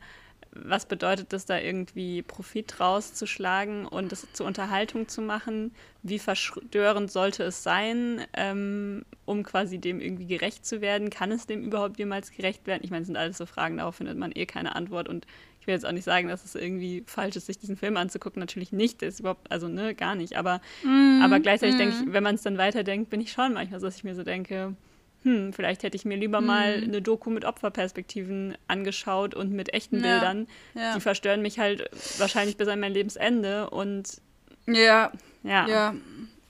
Was 0.55 0.85
bedeutet 0.85 1.33
es 1.33 1.45
da 1.45 1.57
irgendwie 1.57 2.21
Profit 2.21 2.79
rauszuschlagen 2.79 3.85
und 3.85 4.11
das 4.11 4.27
zur 4.33 4.45
Unterhaltung 4.45 5.07
zu 5.07 5.21
machen? 5.21 5.73
Wie 6.03 6.19
verstörend 6.19 7.11
sollte 7.11 7.43
es 7.43 7.63
sein, 7.63 8.25
ähm, 8.33 9.03
um 9.25 9.43
quasi 9.43 9.79
dem 9.79 9.99
irgendwie 9.99 10.27
gerecht 10.27 10.65
zu 10.65 10.81
werden? 10.81 11.09
Kann 11.09 11.31
es 11.31 11.47
dem 11.47 11.63
überhaupt 11.63 11.97
jemals 11.97 12.31
gerecht 12.31 12.67
werden? 12.67 12.81
Ich 12.83 12.91
meine, 12.91 13.01
es 13.01 13.07
sind 13.07 13.17
alles 13.17 13.37
so 13.37 13.45
Fragen, 13.45 13.77
darauf 13.77 13.95
findet 13.95 14.17
man 14.17 14.31
eh 14.33 14.45
keine 14.45 14.75
Antwort 14.75 15.09
und 15.09 15.25
ich 15.59 15.67
will 15.67 15.73
jetzt 15.73 15.85
auch 15.85 15.93
nicht 15.93 16.03
sagen, 16.03 16.27
dass 16.27 16.43
es 16.43 16.55
irgendwie 16.55 17.03
falsch 17.07 17.37
ist, 17.37 17.45
sich 17.45 17.57
diesen 17.57 17.77
Film 17.77 17.95
anzugucken. 17.95 18.41
Natürlich 18.41 18.73
nicht, 18.73 19.01
ist 19.01 19.21
überhaupt, 19.21 19.49
also 19.49 19.69
ne, 19.69 19.95
gar 19.95 20.13
nicht. 20.13 20.35
Aber, 20.35 20.59
mm, 20.83 21.21
aber 21.23 21.39
gleichzeitig 21.39 21.75
mm. 21.75 21.79
denke 21.79 21.95
ich, 21.95 22.13
wenn 22.13 22.23
man 22.23 22.35
es 22.35 22.41
dann 22.41 22.57
weiterdenkt, 22.57 23.09
bin 23.09 23.21
ich 23.21 23.31
schon 23.31 23.53
manchmal 23.53 23.79
so, 23.79 23.87
dass 23.87 23.95
ich 23.95 24.03
mir 24.03 24.13
so 24.13 24.23
denke, 24.23 24.75
hm, 25.23 25.53
vielleicht 25.53 25.83
hätte 25.83 25.95
ich 25.95 26.05
mir 26.05 26.17
lieber 26.17 26.41
mal 26.41 26.75
hm. 26.75 26.83
eine 26.83 27.01
Doku 27.01 27.29
mit 27.29 27.45
Opferperspektiven 27.45 28.57
angeschaut 28.67 29.33
und 29.33 29.51
mit 29.51 29.73
echten 29.73 29.97
ja. 29.97 30.01
Bildern. 30.01 30.47
Ja. 30.73 30.95
Die 30.95 31.01
verstören 31.01 31.41
mich 31.41 31.59
halt 31.59 31.89
wahrscheinlich 32.17 32.57
bis 32.57 32.67
an 32.67 32.79
mein 32.79 32.93
Lebensende 32.93 33.69
und 33.69 34.21
ja, 34.65 35.11
ja. 35.43 35.67
Ja. 35.67 35.95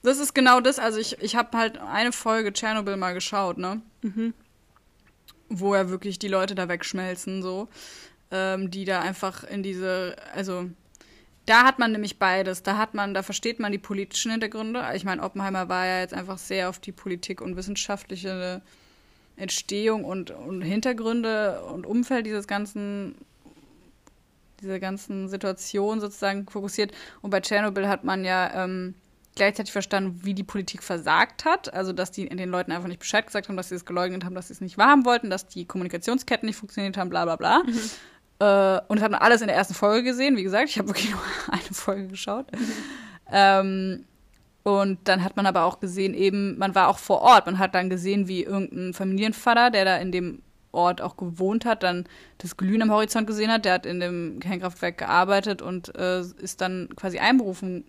Das 0.03 0.19
ist 0.19 0.36
genau 0.36 0.59
das. 0.59 0.79
Also 0.79 0.99
ich, 0.99 1.21
ich 1.21 1.36
habe 1.36 1.57
halt 1.57 1.77
eine 1.77 2.12
Folge 2.12 2.51
Tschernobyl 2.51 2.97
mal 2.97 3.13
geschaut, 3.13 3.57
ne? 3.57 3.81
Mhm. 4.01 4.33
Wo 5.49 5.75
ja 5.75 5.89
wirklich 5.89 6.19
die 6.19 6.27
Leute 6.27 6.55
da 6.55 6.67
wegschmelzen, 6.67 7.41
so. 7.41 7.69
Ähm, 8.29 8.69
die 8.69 8.86
da 8.86 9.01
einfach 9.01 9.43
in 9.43 9.63
diese, 9.63 10.15
also 10.33 10.69
da 11.45 11.63
hat 11.63 11.79
man 11.79 11.91
nämlich 11.91 12.19
beides. 12.19 12.63
Da 12.63 12.77
hat 12.77 12.93
man, 12.93 13.13
da 13.13 13.23
versteht 13.23 13.60
man 13.60 13.71
die 13.71 13.77
politischen 13.77 14.32
Hintergründe. 14.32 14.84
Ich 14.95 15.03
meine, 15.03 15.23
Oppenheimer 15.23 15.69
war 15.69 15.86
ja 15.86 15.99
jetzt 15.99 16.13
einfach 16.13 16.38
sehr 16.38 16.69
auf 16.69 16.79
die 16.79 16.91
Politik 16.91 17.41
und 17.41 17.56
wissenschaftliche 17.56 18.62
Entstehung 19.36 20.06
und, 20.06 20.32
und 20.32 20.62
Hintergründe 20.62 21.63
und 21.63 21.86
Umfeld 21.86 22.25
dieses 22.25 22.47
ganzen 22.47 23.15
dieser 24.62 24.79
ganzen 24.79 25.27
Situation 25.27 25.99
sozusagen 25.99 26.47
fokussiert. 26.47 26.91
Und 27.21 27.29
bei 27.29 27.41
Tschernobyl 27.41 27.88
hat 27.88 28.03
man 28.03 28.23
ja 28.23 28.63
ähm, 28.63 28.95
gleichzeitig 29.36 29.71
verstanden, 29.71 30.21
wie 30.23 30.34
die 30.34 30.43
Politik 30.43 30.84
versagt 30.84 31.45
hat. 31.45 31.73
Also, 31.73 31.93
dass 31.93 32.12
die 32.12 32.27
den 32.29 32.49
Leuten 32.49 32.71
einfach 32.71 32.88
nicht 32.88 32.99
Bescheid 32.99 33.25
gesagt 33.25 33.49
haben, 33.49 33.58
dass 33.58 33.69
sie 33.69 33.75
es 33.75 33.86
geleugnet 33.86 34.23
haben, 34.23 34.36
dass 34.36 34.47
sie 34.47 34.53
es 34.53 34.62
nicht 34.62 34.77
wahrhaben 34.77 35.06
wollten, 35.06 35.29
dass 35.29 35.47
die 35.47 35.65
Kommunikationsketten 35.65 36.47
nicht 36.47 36.56
funktioniert 36.56 36.97
haben, 36.97 37.10
bla 37.10 37.25
bla 37.25 37.36
bla. 37.36 37.63
Mhm. 37.63 37.79
Äh, 38.43 38.82
und 38.88 38.97
das 38.97 39.03
hat 39.03 39.12
man 39.12 39.21
alles 39.21 39.41
in 39.41 39.47
der 39.47 39.56
ersten 39.56 39.73
Folge 39.73 40.03
gesehen. 40.03 40.36
Wie 40.36 40.43
gesagt, 40.43 40.69
ich 40.69 40.77
habe 40.77 40.89
wirklich 40.89 41.12
nur 41.12 41.21
eine 41.49 41.62
Folge 41.71 42.08
geschaut. 42.08 42.47
ähm, 43.32 44.06
und 44.63 44.99
dann 45.06 45.23
hat 45.23 45.36
man 45.36 45.45
aber 45.45 45.63
auch 45.63 45.79
gesehen, 45.79 46.13
eben, 46.13 46.58
man 46.58 46.73
war 46.73 46.88
auch 46.88 46.97
vor 46.97 47.21
Ort. 47.21 47.45
Man 47.45 47.60
hat 47.60 47.75
dann 47.75 47.89
gesehen, 47.89 48.27
wie 48.27 48.43
irgendein 48.43 48.93
Familienvater, 48.93 49.71
der 49.71 49.86
da 49.86 49.97
in 49.97 50.12
dem 50.12 50.41
Ort 50.71 51.01
auch 51.01 51.17
gewohnt 51.17 51.65
hat, 51.65 51.84
dann 51.84 52.06
das 52.38 52.58
Glühen 52.58 52.82
am 52.82 52.91
Horizont 52.91 53.27
gesehen 53.27 53.51
hat. 53.51 53.65
Der 53.65 53.73
hat 53.73 53.86
in 53.86 53.99
dem 53.99 54.39
Kernkraftwerk 54.39 54.97
gearbeitet 54.97 55.62
und 55.62 55.95
äh, 55.95 56.21
ist 56.21 56.62
dann 56.62 56.89
quasi 56.95 57.19
einberufen, 57.19 57.84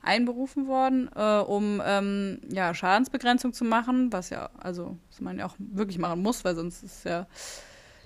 einberufen 0.00 0.68
worden, 0.68 1.10
äh, 1.14 1.38
um 1.40 1.82
ähm, 1.84 2.40
ja, 2.50 2.72
Schadensbegrenzung 2.72 3.52
zu 3.52 3.64
machen, 3.64 4.12
was 4.12 4.30
ja, 4.30 4.50
also, 4.58 4.96
was 5.10 5.20
man 5.20 5.38
ja 5.38 5.46
auch 5.46 5.56
wirklich 5.58 5.98
machen 5.98 6.22
muss, 6.22 6.44
weil 6.44 6.54
sonst 6.54 6.84
ist 6.84 6.98
es 6.98 7.04
ja 7.04 7.26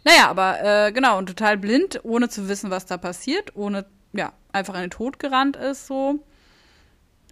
naja, 0.04 0.28
aber 0.28 0.62
äh, 0.62 0.92
genau, 0.92 1.18
und 1.18 1.26
total 1.26 1.56
blind, 1.56 2.00
ohne 2.02 2.28
zu 2.28 2.48
wissen, 2.48 2.70
was 2.70 2.86
da 2.86 2.96
passiert, 2.96 3.54
ohne, 3.54 3.86
ja, 4.12 4.32
einfach 4.52 4.74
in 4.74 4.80
den 4.82 4.90
Tod 4.90 5.18
gerannt 5.18 5.56
ist, 5.56 5.86
so. 5.86 6.24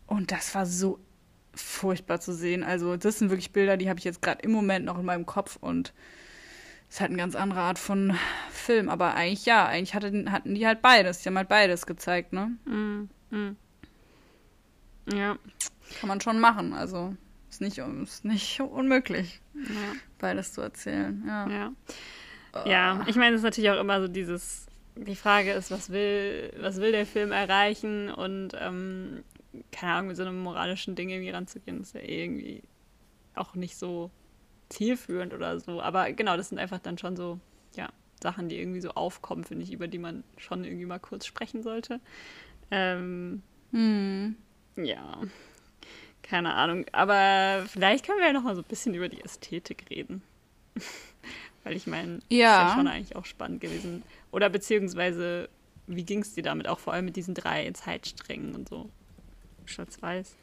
Und 0.07 0.33
das 0.33 0.55
war 0.55 0.67
so 0.67 0.99
furchtbar 1.55 2.21
zu 2.21 2.33
sehen. 2.33 2.63
Also, 2.63 2.97
das 2.97 3.19
sind 3.19 3.31
wirklich 3.31 3.53
Bilder, 3.53 3.77
die 3.77 3.89
habe 3.89 3.99
ich 3.99 4.05
jetzt 4.05 4.23
gerade 4.23 4.43
im 4.43 4.53
Moment 4.53 4.85
noch 4.85 4.99
in 4.99 5.05
meinem 5.05 5.27
Kopf 5.27 5.57
und 5.61 5.93
es 6.89 6.97
ist 6.97 7.01
halt 7.01 7.11
eine 7.11 7.19
ganz 7.19 7.37
andere 7.37 7.61
Art 7.61 7.79
von 7.79 8.17
Film. 8.51 8.89
Aber 8.89 9.15
eigentlich 9.15 9.47
ja, 9.47 9.67
eigentlich 9.67 9.95
hatte, 9.95 10.25
hatten 10.31 10.55
die 10.55 10.67
halt 10.67 10.83
beides. 10.83 11.23
Die 11.23 11.29
haben 11.29 11.37
halt 11.37 11.49
beides 11.49 11.87
gezeigt, 11.87 12.33
ne? 12.33 12.57
Mm, 12.65 13.09
mm. 13.31 13.57
Ja. 15.13 15.37
Kann 16.01 16.09
man 16.09 16.21
schon 16.21 16.41
machen. 16.41 16.73
Also, 16.73 17.15
ist 17.49 17.61
nicht, 17.61 17.79
ist 17.79 18.25
nicht 18.25 18.61
unmöglich, 18.61 19.41
ja. 19.55 19.93
beides 20.19 20.53
zu 20.53 20.61
erzählen. 20.61 21.23
Ja. 21.27 21.49
ja. 21.49 21.73
Ja, 22.67 23.05
ich 23.07 23.17
meine, 23.17 23.35
es 23.35 23.41
ist 23.41 23.45
natürlich 23.45 23.71
auch 23.71 23.81
immer 23.81 24.01
so 24.01 24.09
dieses, 24.09 24.67
die 24.97 25.17
Frage 25.17 25.53
ist, 25.53 25.71
was 25.71 25.91
will, 25.91 26.53
was 26.61 26.77
will 26.79 26.93
der 26.93 27.07
Film 27.07 27.33
erreichen 27.33 28.11
und 28.11 28.51
ähm, 28.59 29.23
keine 29.73 29.93
Ahnung, 29.93 30.09
mit 30.09 30.17
so 30.17 30.23
einem 30.23 30.41
moralischen 30.41 30.95
Ding 30.95 31.11
irgendwie 31.11 31.31
ranzugehen, 31.31 31.81
ist 31.81 31.95
ja 31.95 32.03
irgendwie 32.03 32.63
auch 33.35 33.55
nicht 33.55 33.77
so 33.77 34.11
zielführend 34.69 35.35
oder 35.35 35.61
so. 35.61 35.81
Aber 35.81 36.13
genau, 36.13 36.37
das 36.37 36.49
sind 36.49 36.59
einfach 36.59 36.79
dann 36.79 36.99
schon 36.99 37.17
so, 37.17 37.39
ja, 37.77 37.89
Sachen, 38.23 38.49
die 38.49 38.59
irgendwie 38.59 38.81
so 38.81 38.91
aufkommen, 38.91 39.45
finde 39.45 39.65
ich, 39.65 39.73
über 39.73 39.89
die 39.89 39.99
man 39.99 40.25
schon 40.37 40.65
irgendwie 40.65 40.87
mal 40.87 41.01
kurz 41.01 41.27
sprechen 41.27 41.63
sollte. 41.63 42.01
Ähm, 42.71 43.43
hm. 43.73 44.37
Ja, 44.77 45.21
keine 46.23 46.55
Ahnung. 46.55 46.87
Aber 46.93 47.65
vielleicht 47.67 48.07
können 48.07 48.19
wir 48.19 48.27
ja 48.27 48.33
noch 48.33 48.43
mal 48.43 48.55
so 48.55 48.63
ein 48.63 48.69
bisschen 48.69 48.95
über 48.95 49.09
die 49.09 49.23
Ästhetik 49.23 49.87
reden. 49.91 50.23
Weil 51.65 51.77
ich 51.77 51.87
meine, 51.87 52.21
ja. 52.29 52.63
ist 52.63 52.71
ja 52.71 52.75
schon 52.77 52.89
eigentlich 52.89 53.17
auch 53.17 53.27
spannend 53.27 53.61
gewesen. 53.61 54.03
Oder 54.33 54.49
beziehungsweise, 54.49 55.49
wie 55.87 56.05
ging 56.05 56.21
es 56.21 56.35
dir 56.35 56.43
damit? 56.43 56.69
Auch 56.69 56.79
vor 56.79 56.93
allem 56.93 57.05
mit 57.05 57.17
diesen 57.17 57.35
drei 57.35 57.71
Zeitsträngen 57.73 58.55
und 58.55 58.69
so. 58.69 58.89
Schwarz-Weiß. 59.67 60.35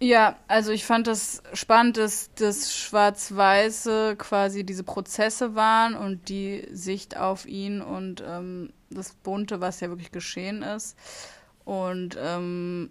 Ja, 0.00 0.36
also 0.48 0.72
ich 0.72 0.84
fand 0.84 1.06
das 1.06 1.42
spannend, 1.54 1.96
dass 1.96 2.30
das 2.34 2.76
Schwarz-Weiße 2.76 4.16
quasi 4.18 4.64
diese 4.64 4.84
Prozesse 4.84 5.54
waren 5.54 5.94
und 5.94 6.28
die 6.28 6.66
Sicht 6.72 7.16
auf 7.16 7.46
ihn 7.46 7.80
und 7.80 8.22
ähm, 8.26 8.72
das 8.90 9.14
Bunte, 9.14 9.60
was 9.60 9.80
ja 9.80 9.88
wirklich 9.88 10.12
geschehen 10.12 10.62
ist. 10.62 10.96
Und 11.64 12.18
ähm, 12.20 12.90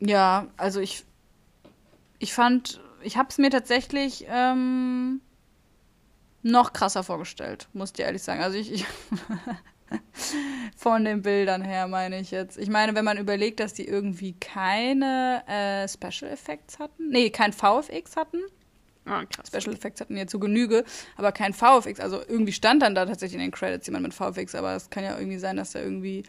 ja, 0.00 0.48
also 0.56 0.80
ich, 0.80 1.04
ich 2.18 2.34
fand, 2.34 2.80
ich 3.02 3.16
habe 3.16 3.28
es 3.30 3.38
mir 3.38 3.50
tatsächlich 3.50 4.26
ähm, 4.28 5.20
noch 6.42 6.72
krasser 6.72 7.02
vorgestellt, 7.02 7.68
muss 7.72 7.92
ich 7.94 8.00
ehrlich 8.00 8.22
sagen. 8.22 8.42
Also 8.42 8.58
ich, 8.58 8.72
ich 8.72 8.86
von 10.76 11.04
den 11.04 11.22
Bildern 11.22 11.62
her 11.62 11.86
meine 11.88 12.20
ich 12.20 12.30
jetzt. 12.30 12.58
Ich 12.58 12.68
meine, 12.68 12.94
wenn 12.94 13.04
man 13.04 13.18
überlegt, 13.18 13.60
dass 13.60 13.74
die 13.74 13.86
irgendwie 13.86 14.34
keine 14.34 15.42
äh, 15.46 15.88
Special 15.88 16.30
Effects 16.30 16.78
hatten, 16.78 17.08
nee, 17.08 17.30
kein 17.30 17.52
VFX 17.52 18.16
hatten. 18.16 18.38
Ah, 19.04 19.24
krass. 19.24 19.48
Special 19.48 19.74
Effects 19.74 20.00
hatten 20.00 20.16
ja 20.16 20.26
zu 20.26 20.38
Genüge, 20.38 20.84
aber 21.16 21.32
kein 21.32 21.52
VFX. 21.52 21.98
Also 21.98 22.20
irgendwie 22.20 22.52
stand 22.52 22.82
dann 22.82 22.94
da 22.94 23.04
tatsächlich 23.04 23.34
in 23.34 23.40
den 23.40 23.50
Credits 23.50 23.86
jemand 23.86 24.04
mit 24.04 24.14
VFX, 24.14 24.54
aber 24.54 24.74
es 24.76 24.90
kann 24.90 25.02
ja 25.02 25.18
irgendwie 25.18 25.38
sein, 25.38 25.56
dass 25.56 25.72
da 25.72 25.80
irgendwie 25.80 26.22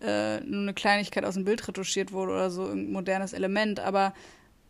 äh, 0.00 0.40
nur 0.40 0.62
eine 0.62 0.74
Kleinigkeit 0.74 1.24
aus 1.24 1.34
dem 1.34 1.44
Bild 1.44 1.66
retuschiert 1.66 2.12
wurde 2.12 2.32
oder 2.32 2.50
so, 2.50 2.66
ein 2.66 2.92
modernes 2.92 3.32
Element. 3.32 3.80
Aber 3.80 4.12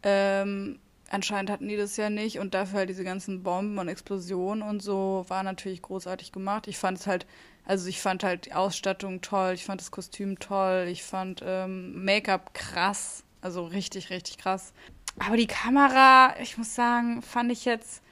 ähm, 0.05 0.79
anscheinend 1.12 1.51
hatten 1.51 1.68
die 1.68 1.77
das 1.77 1.96
ja 1.96 2.11
nicht 2.11 2.38
und 2.38 2.55
dafür 2.55 2.81
halt 2.81 2.88
diese 2.88 3.05
ganzen 3.05 3.42
Bomben 3.42 3.79
und 3.79 3.88
Explosionen 3.88 4.62
und 4.62 4.83
so 4.83 5.25
war 5.29 5.42
natürlich 5.42 5.83
großartig 5.83 6.33
gemacht. 6.33 6.66
Ich 6.66 6.79
fand 6.79 6.98
es 6.98 7.07
halt, 7.07 7.27
also 7.66 7.88
ich 7.88 8.01
fand 8.01 8.25
halt 8.25 8.46
die 8.46 8.55
Ausstattung 8.55 9.20
toll, 9.20 9.53
ich 9.55 9.64
fand 9.64 9.81
das 9.81 9.90
Kostüm 9.90 10.38
toll, 10.38 10.88
ich 10.90 11.03
fand 11.05 11.42
ähm, 11.44 12.05
Make-up 12.05 12.55
krass, 12.55 13.25
also 13.42 13.64
richtig, 13.64 14.11
richtig 14.11 14.38
krass. 14.38 14.72
Aber 15.18 15.37
die 15.37 15.46
Kamera, 15.46 16.35
ich 16.40 16.57
muss 16.57 16.75
sagen, 16.75 17.20
fand 17.20 17.53
ich 17.53 17.66
jetzt, 17.66 18.03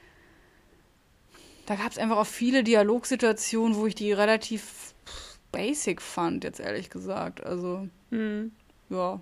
da 1.65 1.75
gab 1.75 1.91
es 1.91 1.97
einfach 1.97 2.17
auch 2.17 2.27
viele 2.27 2.63
Dialogsituationen, 2.63 3.75
wo 3.75 3.87
ich 3.87 3.95
die 3.95 4.13
relativ 4.13 4.93
basic 5.51 6.01
fand, 6.01 6.43
jetzt 6.43 6.59
ehrlich 6.59 6.89
gesagt. 6.91 7.43
Also, 7.43 7.87
Mhm. 8.11 8.51
ja. 8.89 9.19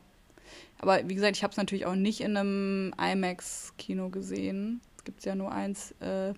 Aber 0.80 1.08
wie 1.08 1.16
gesagt, 1.16 1.36
ich 1.36 1.44
habe 1.44 1.52
es 1.52 1.58
natürlich 1.58 1.86
auch 1.86 1.96
nicht 1.96 2.22
in 2.22 2.38
einem 2.38 2.94
IMAX-Kino 2.98 4.10
gesehen. 4.10 4.82
Es 4.98 5.04
gibt 5.04 5.24
ja 5.26 5.36
nur 5.36 5.52
eins, 5.52 5.92
äh, 6.00 6.34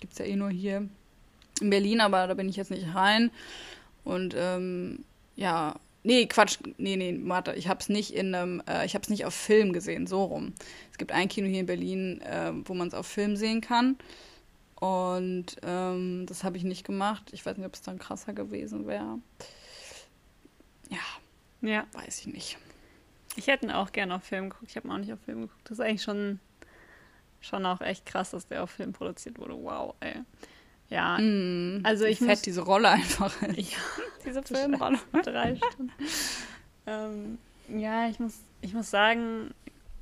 gibt 0.00 0.12
es 0.12 0.18
ja 0.18 0.24
eh 0.24 0.36
nur 0.36 0.50
hier 0.50 0.88
in 1.60 1.70
Berlin, 1.70 2.00
aber 2.00 2.26
da 2.26 2.34
bin 2.34 2.48
ich 2.48 2.56
jetzt 2.56 2.70
nicht 2.70 2.94
rein. 2.94 3.30
Und 4.02 4.34
ähm, 4.36 5.04
ja, 5.36 5.76
nee, 6.02 6.26
Quatsch, 6.26 6.58
nee, 6.76 6.96
nee, 6.96 7.18
warte, 7.22 7.52
ich 7.54 7.68
habe 7.68 7.80
es 7.80 7.88
nicht 7.88 8.12
in 8.12 8.34
einem, 8.34 8.62
äh, 8.68 8.84
ich 8.84 8.94
habe 8.94 9.02
es 9.02 9.08
nicht 9.08 9.24
auf 9.24 9.34
Film 9.34 9.72
gesehen, 9.72 10.06
so 10.06 10.24
rum. 10.24 10.52
Es 10.90 10.98
gibt 10.98 11.12
ein 11.12 11.28
Kino 11.28 11.46
hier 11.46 11.60
in 11.60 11.66
Berlin, 11.66 12.20
äh, 12.22 12.52
wo 12.64 12.74
man 12.74 12.88
es 12.88 12.94
auf 12.94 13.06
Film 13.06 13.36
sehen 13.36 13.60
kann. 13.60 13.96
Und 14.76 15.56
ähm, 15.62 16.26
das 16.26 16.44
habe 16.44 16.56
ich 16.56 16.64
nicht 16.64 16.84
gemacht. 16.84 17.30
Ich 17.32 17.46
weiß 17.46 17.56
nicht, 17.56 17.66
ob 17.66 17.74
es 17.74 17.82
dann 17.82 17.98
krasser 17.98 18.34
gewesen 18.34 18.86
wäre. 18.86 19.18
Ja, 20.90 20.98
Ja, 21.62 21.86
weiß 21.92 22.20
ich 22.20 22.26
nicht. 22.26 22.58
Ich 23.36 23.46
hätte 23.46 23.66
ihn 23.66 23.72
auch 23.72 23.92
gerne 23.92 24.14
auf 24.16 24.24
Film 24.24 24.50
geguckt. 24.50 24.70
Ich 24.70 24.76
habe 24.76 24.88
ihn 24.88 24.92
auch 24.92 24.98
nicht 24.98 25.12
auf 25.12 25.20
Film 25.24 25.42
geguckt. 25.42 25.60
Das 25.64 25.78
ist 25.78 25.84
eigentlich 25.84 26.02
schon, 26.02 26.40
schon 27.40 27.64
auch 27.66 27.80
echt 27.80 28.06
krass, 28.06 28.30
dass 28.30 28.46
der 28.48 28.62
auf 28.62 28.70
Film 28.70 28.92
produziert 28.92 29.38
wurde. 29.38 29.54
Wow, 29.54 29.94
ey. 30.00 30.20
Ja, 30.90 31.18
Mm, 31.18 31.80
Also 31.82 32.04
ich 32.04 32.18
fett 32.18 32.44
diese 32.46 32.60
Rolle 32.60 32.88
einfach 32.90 33.34
ja 33.42 33.48
diese 34.26 34.42
Filmrolle. 34.42 34.98
drei 35.24 35.56
Stunden. 35.56 35.92
ähm, 36.86 37.38
ja, 37.68 38.08
ich 38.08 38.20
muss, 38.20 38.34
ich 38.60 38.74
muss 38.74 38.90
sagen, 38.90 39.52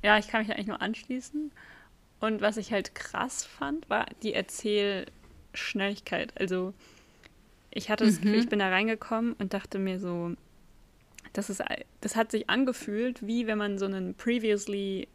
ja, 0.03 0.17
ich 0.17 0.27
kann 0.27 0.41
mich 0.41 0.51
eigentlich 0.51 0.67
nur 0.67 0.81
anschließen. 0.81 1.51
Und 2.19 2.41
was 2.41 2.57
ich 2.57 2.71
halt 2.73 2.95
krass 2.95 3.45
fand, 3.45 3.89
war 3.89 4.05
die 4.21 4.33
Erzählschnelligkeit. 4.33 6.33
Also 6.39 6.73
ich 7.71 7.89
hatte 7.89 8.05
das 8.05 8.21
Gefühl, 8.21 8.39
ich 8.39 8.49
bin 8.49 8.59
da 8.59 8.69
reingekommen 8.69 9.33
und 9.33 9.53
dachte 9.53 9.79
mir 9.79 9.99
so, 9.99 10.33
das 11.33 11.49
ist, 11.49 11.61
das 12.01 12.15
hat 12.15 12.31
sich 12.31 12.49
angefühlt, 12.49 13.25
wie 13.25 13.47
wenn 13.47 13.57
man 13.57 13.77
so 13.77 13.85
einen 13.85 14.13
previously, 14.15 15.07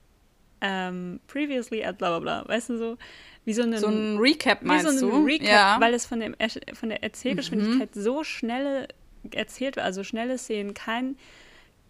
ähm, 0.60 1.20
previously 1.28 1.84
at 1.84 1.98
bla 1.98 2.18
bla 2.18 2.42
bla, 2.42 2.48
weißt 2.48 2.70
du 2.70 2.78
so, 2.78 2.98
wie 3.44 3.52
so 3.52 3.62
einen, 3.62 3.78
So 3.78 3.86
ein 3.88 4.18
Recap 4.18 4.62
wie 4.62 4.66
meinst 4.66 4.98
so 4.98 5.08
du? 5.10 5.16
ein 5.16 5.24
Recap, 5.24 5.48
ja. 5.48 5.76
Mhm. 5.76 5.82
weil 5.82 5.94
es 5.94 6.06
von, 6.06 6.20
dem, 6.20 6.34
von 6.74 6.88
der 6.88 7.02
Erzählgeschwindigkeit 7.02 7.94
so 7.94 8.24
schnell 8.24 8.88
erzählt 9.30 9.76
wird, 9.76 9.84
also 9.86 10.04
schnelle 10.04 10.36
Szenen, 10.38 10.74
kein, 10.74 11.16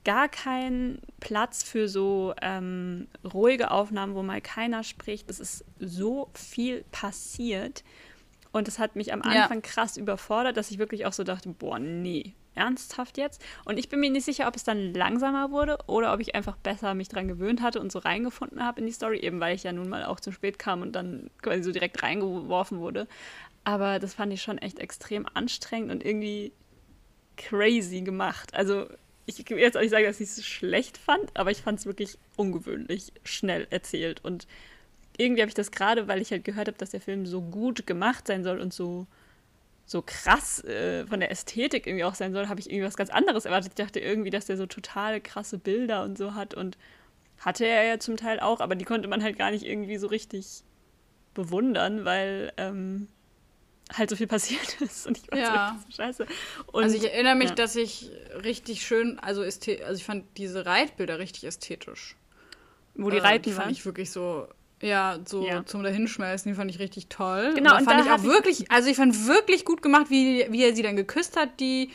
gar 0.04 0.28
kein 0.28 0.98
Platz 1.20 1.62
für 1.62 1.88
so 1.88 2.34
ähm, 2.42 3.08
ruhige 3.32 3.70
Aufnahmen, 3.70 4.14
wo 4.14 4.22
mal 4.22 4.40
keiner 4.40 4.82
spricht. 4.84 5.28
Es 5.30 5.40
ist 5.40 5.64
so 5.78 6.30
viel 6.34 6.84
passiert 6.92 7.84
und 8.52 8.68
es 8.68 8.78
hat 8.78 8.96
mich 8.96 9.12
am 9.12 9.22
Ja. 9.24 9.42
Anfang 9.42 9.62
krass 9.62 9.96
überfordert, 9.96 10.56
dass 10.56 10.70
ich 10.70 10.78
wirklich 10.78 11.06
auch 11.06 11.12
so 11.12 11.24
dachte, 11.24 11.48
boah, 11.50 11.78
nee, 11.78 12.34
ernsthaft 12.58 13.16
jetzt? 13.16 13.42
Und 13.64 13.78
ich 13.78 13.88
bin 13.88 14.00
mir 14.00 14.10
nicht 14.10 14.24
sicher, 14.24 14.48
ob 14.48 14.56
es 14.56 14.64
dann 14.64 14.92
langsamer 14.92 15.50
wurde 15.50 15.78
oder 15.86 16.12
ob 16.12 16.20
ich 16.20 16.34
einfach 16.34 16.56
besser 16.56 16.94
mich 16.94 17.08
dran 17.08 17.28
gewöhnt 17.28 17.62
hatte 17.62 17.80
und 17.80 17.92
so 17.92 17.98
reingefunden 18.00 18.62
habe 18.62 18.80
in 18.80 18.86
die 18.86 18.92
Story, 18.92 19.18
eben 19.20 19.40
weil 19.40 19.54
ich 19.54 19.62
ja 19.62 19.72
nun 19.72 19.88
mal 19.88 20.04
auch 20.04 20.20
zu 20.20 20.32
spät 20.32 20.58
kam 20.58 20.82
und 20.82 20.92
dann 20.92 21.30
quasi 21.40 21.62
so 21.62 21.72
direkt 21.72 22.02
reingeworfen 22.02 22.80
wurde. 22.80 23.06
Aber 23.64 23.98
das 23.98 24.14
fand 24.14 24.32
ich 24.32 24.42
schon 24.42 24.58
echt 24.58 24.78
extrem 24.78 25.26
anstrengend 25.32 25.90
und 25.90 26.04
irgendwie 26.04 26.52
crazy 27.36 28.00
gemacht. 28.00 28.54
Also 28.54 28.86
ich 29.26 29.48
will 29.50 29.58
jetzt 29.58 29.76
auch 29.76 29.82
nicht 29.82 29.90
sagen, 29.90 30.06
dass 30.06 30.20
ich 30.20 30.28
es 30.30 30.46
schlecht 30.46 30.96
fand, 30.96 31.36
aber 31.36 31.50
ich 31.50 31.62
fand 31.62 31.78
es 31.78 31.86
wirklich 31.86 32.18
ungewöhnlich 32.36 33.12
schnell 33.24 33.66
erzählt. 33.70 34.24
Und 34.24 34.46
irgendwie 35.18 35.42
habe 35.42 35.48
ich 35.48 35.54
das 35.54 35.70
gerade, 35.70 36.08
weil 36.08 36.22
ich 36.22 36.30
halt 36.30 36.44
gehört 36.44 36.68
habe, 36.68 36.78
dass 36.78 36.90
der 36.90 37.00
Film 37.00 37.26
so 37.26 37.42
gut 37.42 37.86
gemacht 37.86 38.26
sein 38.26 38.42
soll 38.42 38.58
und 38.58 38.72
so, 38.72 39.06
so 39.88 40.02
krass 40.06 40.62
äh, 40.64 41.06
von 41.08 41.20
der 41.20 41.32
Ästhetik 41.32 41.86
irgendwie 41.88 42.04
auch 42.04 42.14
sein 42.14 42.34
soll, 42.34 42.48
habe 42.48 42.60
ich 42.60 42.70
irgendwie 42.70 42.86
was 42.86 42.96
ganz 42.98 43.10
anderes 43.10 43.46
erwartet. 43.46 43.72
Ich 43.72 43.84
dachte 43.84 44.00
irgendwie, 44.00 44.30
dass 44.30 44.46
der 44.46 44.58
so 44.58 44.66
total 44.66 45.20
krasse 45.20 45.58
Bilder 45.58 46.04
und 46.04 46.18
so 46.18 46.34
hat 46.34 46.54
und 46.54 46.78
hatte 47.38 47.66
er 47.66 47.84
ja 47.84 47.98
zum 48.00 48.16
Teil 48.18 48.40
auch, 48.40 48.60
aber 48.60 48.76
die 48.76 48.84
konnte 48.86 49.08
man 49.08 49.22
halt 49.24 49.38
gar 49.38 49.50
nicht 49.52 49.64
irgendwie 49.64 49.98
so 49.98 50.08
richtig 50.08 50.64
bewundern, 51.34 52.04
weil 52.04 52.52
ähm, 52.58 53.08
halt 53.92 54.10
so 54.10 54.16
viel 54.16 54.26
passiert 54.26 54.80
ist 54.82 55.06
und 55.06 55.18
ich 55.18 55.30
war 55.30 55.38
Ja. 55.38 55.78
so 55.86 55.92
scheiße. 55.96 56.26
Und, 56.66 56.82
also 56.84 56.96
ich 56.96 57.04
erinnere 57.12 57.36
mich, 57.36 57.50
ja. 57.50 57.54
dass 57.54 57.76
ich 57.76 58.10
richtig 58.44 58.86
schön, 58.86 59.18
also, 59.20 59.42
also 59.42 59.62
ich 59.94 60.04
fand 60.04 60.24
diese 60.36 60.66
Reitbilder 60.66 61.18
richtig 61.18 61.44
ästhetisch. 61.44 62.16
wo 62.94 63.10
die 63.10 63.18
Äh, 63.18 63.20
reiten 63.20 63.42
die 63.44 63.52
fand 63.52 63.66
waren. 63.66 63.72
ich 63.72 63.84
wirklich 63.86 64.10
so, 64.10 64.48
ja, 64.80 65.18
so 65.26 65.44
Ja. 65.44 65.64
zum 65.66 65.82
Dahinschmeißen, 65.82 66.50
die 66.50 66.56
fand 66.56 66.70
ich 66.70 66.78
richtig 66.78 67.08
toll. 67.08 67.52
Genau, 67.54 67.72
und 67.74 67.80
und 67.80 67.86
da 67.86 67.92
fand 67.96 68.06
da 68.06 68.14
ich 68.16 68.20
auch 68.20 68.24
wirklich, 68.24 68.70
also 68.70 68.88
ich 68.88 68.96
fand 68.96 69.26
wirklich 69.26 69.64
gut 69.64 69.82
gemacht, 69.82 70.06
wie, 70.10 70.46
wie 70.50 70.62
er 70.64 70.74
sie 70.74 70.82
dann 70.82 70.96
geküsst 70.96 71.36
hat, 71.36 71.58
die 71.60 71.90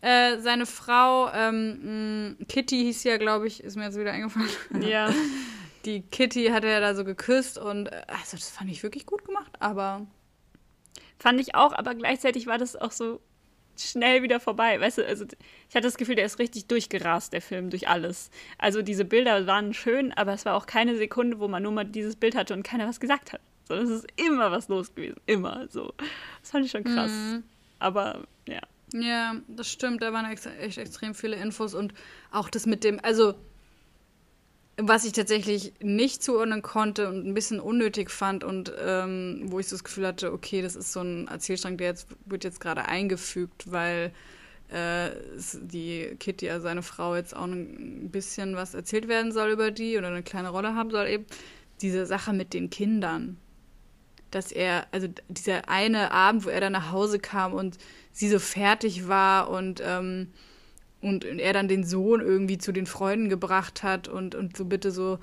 äh, 0.00 0.38
seine 0.38 0.66
Frau, 0.66 1.30
ähm, 1.32 2.36
mh, 2.38 2.44
Kitty 2.48 2.76
hieß 2.84 3.02
sie 3.02 3.08
ja, 3.08 3.16
glaube 3.16 3.46
ich, 3.48 3.64
ist 3.64 3.76
mir 3.76 3.84
jetzt 3.84 3.98
wieder 3.98 4.12
eingefallen. 4.12 4.48
Ja. 4.80 5.12
Die 5.84 6.02
Kitty 6.02 6.46
hat 6.48 6.64
er 6.64 6.80
da 6.80 6.94
so 6.94 7.04
geküsst 7.04 7.56
und 7.56 7.86
äh, 7.86 8.02
also 8.08 8.36
das 8.36 8.50
fand 8.50 8.70
ich 8.70 8.82
wirklich 8.82 9.06
gut 9.06 9.24
gemacht, 9.24 9.52
aber 9.60 10.06
Fand 11.20 11.40
ich 11.40 11.54
auch, 11.56 11.72
aber 11.72 11.94
gleichzeitig 11.94 12.46
war 12.46 12.58
das 12.58 12.76
auch 12.76 12.92
so 12.92 13.20
schnell 13.82 14.22
wieder 14.22 14.40
vorbei. 14.40 14.80
Weißt 14.80 14.98
du, 14.98 15.06
also 15.06 15.24
ich 15.68 15.74
hatte 15.74 15.86
das 15.86 15.96
Gefühl, 15.96 16.14
der 16.14 16.26
ist 16.26 16.38
richtig 16.38 16.66
durchgerast, 16.66 17.32
der 17.32 17.42
Film, 17.42 17.70
durch 17.70 17.88
alles. 17.88 18.30
Also 18.58 18.82
diese 18.82 19.04
Bilder 19.04 19.46
waren 19.46 19.74
schön, 19.74 20.12
aber 20.12 20.32
es 20.32 20.44
war 20.44 20.54
auch 20.54 20.66
keine 20.66 20.96
Sekunde, 20.96 21.38
wo 21.38 21.48
man 21.48 21.62
nur 21.62 21.72
mal 21.72 21.84
dieses 21.84 22.16
Bild 22.16 22.34
hatte 22.34 22.54
und 22.54 22.62
keiner 22.62 22.88
was 22.88 23.00
gesagt 23.00 23.32
hat. 23.32 23.40
Sondern 23.66 23.86
es 23.86 23.92
ist 23.92 24.06
immer 24.16 24.50
was 24.50 24.68
los 24.68 24.94
gewesen. 24.94 25.20
Immer 25.26 25.68
so. 25.68 25.92
Das 26.40 26.50
fand 26.50 26.64
ich 26.64 26.70
schon 26.70 26.84
krass. 26.84 27.10
Mhm. 27.10 27.44
Aber 27.78 28.26
ja. 28.46 28.60
Ja, 28.94 29.36
das 29.48 29.70
stimmt. 29.70 30.02
Da 30.02 30.12
waren 30.12 30.30
ex 30.30 30.46
echt 30.46 30.78
extrem 30.78 31.14
viele 31.14 31.36
Infos 31.36 31.74
und 31.74 31.92
auch 32.30 32.48
das 32.48 32.66
mit 32.66 32.84
dem, 32.84 32.98
also 33.02 33.34
was 34.80 35.04
ich 35.04 35.12
tatsächlich 35.12 35.72
nicht 35.80 36.22
zuordnen 36.22 36.62
konnte 36.62 37.08
und 37.08 37.26
ein 37.26 37.34
bisschen 37.34 37.60
unnötig 37.60 38.10
fand 38.10 38.44
und 38.44 38.72
ähm, 38.80 39.42
wo 39.46 39.58
ich 39.58 39.66
so 39.68 39.74
das 39.74 39.84
Gefühl 39.84 40.06
hatte, 40.06 40.32
okay, 40.32 40.62
das 40.62 40.76
ist 40.76 40.92
so 40.92 41.00
ein 41.00 41.26
Erzählstrang, 41.28 41.76
der 41.76 41.88
jetzt 41.88 42.06
wird 42.26 42.44
jetzt 42.44 42.60
gerade 42.60 42.86
eingefügt, 42.86 43.70
weil 43.72 44.12
äh, 44.68 45.10
die 45.54 46.16
Kitty, 46.20 46.48
also 46.48 46.62
seine 46.62 46.82
Frau, 46.82 47.16
jetzt 47.16 47.34
auch 47.34 47.44
ein 47.44 48.10
bisschen 48.10 48.54
was 48.54 48.74
erzählt 48.74 49.08
werden 49.08 49.32
soll 49.32 49.50
über 49.50 49.72
die 49.72 49.98
oder 49.98 50.08
eine 50.08 50.22
kleine 50.22 50.50
Rolle 50.50 50.74
haben 50.74 50.90
soll 50.90 51.08
eben. 51.08 51.26
Diese 51.80 52.06
Sache 52.06 52.32
mit 52.32 52.54
den 52.54 52.70
Kindern 52.70 53.36
dass 54.30 54.52
er, 54.52 54.86
also 54.92 55.08
dieser 55.28 55.68
eine 55.68 56.10
Abend, 56.10 56.44
wo 56.44 56.50
er 56.50 56.60
dann 56.60 56.72
nach 56.72 56.92
Hause 56.92 57.18
kam 57.18 57.54
und 57.54 57.78
sie 58.12 58.28
so 58.28 58.38
fertig 58.38 59.08
war 59.08 59.48
und, 59.50 59.82
ähm, 59.84 60.32
und 61.00 61.24
er 61.24 61.52
dann 61.52 61.68
den 61.68 61.84
Sohn 61.84 62.20
irgendwie 62.20 62.58
zu 62.58 62.72
den 62.72 62.86
Freunden 62.86 63.28
gebracht 63.28 63.82
hat 63.82 64.08
und, 64.08 64.34
und 64.34 64.56
so 64.56 64.64
bitte 64.64 64.90
so, 64.90 65.18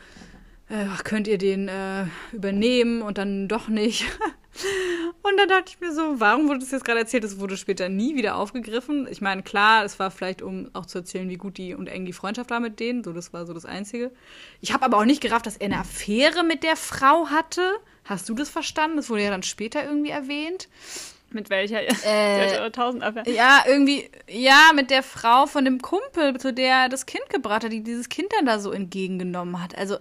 äh, 0.70 0.86
könnt 1.04 1.28
ihr 1.28 1.38
den 1.38 1.68
äh, 1.68 2.06
übernehmen 2.32 3.02
und 3.02 3.18
dann 3.18 3.48
doch 3.48 3.68
nicht. 3.68 4.04
und 5.22 5.38
dann 5.38 5.50
dachte 5.50 5.66
ich 5.68 5.80
mir 5.80 5.94
so, 5.94 6.20
warum 6.20 6.48
wurde 6.48 6.60
das 6.60 6.72
jetzt 6.72 6.86
gerade 6.86 7.00
erzählt? 7.00 7.24
Das 7.24 7.40
wurde 7.40 7.58
später 7.58 7.90
nie 7.90 8.16
wieder 8.16 8.38
aufgegriffen. 8.38 9.08
Ich 9.10 9.22
meine, 9.22 9.44
klar, 9.44 9.84
es 9.84 10.00
war 10.00 10.12
vielleicht, 10.12 10.42
um 10.42 10.70
auch 10.74 10.86
zu 10.86 11.00
erzählen, 11.00 11.30
wie 11.30 11.38
gut 11.38 11.58
die 11.58 11.76
und 11.76 11.88
eng 11.88 12.06
die 12.06 12.14
Freundschaft 12.14 12.50
war 12.50 12.60
mit 12.60 12.80
denen. 12.80 13.04
So, 13.04 13.14
das 13.14 13.34
war 13.34 13.46
so 13.46 13.54
das 13.54 13.66
Einzige. 13.66 14.12
Ich 14.62 14.74
habe 14.74 14.86
aber 14.86 14.98
auch 14.98 15.06
nicht 15.06 15.22
gerafft, 15.22 15.46
dass 15.46 15.58
er 15.58 15.66
eine 15.66 15.80
Affäre 15.80 16.44
mit 16.44 16.64
der 16.64 16.78
Frau 16.78 17.28
hatte. 17.28 17.62
Hast 18.06 18.30
du 18.30 18.34
das 18.34 18.50
verstanden? 18.50 18.98
Das 18.98 19.10
wurde 19.10 19.24
ja 19.24 19.30
dann 19.30 19.44
später 19.44 19.84
irgendwie 19.84 20.12
erwähnt. 20.12 20.70
Mit 21.32 21.50
welcher? 21.50 21.82
Äh, 22.06 22.72
Tausend 22.72 23.04
ja, 23.28 23.64
irgendwie, 23.68 24.10
ja, 24.30 24.72
mit 24.74 24.90
der 24.90 25.04
Frau 25.04 25.48
von 25.48 25.66
dem 25.66 25.82
Kumpel, 25.82 26.38
zu 26.40 26.54
der 26.54 26.84
er 26.84 26.90
das 26.90 27.06
Kind 27.06 27.30
gebracht 27.30 27.64
hat, 27.64 27.72
die 27.72 27.84
dieses 27.84 28.10
Kind 28.10 28.28
dann 28.38 28.46
da 28.46 28.60
so 28.60 28.72
entgegengenommen 28.72 29.62
hat. 29.62 29.78
Also, 29.78 29.98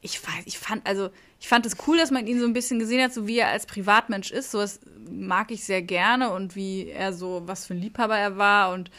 ich 0.00 0.22
weiß, 0.22 0.44
ich 0.46 0.58
fand, 0.58 0.86
also, 0.86 1.10
ich 1.40 1.48
fand 1.48 1.66
es 1.66 1.76
cool, 1.86 1.96
dass 1.98 2.10
man 2.10 2.26
ihn 2.26 2.40
so 2.40 2.46
ein 2.46 2.52
bisschen 2.52 2.78
gesehen 2.78 3.02
hat, 3.02 3.12
so 3.12 3.26
wie 3.26 3.38
er 3.38 3.48
als 3.48 3.66
Privatmensch 3.66 4.30
ist. 4.30 4.50
So 4.50 4.58
was 4.58 4.80
mag 5.10 5.50
ich 5.50 5.64
sehr 5.64 5.82
gerne 5.82 6.30
und 6.30 6.56
wie 6.56 6.88
er 6.88 7.12
so, 7.12 7.42
was 7.46 7.66
für 7.66 7.74
ein 7.74 7.80
Liebhaber 7.80 8.16
er 8.16 8.36
war 8.36 8.72
und 8.72 8.90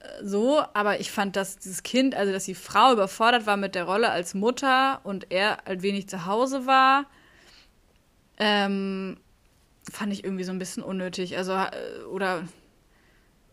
äh, 0.00 0.24
so. 0.24 0.62
Aber 0.74 1.00
ich 1.00 1.10
fand, 1.10 1.36
dass 1.36 1.58
dieses 1.58 1.82
Kind, 1.82 2.14
also 2.14 2.32
dass 2.32 2.44
die 2.44 2.54
Frau 2.54 2.92
überfordert 2.92 3.46
war 3.46 3.56
mit 3.56 3.74
der 3.74 3.84
Rolle 3.84 4.10
als 4.10 4.34
Mutter 4.34 5.00
und 5.04 5.30
er 5.30 5.58
halt 5.66 5.82
wenig 5.82 6.08
zu 6.08 6.26
Hause 6.26 6.66
war, 6.66 7.06
ähm, 8.38 9.18
fand 9.90 10.12
ich 10.12 10.24
irgendwie 10.24 10.44
so 10.44 10.52
ein 10.52 10.58
bisschen 10.58 10.82
unnötig. 10.82 11.36
Also, 11.36 11.52
äh, 11.52 12.04
oder 12.10 12.44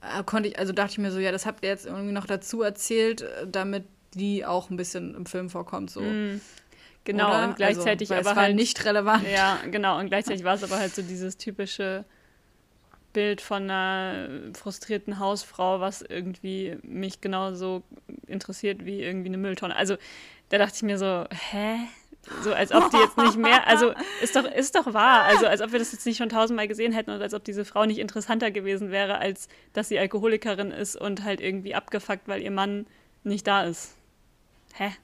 äh, 0.02 0.24
konnte 0.24 0.50
ich, 0.50 0.60
also 0.60 0.74
dachte 0.74 0.92
ich 0.92 0.98
mir 0.98 1.12
so, 1.12 1.20
ja, 1.20 1.32
das 1.32 1.46
habt 1.46 1.64
ihr 1.64 1.70
jetzt 1.70 1.86
irgendwie 1.86 2.12
noch 2.12 2.26
dazu 2.26 2.62
erzählt, 2.62 3.26
damit 3.46 3.86
die 4.14 4.46
auch 4.46 4.70
ein 4.70 4.78
bisschen 4.78 5.16
im 5.16 5.26
Film 5.26 5.50
vorkommt. 5.50 5.92
So. 5.92 6.02
Mm. 6.02 6.42
Genau, 7.04 7.30
Oder? 7.30 7.46
und 7.46 7.56
gleichzeitig 7.56 8.12
also, 8.12 8.30
aber 8.30 8.42
halt 8.42 8.56
nicht 8.56 8.84
relevant. 8.84 9.26
Ja, 9.32 9.60
genau, 9.72 9.98
und 9.98 10.08
gleichzeitig 10.08 10.44
war 10.44 10.56
es 10.56 10.64
aber 10.64 10.78
halt 10.78 10.94
so 10.94 11.02
dieses 11.02 11.38
typische 11.38 12.04
Bild 13.14 13.40
von 13.40 13.64
einer 13.64 14.28
frustrierten 14.54 15.18
Hausfrau, 15.18 15.80
was 15.80 16.02
irgendwie 16.02 16.78
mich 16.84 17.22
genauso 17.22 17.84
interessiert 18.28 18.86
wie 18.86 19.02
irgendwie 19.02 19.30
eine 19.30 19.38
Mülltonne. 19.38 19.76
Also 19.76 19.96
da 20.50 20.58
dachte 20.58 20.76
ich 20.76 20.84
mir 20.84 20.98
so, 20.98 21.26
hä? 21.52 21.78
So 22.44 22.54
als 22.54 22.72
ob 22.72 22.92
die 22.92 22.98
jetzt 22.98 23.18
nicht 23.18 23.38
mehr, 23.38 23.68
also 23.68 23.94
ist 24.22 24.36
doch, 24.36 24.44
ist 24.44 24.76
doch 24.76 24.94
wahr, 24.94 25.24
also 25.24 25.48
als 25.48 25.62
ob 25.62 25.72
wir 25.72 25.80
das 25.80 25.92
jetzt 25.92 26.06
nicht 26.06 26.18
schon 26.18 26.30
tausendmal 26.30 26.68
gesehen 26.68 26.92
hätten 26.92 27.12
und 27.12 27.22
als 27.22 27.34
ob 27.34 27.44
diese 27.44 27.66
Frau 27.66 27.86
nicht 27.86 28.00
interessanter 28.00 28.52
gewesen 28.52 28.92
wäre, 28.92 29.18
als 29.18 29.48
dass 29.74 29.90
sie 29.90 29.98
Alkoholikerin 30.00 30.72
ist 30.72 30.96
und 30.96 31.24
halt 31.24 31.42
irgendwie 31.42 31.76
abgefuckt, 31.76 32.28
weil 32.28 32.42
ihr 32.42 32.52
Mann 32.52 32.86
nicht 33.24 33.48
da 33.48 33.64
ist. 33.64 33.96
Hä? 34.74 34.92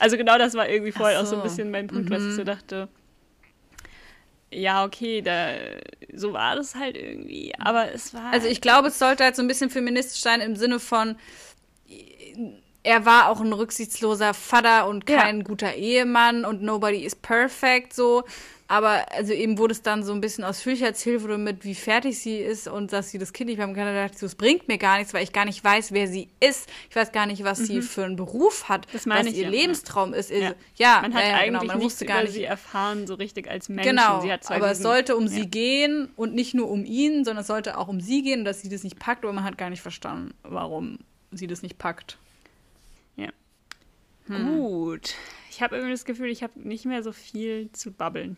Also 0.00 0.16
genau 0.16 0.36
das 0.36 0.54
war 0.54 0.68
irgendwie 0.68 0.90
vorher 0.90 1.16
so. 1.18 1.22
auch 1.22 1.30
so 1.30 1.36
ein 1.36 1.42
bisschen 1.44 1.70
mein 1.70 1.86
Punkt, 1.86 2.10
mhm. 2.10 2.12
was 2.12 2.24
ich 2.24 2.34
so 2.34 2.40
mhm. 2.40 2.46
dachte. 2.46 2.88
Ja, 4.50 4.84
okay, 4.84 5.22
da, 5.22 5.52
so 6.12 6.32
war 6.32 6.56
das 6.56 6.74
halt 6.74 6.96
irgendwie, 6.96 7.54
aber 7.56 7.92
es 7.92 8.12
war. 8.12 8.32
Also 8.32 8.48
ich 8.48 8.60
glaube, 8.60 8.88
es 8.88 8.98
sollte 8.98 9.22
halt 9.22 9.36
so 9.36 9.42
ein 9.42 9.46
bisschen 9.46 9.70
feministisch 9.70 10.22
sein 10.22 10.40
im 10.40 10.56
Sinne 10.56 10.80
von, 10.80 11.14
er 12.82 13.04
war 13.04 13.28
auch 13.28 13.40
ein 13.40 13.52
rücksichtsloser 13.52 14.34
Vater 14.34 14.88
und 14.88 15.06
kein 15.06 15.38
ja. 15.38 15.42
guter 15.44 15.74
Ehemann 15.74 16.44
und 16.44 16.62
nobody 16.62 17.04
is 17.04 17.14
perfect 17.14 17.92
so. 17.92 18.24
Aber 18.68 19.10
also 19.10 19.32
eben 19.32 19.58
wurde 19.58 19.72
es 19.72 19.82
dann 19.82 20.04
so 20.04 20.12
ein 20.12 20.20
bisschen 20.20 20.44
ausführlich 20.44 20.82
erzählt, 20.82 21.24
wurde 21.24 21.38
mit, 21.38 21.64
wie 21.64 21.74
fertig 21.74 22.20
sie 22.20 22.36
ist 22.36 22.68
und 22.68 22.92
dass 22.92 23.10
sie 23.10 23.18
das 23.18 23.32
Kind 23.32 23.50
nicht 23.50 23.58
beim 23.58 23.74
kann. 23.74 23.84
Da 23.84 23.92
dachte 23.92 24.12
ich 24.14 24.20
so, 24.20 24.26
es 24.26 24.36
bringt 24.36 24.68
mir 24.68 24.78
gar 24.78 24.98
nichts, 24.98 25.12
weil 25.12 25.24
ich 25.24 25.32
gar 25.32 25.44
nicht 25.44 25.64
weiß, 25.64 25.90
wer 25.90 26.06
sie 26.06 26.28
ist. 26.38 26.70
Ich 26.88 26.94
weiß 26.94 27.10
gar 27.10 27.26
nicht, 27.26 27.42
was 27.42 27.58
mhm. 27.58 27.64
sie 27.64 27.82
für 27.82 28.04
einen 28.04 28.14
Beruf 28.14 28.68
hat, 28.68 28.86
das 28.92 29.08
was 29.08 29.26
ihr 29.26 29.42
ja. 29.42 29.48
Lebenstraum 29.48 30.14
ist. 30.14 30.30
Ja, 30.30 30.54
ja 30.76 31.00
man 31.02 31.14
hat 31.14 31.24
ja, 31.24 31.34
eigentlich 31.34 31.60
genau, 31.60 31.64
man 31.64 31.82
wusste 31.82 32.06
gar 32.06 32.22
nicht. 32.22 32.32
sie 32.32 32.44
erfahren, 32.44 33.08
so 33.08 33.14
richtig 33.14 33.50
als 33.50 33.68
Mensch. 33.68 33.88
Genau, 33.88 34.22
aber 34.46 34.70
es 34.70 34.78
sollte 34.78 35.16
um 35.16 35.26
sie 35.26 35.48
gehen 35.48 36.08
und 36.14 36.34
nicht 36.34 36.54
nur 36.54 36.70
um 36.70 36.84
ihn, 36.84 37.24
sondern 37.24 37.40
es 37.40 37.48
sollte 37.48 37.76
auch 37.76 37.88
um 37.88 38.00
sie 38.00 38.22
gehen, 38.22 38.44
dass 38.44 38.62
sie 38.62 38.68
das 38.68 38.84
nicht 38.84 39.00
packt, 39.00 39.24
aber 39.24 39.32
man 39.32 39.42
hat 39.42 39.58
gar 39.58 39.70
nicht 39.70 39.82
verstanden, 39.82 40.32
warum 40.44 41.00
sie 41.32 41.48
das 41.48 41.62
nicht 41.62 41.76
packt. 41.76 42.18
Hm. 44.30 44.46
Gut. 44.46 45.14
Ich 45.50 45.60
habe 45.60 45.74
irgendwie 45.74 45.92
das 45.92 46.04
Gefühl, 46.04 46.30
ich 46.30 46.44
habe 46.44 46.58
nicht 46.60 46.86
mehr 46.86 47.02
so 47.02 47.12
viel 47.12 47.70
zu 47.72 47.92
babbeln. 47.92 48.36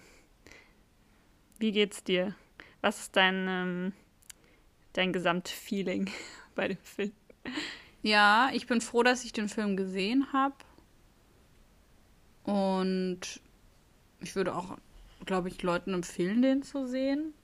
Wie 1.59 1.71
geht's 1.71 2.03
dir? 2.03 2.35
Was 2.81 3.01
ist 3.01 3.17
dein, 3.17 3.47
ähm, 3.49 3.93
dein 4.95 5.13
Gesamtfeeling 5.13 6.11
bei 6.55 6.69
dem 6.69 6.79
Film? 6.83 7.13
Ja, 8.01 8.51
ich 8.53 8.67
bin 8.67 8.81
froh, 8.81 9.03
dass 9.03 9.25
ich 9.25 9.33
den 9.33 9.49
Film 9.49 9.77
gesehen 9.77 10.33
habe. 10.33 10.57
Und 12.45 13.41
ich 14.21 14.35
würde 14.35 14.57
auch, 14.57 14.79
glaube 15.27 15.49
ich, 15.49 15.63
Leuten 15.63 15.93
empfehlen, 15.93 16.41
den 16.41 16.63
zu 16.63 16.87
sehen. 16.87 17.35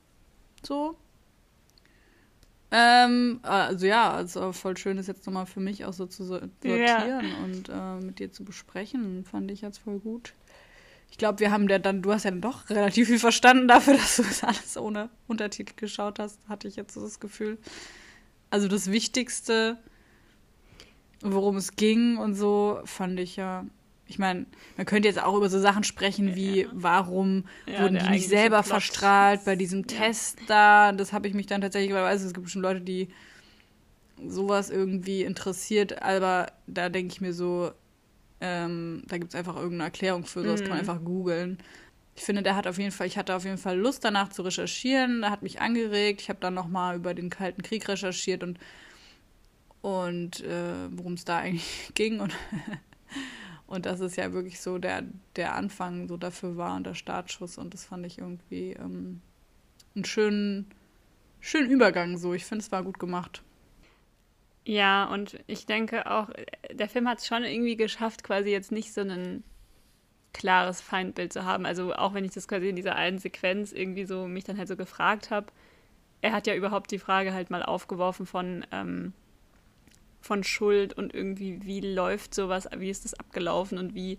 So. 0.62 0.96
Ähm, 2.71 3.41
also 3.43 3.87
ja, 3.87 4.12
also 4.12 4.53
voll 4.53 4.77
schön 4.77 4.99
ist 4.99 5.07
jetzt 5.07 5.27
nochmal 5.27 5.47
für 5.47 5.61
mich 5.61 5.85
auch 5.85 5.93
so 5.93 6.07
zu 6.07 6.25
sortieren 6.25 6.81
ja. 6.83 7.21
und 7.45 7.69
äh, 7.69 8.05
mit 8.05 8.19
dir 8.19 8.31
zu 8.31 8.45
besprechen. 8.45 9.25
Fand 9.25 9.51
ich 9.51 9.62
jetzt 9.62 9.79
voll 9.79 9.99
gut 9.99 10.35
ich 11.11 11.19
glaube, 11.19 11.41
wir 11.41 11.51
haben 11.51 11.69
ja 11.69 11.79
dann, 11.79 12.03
du 12.03 12.12
hast 12.12 12.25
ja 12.25 12.31
dann 12.31 12.41
doch 12.41 12.69
relativ 12.71 13.09
viel 13.09 13.19
verstanden 13.19 13.69
dafür, 13.69 13.95
dass 13.97 14.16
du 14.16 14.23
das 14.23 14.45
alles 14.45 14.77
ohne 14.77 15.11
Untertitel 15.27 15.75
geschaut 15.77 16.19
hast, 16.19 16.39
hatte 16.49 16.69
ich 16.69 16.77
jetzt 16.77 16.95
so 16.95 17.01
das 17.01 17.21
Gefühl. 17.21 17.59
Also 18.51 18.69
das 18.69 18.91
Wichtigste, 18.91 19.79
worum 21.21 21.57
es 21.57 21.77
ging 21.77 22.16
und 22.16 22.35
so, 22.35 22.81
fand 22.85 23.19
ich 23.21 23.37
ja. 23.37 23.64
Ich 24.09 24.18
meine, 24.18 24.46
man 24.76 24.86
könnte 24.86 25.06
jetzt 25.06 25.22
auch 25.22 25.36
über 25.36 25.50
so 25.50 25.61
Sachen 25.61 25.84
sprechen 25.84 26.34
wie, 26.34 26.66
warum 26.72 27.44
ja, 27.66 27.82
wurden 27.82 27.98
die 27.98 28.11
nicht 28.11 28.28
selber 28.28 28.62
Plot. 28.62 28.66
verstrahlt 28.66 29.44
bei 29.44 29.54
diesem 29.54 29.80
ja. 29.80 29.98
Test 29.98 30.38
da. 30.48 30.92
Das 30.92 31.12
habe 31.12 31.28
ich 31.28 31.34
mich 31.34 31.46
dann 31.46 31.61
tatsächlich, 31.61 31.92
weil 31.92 32.02
also, 32.04 32.26
es 32.26 32.34
gibt 32.34 32.50
schon 32.50 32.62
Leute, 32.62 32.80
die 32.80 33.09
sowas 34.26 34.70
irgendwie 34.70 35.22
interessiert, 35.22 36.02
aber 36.02 36.46
da 36.66 36.88
denke 36.88 37.12
ich 37.12 37.20
mir 37.20 37.32
so, 37.32 37.70
ähm, 38.40 39.02
da 39.06 39.18
gibt 39.18 39.32
es 39.32 39.38
einfach 39.38 39.56
irgendeine 39.56 39.84
Erklärung 39.84 40.24
für, 40.24 40.42
das 40.42 40.61
mm. 40.61 40.64
kann 40.64 40.68
man 40.70 40.78
mhm. 40.78 40.90
einfach 40.90 41.04
googeln. 41.04 41.59
Ich 42.16 42.24
finde, 42.24 42.42
der 42.42 42.56
hat 42.56 42.66
auf 42.66 42.78
jeden 42.78 42.90
Fall, 42.90 43.06
ich 43.06 43.16
hatte 43.16 43.34
auf 43.36 43.44
jeden 43.44 43.59
Fall 43.59 43.78
Lust 43.78 44.04
danach 44.04 44.30
zu 44.30 44.42
recherchieren, 44.42 45.20
der 45.20 45.30
hat 45.30 45.42
mich 45.42 45.61
angeregt. 45.61 46.20
Ich 46.20 46.28
habe 46.28 46.40
dann 46.40 46.54
nochmal 46.54 46.96
über 46.96 47.14
den 47.14 47.30
Kalten 47.30 47.62
Krieg 47.62 47.88
recherchiert 47.88 48.42
und, 48.42 48.59
und 49.82 50.40
äh, 50.40 50.88
worum 50.90 51.12
es 51.12 51.24
da 51.24 51.38
eigentlich 51.38 51.90
ging. 51.94 52.18
Und, 52.20 52.34
und 53.69 53.85
dass 53.85 54.01
es 54.01 54.16
ja 54.16 54.33
wirklich 54.33 54.61
so 54.61 54.79
der, 54.79 55.05
der 55.37 55.55
Anfang 55.55 56.09
so 56.09 56.16
dafür 56.16 56.57
war 56.57 56.75
und 56.75 56.87
der 56.87 56.95
Startschuss. 56.95 57.59
Und 57.59 57.75
das 57.75 57.85
fand 57.85 58.07
ich 58.07 58.19
irgendwie 58.19 58.73
ähm, 58.73 59.21
einen 59.95 60.07
schönen, 60.07 60.66
schönen 61.39 61.71
Übergang 61.71 62.16
so. 62.16 62.33
Ich 62.33 62.47
finde, 62.47 62.64
es 62.64 62.73
war 62.73 62.83
gut 62.83 62.99
gemacht. 62.99 63.43
Ja, 64.64 65.05
und 65.05 65.39
ich 65.47 65.66
denke 65.66 66.11
auch, 66.11 66.31
der 66.73 66.89
Film 66.89 67.09
hat 67.09 67.19
es 67.19 67.27
schon 67.27 67.45
irgendwie 67.45 67.77
geschafft, 67.77 68.25
quasi 68.25 68.51
jetzt 68.51 68.73
nicht 68.73 68.93
so 68.93 69.03
ein 69.03 69.45
klares 70.33 70.81
Feindbild 70.81 71.33
zu 71.33 71.45
haben. 71.45 71.66
Also 71.66 71.95
auch 71.95 72.14
wenn 72.14 72.25
ich 72.25 72.33
das 72.33 72.49
quasi 72.49 72.71
in 72.71 72.77
dieser 72.77 72.97
einen 72.97 73.19
Sequenz 73.19 73.73
irgendwie 73.73 74.07
so 74.07 74.27
mich 74.27 74.45
dann 74.45 74.57
halt 74.57 74.69
so 74.69 74.77
gefragt 74.77 75.31
habe, 75.31 75.49
er 76.23 76.33
hat 76.33 76.47
ja 76.47 76.55
überhaupt 76.55 76.91
die 76.91 76.99
Frage 76.99 77.35
halt 77.35 77.51
mal 77.51 77.62
aufgeworfen 77.62 78.25
von, 78.25 78.64
ähm, 78.73 79.12
von 80.21 80.45
Schuld 80.45 80.95
und 80.95 81.14
irgendwie, 81.14 81.64
wie 81.64 81.81
läuft 81.81 82.35
sowas, 82.35 82.69
wie 82.77 82.91
ist 82.91 83.05
das 83.05 83.14
abgelaufen 83.14 83.79
und 83.79 83.95
wie 83.95 84.19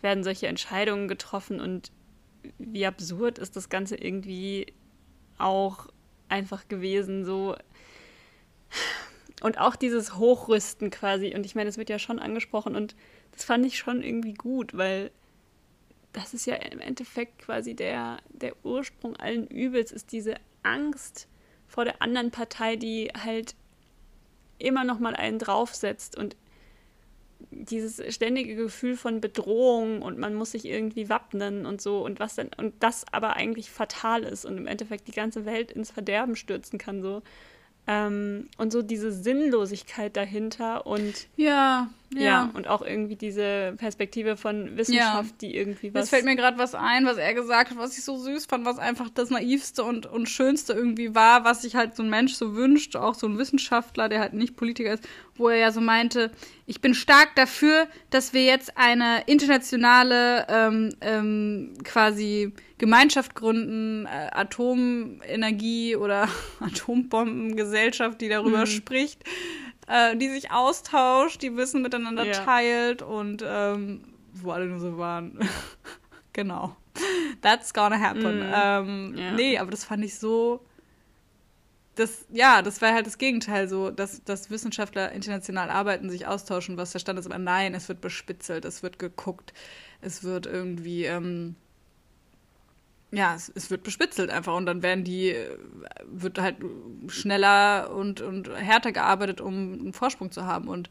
werden 0.00 0.24
solche 0.24 0.48
Entscheidungen 0.48 1.08
getroffen 1.08 1.60
und 1.60 1.92
wie 2.58 2.86
absurd 2.86 3.38
ist 3.38 3.56
das 3.56 3.68
Ganze 3.68 3.96
irgendwie 3.96 4.72
auch 5.38 5.86
einfach 6.28 6.66
gewesen, 6.68 7.24
so 7.24 7.56
und 9.42 9.58
auch 9.58 9.76
dieses 9.76 10.16
Hochrüsten 10.16 10.90
quasi. 10.90 11.34
Und 11.34 11.44
ich 11.46 11.54
meine, 11.54 11.68
das 11.68 11.78
wird 11.78 11.90
ja 11.90 11.98
schon 11.98 12.18
angesprochen 12.18 12.76
und 12.76 12.94
das 13.32 13.44
fand 13.44 13.66
ich 13.66 13.78
schon 13.78 14.02
irgendwie 14.02 14.34
gut, 14.34 14.76
weil 14.76 15.10
das 16.12 16.34
ist 16.34 16.46
ja 16.46 16.56
im 16.56 16.80
Endeffekt 16.80 17.38
quasi 17.38 17.74
der, 17.74 18.18
der 18.28 18.54
Ursprung 18.64 19.16
allen 19.16 19.46
Übels, 19.46 19.92
ist 19.92 20.12
diese 20.12 20.34
Angst 20.62 21.26
vor 21.66 21.84
der 21.84 22.02
anderen 22.02 22.30
Partei, 22.30 22.76
die 22.76 23.10
halt 23.18 23.54
immer 24.62 24.84
noch 24.84 24.98
mal 24.98 25.14
einen 25.14 25.38
draufsetzt 25.38 26.16
und 26.16 26.36
dieses 27.50 28.14
ständige 28.14 28.54
Gefühl 28.54 28.96
von 28.96 29.20
Bedrohung 29.20 30.02
und 30.02 30.18
man 30.18 30.34
muss 30.34 30.52
sich 30.52 30.64
irgendwie 30.64 31.08
wappnen 31.08 31.66
und 31.66 31.80
so 31.80 32.04
und 32.04 32.20
was 32.20 32.34
dann 32.36 32.50
und 32.56 32.74
das 32.80 33.04
aber 33.12 33.36
eigentlich 33.36 33.70
fatal 33.70 34.22
ist 34.22 34.44
und 34.44 34.56
im 34.58 34.66
Endeffekt 34.66 35.08
die 35.08 35.12
ganze 35.12 35.44
Welt 35.44 35.72
ins 35.72 35.90
Verderben 35.90 36.36
stürzen 36.36 36.78
kann 36.78 37.02
so. 37.02 37.22
Ähm, 37.86 38.48
und 38.58 38.72
so 38.72 38.80
diese 38.80 39.10
Sinnlosigkeit 39.10 40.16
dahinter 40.16 40.86
und 40.86 41.26
ja, 41.36 41.90
ja, 42.14 42.22
ja. 42.22 42.50
und 42.54 42.68
auch 42.68 42.82
irgendwie 42.82 43.16
diese 43.16 43.74
Perspektive 43.76 44.36
von 44.36 44.76
Wissenschaft, 44.76 45.30
ja. 45.30 45.38
die 45.40 45.56
irgendwie 45.56 45.94
was. 45.94 46.04
Es 46.04 46.10
fällt 46.10 46.24
mir 46.24 46.36
gerade 46.36 46.58
was 46.58 46.74
ein, 46.74 47.06
was 47.06 47.16
er 47.16 47.34
gesagt 47.34 47.70
hat, 47.70 47.78
was 47.78 47.96
ich 47.96 48.04
so 48.04 48.16
süß 48.16 48.46
fand, 48.46 48.64
was 48.64 48.78
einfach 48.78 49.10
das 49.10 49.30
naivste 49.30 49.84
und, 49.84 50.06
und 50.06 50.28
schönste 50.28 50.72
irgendwie 50.72 51.14
war, 51.14 51.44
was 51.44 51.62
sich 51.62 51.76
halt 51.76 51.96
so 51.96 52.02
ein 52.02 52.10
Mensch 52.10 52.34
so 52.34 52.54
wünscht, 52.54 52.96
auch 52.96 53.14
so 53.14 53.26
ein 53.26 53.38
Wissenschaftler, 53.38 54.08
der 54.08 54.20
halt 54.20 54.34
nicht 54.34 54.56
Politiker 54.56 54.92
ist, 54.92 55.08
wo 55.36 55.48
er 55.48 55.56
ja 55.56 55.72
so 55.72 55.80
meinte, 55.80 56.30
ich 56.66 56.80
bin 56.80 56.94
stark 56.94 57.34
dafür, 57.36 57.88
dass 58.10 58.32
wir 58.32 58.44
jetzt 58.44 58.76
eine 58.76 59.22
internationale 59.26 60.46
ähm, 60.48 60.94
ähm, 61.00 61.74
quasi 61.84 62.52
Gemeinschaft 62.78 63.34
gründen, 63.34 64.06
äh, 64.06 64.28
Atomenergie 64.32 65.96
oder 65.96 66.28
Atombombengesellschaft, 66.60 68.20
die 68.20 68.28
darüber 68.28 68.60
mhm. 68.60 68.66
spricht, 68.66 69.22
äh, 69.92 70.16
die 70.16 70.28
sich 70.28 70.50
austauscht, 70.50 71.42
die 71.42 71.56
Wissen 71.56 71.82
miteinander 71.82 72.24
ja. 72.24 72.32
teilt 72.32 73.02
und 73.02 73.44
ähm, 73.46 74.02
wo 74.32 74.50
alle 74.52 74.66
nur 74.66 74.80
so 74.80 74.96
waren. 74.96 75.38
genau. 76.32 76.76
That's 77.42 77.74
gonna 77.74 78.00
happen. 78.00 78.40
Mm. 78.40 78.52
Ähm, 78.54 79.14
Ja. 79.16 79.32
Nee, 79.32 79.58
aber 79.58 79.70
das 79.70 79.84
fand 79.84 80.04
ich 80.04 80.18
so. 80.18 80.64
Das, 81.94 82.24
ja, 82.30 82.62
das 82.62 82.80
war 82.80 82.94
halt 82.94 83.06
das 83.06 83.18
Gegenteil, 83.18 83.68
so, 83.68 83.90
dass, 83.90 84.24
dass 84.24 84.50
Wissenschaftler 84.50 85.12
international 85.12 85.68
arbeiten, 85.68 86.08
sich 86.08 86.26
austauschen, 86.26 86.78
was 86.78 86.92
der 86.92 87.00
Stand 87.00 87.18
ist. 87.18 87.26
Aber 87.26 87.38
nein, 87.38 87.74
es 87.74 87.86
wird 87.90 88.00
bespitzelt, 88.00 88.64
es 88.64 88.82
wird 88.82 88.98
geguckt, 88.98 89.52
es 90.00 90.24
wird 90.24 90.46
irgendwie, 90.46 91.04
ähm, 91.04 91.54
ja, 93.12 93.34
es, 93.34 93.52
es 93.54 93.70
wird 93.70 93.82
bespitzelt 93.82 94.30
einfach 94.30 94.56
und 94.56 94.66
dann 94.66 94.82
werden 94.82 95.04
die, 95.04 95.30
äh, 95.30 95.56
wird 96.06 96.38
halt 96.38 96.56
schneller 97.08 97.90
und, 97.94 98.22
und 98.22 98.48
härter 98.48 98.90
gearbeitet, 98.90 99.40
um 99.40 99.74
einen 99.74 99.92
Vorsprung 99.92 100.32
zu 100.32 100.46
haben 100.46 100.68
und, 100.68 100.90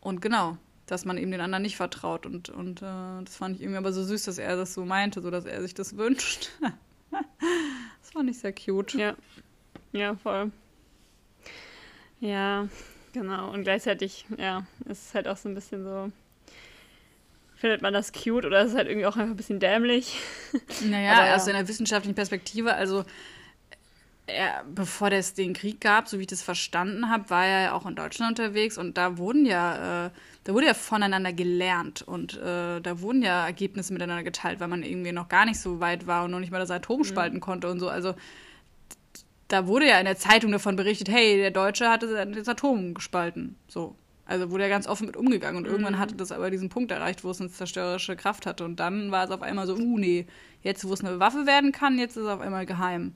und 0.00 0.22
genau, 0.22 0.56
dass 0.86 1.04
man 1.04 1.18
eben 1.18 1.32
den 1.32 1.40
anderen 1.40 1.62
nicht 1.62 1.76
vertraut 1.76 2.26
und, 2.26 2.48
und 2.48 2.80
äh, 2.82 3.24
das 3.24 3.36
fand 3.36 3.56
ich 3.56 3.62
irgendwie 3.62 3.78
aber 3.78 3.92
so 3.92 4.04
süß, 4.04 4.24
dass 4.24 4.38
er 4.38 4.56
das 4.56 4.72
so 4.72 4.84
meinte, 4.84 5.20
so 5.20 5.30
dass 5.30 5.44
er 5.44 5.60
sich 5.62 5.74
das 5.74 5.96
wünscht. 5.96 6.50
das 7.10 8.10
fand 8.12 8.30
ich 8.30 8.38
sehr 8.38 8.54
cute. 8.54 8.94
Ja. 8.94 9.16
Ja, 9.92 10.14
voll. 10.14 10.50
Ja, 12.20 12.68
genau. 13.12 13.52
Und 13.52 13.64
gleichzeitig, 13.64 14.26
ja, 14.38 14.66
ist 14.86 15.08
es 15.08 15.14
halt 15.14 15.28
auch 15.28 15.36
so 15.36 15.48
ein 15.48 15.54
bisschen 15.54 15.84
so. 15.84 16.10
Findet 17.62 17.80
man 17.80 17.92
das 17.92 18.12
cute 18.12 18.44
oder 18.44 18.62
ist 18.62 18.72
es 18.72 18.76
halt 18.76 18.88
irgendwie 18.88 19.06
auch 19.06 19.16
einfach 19.16 19.30
ein 19.30 19.36
bisschen 19.36 19.60
dämlich? 19.60 20.18
Naja, 20.84 21.12
Aber 21.12 21.26
ja. 21.28 21.36
aus 21.36 21.46
einer 21.46 21.68
wissenschaftlichen 21.68 22.16
Perspektive, 22.16 22.74
also 22.74 23.04
er, 24.26 24.64
bevor 24.64 25.12
es 25.12 25.34
den 25.34 25.52
Krieg 25.52 25.80
gab, 25.80 26.08
so 26.08 26.18
wie 26.18 26.22
ich 26.22 26.26
das 26.26 26.42
verstanden 26.42 27.08
habe, 27.08 27.30
war 27.30 27.46
er 27.46 27.62
ja 27.62 27.72
auch 27.74 27.86
in 27.86 27.94
Deutschland 27.94 28.36
unterwegs 28.36 28.78
und 28.78 28.98
da 28.98 29.16
wurden 29.16 29.46
ja, 29.46 30.06
äh, 30.06 30.10
da 30.42 30.54
wurde 30.54 30.66
ja 30.66 30.74
voneinander 30.74 31.32
gelernt 31.32 32.02
und 32.02 32.34
äh, 32.36 32.80
da 32.80 33.00
wurden 33.00 33.22
ja 33.22 33.46
Ergebnisse 33.46 33.92
miteinander 33.92 34.24
geteilt, 34.24 34.58
weil 34.58 34.66
man 34.66 34.82
irgendwie 34.82 35.12
noch 35.12 35.28
gar 35.28 35.44
nicht 35.44 35.60
so 35.60 35.78
weit 35.78 36.08
war 36.08 36.24
und 36.24 36.32
noch 36.32 36.40
nicht 36.40 36.50
mal 36.50 36.58
das 36.58 36.72
Atom 36.72 37.04
spalten 37.04 37.38
konnte 37.38 37.70
und 37.70 37.78
so. 37.78 37.88
Also 37.88 38.16
da 39.46 39.68
wurde 39.68 39.86
ja 39.86 40.00
in 40.00 40.06
der 40.06 40.16
Zeitung 40.16 40.50
davon 40.50 40.74
berichtet, 40.74 41.08
hey, 41.08 41.36
der 41.36 41.52
Deutsche 41.52 41.88
hatte 41.88 42.26
das 42.26 42.48
Atom 42.48 42.92
gespalten. 42.92 43.54
So. 43.68 43.94
Also 44.32 44.50
wurde 44.50 44.64
ja 44.64 44.70
ganz 44.70 44.86
offen 44.86 45.06
mit 45.06 45.16
umgegangen 45.16 45.58
und 45.62 45.70
irgendwann 45.70 45.98
hatte 45.98 46.14
das 46.14 46.32
aber 46.32 46.50
diesen 46.50 46.70
Punkt 46.70 46.90
erreicht, 46.90 47.22
wo 47.22 47.30
es 47.30 47.40
eine 47.40 47.50
zerstörerische 47.50 48.16
Kraft 48.16 48.46
hatte. 48.46 48.64
Und 48.64 48.76
dann 48.80 49.10
war 49.10 49.24
es 49.24 49.30
auf 49.30 49.42
einmal 49.42 49.66
so, 49.66 49.76
uh, 49.76 49.98
nee, 49.98 50.26
jetzt 50.62 50.88
wo 50.88 50.92
es 50.94 51.04
eine 51.04 51.20
Waffe 51.20 51.44
werden 51.44 51.70
kann, 51.70 51.98
jetzt 51.98 52.16
ist 52.16 52.22
es 52.24 52.28
auf 52.30 52.40
einmal 52.40 52.64
geheim. 52.64 53.14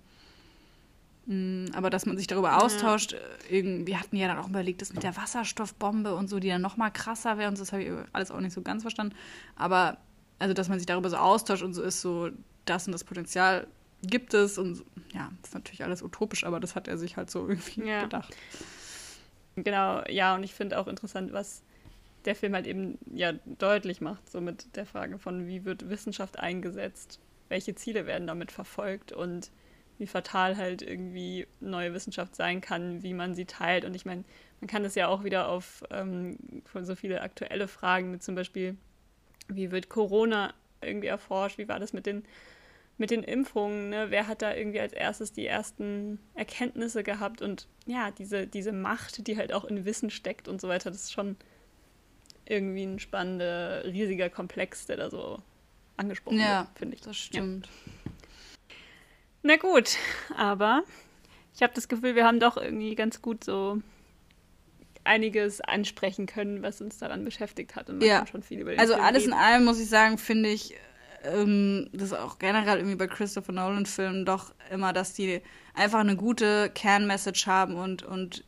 Mm, 1.26 1.66
Aber 1.72 1.88
dass 1.90 2.04
man 2.06 2.16
sich 2.18 2.26
darüber 2.26 2.62
austauscht, 2.62 3.14
äh, 3.14 3.18
irgendwie, 3.48 3.86
wir 3.92 4.00
hatten 4.00 4.16
ja 4.16 4.28
dann 4.28 4.38
auch 4.38 4.48
überlegt, 4.48 4.82
das 4.82 4.92
mit 4.92 5.02
der 5.02 5.16
Wasserstoffbombe 5.16 6.14
und 6.14 6.28
so, 6.28 6.38
die 6.38 6.48
dann 6.48 6.60
noch 6.62 6.76
mal 6.76 6.90
krasser 6.90 7.38
wäre 7.38 7.48
und 7.48 7.56
so, 7.56 7.62
das 7.62 7.72
habe 7.72 7.82
ich 7.82 7.90
alles 8.12 8.30
auch 8.30 8.40
nicht 8.40 8.52
so 8.52 8.60
ganz 8.62 8.82
verstanden. 8.82 9.14
Aber 9.56 9.96
also, 10.38 10.52
dass 10.54 10.68
man 10.68 10.78
sich 10.78 10.86
darüber 10.86 11.08
so 11.08 11.16
austauscht 11.16 11.62
und 11.62 11.72
so 11.72 11.82
ist 11.82 12.00
so, 12.02 12.28
das 12.66 12.86
und 12.86 12.92
das 12.92 13.04
Potenzial 13.04 13.66
gibt 14.02 14.34
es 14.34 14.58
und 14.58 14.74
so. 14.76 14.84
ja, 15.14 15.30
das 15.40 15.50
ist 15.50 15.54
natürlich 15.54 15.82
alles 15.82 16.02
utopisch, 16.02 16.44
aber 16.44 16.60
das 16.60 16.74
hat 16.74 16.88
er 16.88 16.98
sich 16.98 17.16
halt 17.16 17.30
so 17.30 17.48
irgendwie 17.48 17.88
Ja. 17.88 18.02
gedacht. 18.02 18.36
Genau, 19.57 20.02
ja, 20.09 20.34
und 20.34 20.42
ich 20.42 20.54
finde 20.54 20.78
auch 20.78 20.86
interessant, 20.86 21.32
was 21.32 21.62
der 22.24 22.36
Film 22.36 22.54
halt 22.54 22.66
eben 22.66 22.98
ja 23.12 23.32
deutlich 23.46 24.00
macht, 24.00 24.30
so 24.30 24.40
mit 24.40 24.76
der 24.76 24.86
Frage 24.86 25.18
von, 25.18 25.46
wie 25.46 25.64
wird 25.64 25.88
Wissenschaft 25.90 26.38
eingesetzt, 26.38 27.20
welche 27.48 27.74
Ziele 27.74 28.07
werden 28.07 28.26
damit 28.26 28.52
verfolgt? 28.52 29.12
Und 29.12 29.50
wie 29.98 30.07
fatal 30.07 30.57
halt 30.59 30.82
irgendwie 30.82 31.46
neue 31.61 31.94
Wissenschaft 31.94 32.36
sein 32.36 32.61
kann, 32.61 33.02
wie 33.02 33.14
man 33.14 33.34
sie 33.34 33.46
teilt. 33.46 33.84
Und 33.84 33.94
ich 33.96 34.07
meine, 34.07 34.24
man 34.61 34.68
kann 34.68 34.82
das 34.84 34.94
ja 34.94 35.09
auch 35.09 35.24
wieder 35.24 35.48
auf 35.48 35.84
ähm, 35.90 36.38
so 36.82 36.94
viele 36.96 37.22
aktuelle 37.22 37.68
Fragen, 37.68 38.11
mit 38.11 38.22
zum 38.22 38.34
Beispiel, 38.34 38.76
wie 39.48 39.70
wird 39.70 39.88
Corona 39.88 40.54
irgendwie 40.82 41.09
erforscht, 41.09 41.59
wie 41.59 41.68
war 41.68 41.80
das 41.80 41.92
mit 41.92 42.07
den 42.07 42.24
mit 42.99 43.11
den 43.11 43.22
Impfungen, 43.22 43.90
ne? 43.90 44.07
wer 44.11 44.26
hat 44.26 44.40
da 44.42 44.55
irgendwie 44.55 44.80
als 44.80 44.92
erstes 44.92 45.32
die 45.32 45.47
ersten 45.47 46.18
Erkenntnisse 46.34 47.03
gehabt 47.03 47.42
und 47.42 47.68
ja, 47.86 48.11
diese, 48.11 48.47
diese 48.47 48.72
Macht, 48.72 49.26
die 49.26 49.36
halt 49.36 49.53
auch 49.53 49.64
in 49.64 49.84
Wissen 49.84 50.09
steckt 50.11 50.49
und 50.49 50.61
so 50.61 50.68
weiter, 50.68 50.90
das 50.90 51.03
ist 51.05 51.12
schon 51.12 51.36
irgendwie 52.47 52.84
ein 52.84 52.99
spannender, 52.99 53.84
riesiger 53.84 54.30
Komplex, 54.30 54.86
der 54.86 54.97
da 54.97 55.11
so 55.11 55.42
angesprochen 55.97 56.38
Ja, 56.38 56.61
wird, 56.68 56.78
finde 56.78 56.94
ich. 56.97 57.03
Das 57.03 57.16
stimmt. 57.16 57.68
Na 59.42 59.57
gut, 59.57 59.97
aber 60.36 60.82
ich 61.55 61.62
habe 61.62 61.72
das 61.74 61.88
Gefühl, 61.88 62.14
wir 62.14 62.24
haben 62.24 62.40
doch 62.40 62.57
irgendwie 62.57 62.94
ganz 62.94 63.20
gut 63.22 63.44
so 63.44 63.80
einiges 65.05 65.61
ansprechen 65.61 66.26
können, 66.26 66.62
was 66.62 66.80
uns 66.80 66.99
daran 66.99 67.24
beschäftigt 67.24 67.76
hat 67.76 67.88
und 67.90 67.99
man 67.99 68.09
Ja. 68.09 68.18
kann 68.18 68.26
schon 68.26 68.42
viel 68.42 68.59
über 68.61 68.72
den 68.72 68.80
Also 68.80 68.94
Film 68.94 69.05
alles 69.05 69.24
in 69.24 69.32
reden. 69.32 69.42
allem 69.42 69.64
muss 69.64 69.78
ich 69.78 69.88
sagen, 69.88 70.18
finde 70.18 70.49
ich, 70.49 70.74
ähm, 71.26 71.88
das 71.92 72.12
ist 72.12 72.18
auch 72.18 72.38
generell 72.38 72.78
irgendwie 72.78 72.96
bei 72.96 73.06
Christopher 73.06 73.52
Nolan-Filmen 73.52 74.24
doch 74.24 74.54
immer, 74.70 74.92
dass 74.92 75.12
die 75.14 75.40
einfach 75.74 76.00
eine 76.00 76.16
gute 76.16 76.70
Kernmessage 76.70 77.46
haben 77.46 77.74
und, 77.74 78.02
und, 78.02 78.44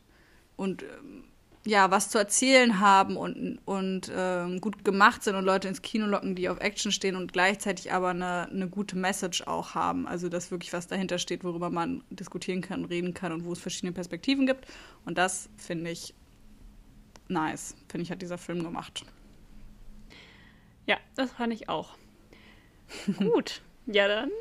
und 0.55 0.83
ähm, 0.83 1.23
ja, 1.65 1.91
was 1.91 2.09
zu 2.09 2.17
erzählen 2.17 2.79
haben 2.79 3.17
und, 3.17 3.59
und 3.65 4.11
ähm, 4.15 4.61
gut 4.61 4.85
gemacht 4.85 5.23
sind 5.23 5.35
und 5.35 5.45
Leute 5.45 5.67
ins 5.67 5.81
Kino 5.81 6.05
locken, 6.05 6.35
die 6.35 6.49
auf 6.49 6.59
Action 6.59 6.91
stehen 6.91 7.15
und 7.15 7.33
gleichzeitig 7.33 7.91
aber 7.91 8.09
eine, 8.09 8.49
eine 8.49 8.69
gute 8.69 8.97
Message 8.97 9.45
auch 9.45 9.75
haben. 9.75 10.07
Also, 10.07 10.29
dass 10.29 10.51
wirklich 10.51 10.73
was 10.73 10.87
dahinter 10.87 11.19
steht, 11.19 11.43
worüber 11.43 11.69
man 11.69 12.03
diskutieren 12.09 12.61
kann, 12.61 12.85
reden 12.85 13.13
kann 13.13 13.31
und 13.31 13.45
wo 13.45 13.51
es 13.51 13.59
verschiedene 13.59 13.91
Perspektiven 13.91 14.45
gibt. 14.45 14.65
Und 15.05 15.17
das 15.17 15.49
finde 15.57 15.91
ich 15.91 16.13
nice, 17.27 17.75
finde 17.89 18.03
ich, 18.03 18.11
hat 18.11 18.21
dieser 18.21 18.37
Film 18.37 18.63
gemacht. 18.63 19.05
Ja, 20.85 20.97
das 21.15 21.31
fand 21.31 21.53
ich 21.53 21.69
auch. 21.69 21.95
Gut, 23.17 23.61
ja 23.85 24.07
dann. 24.07 24.31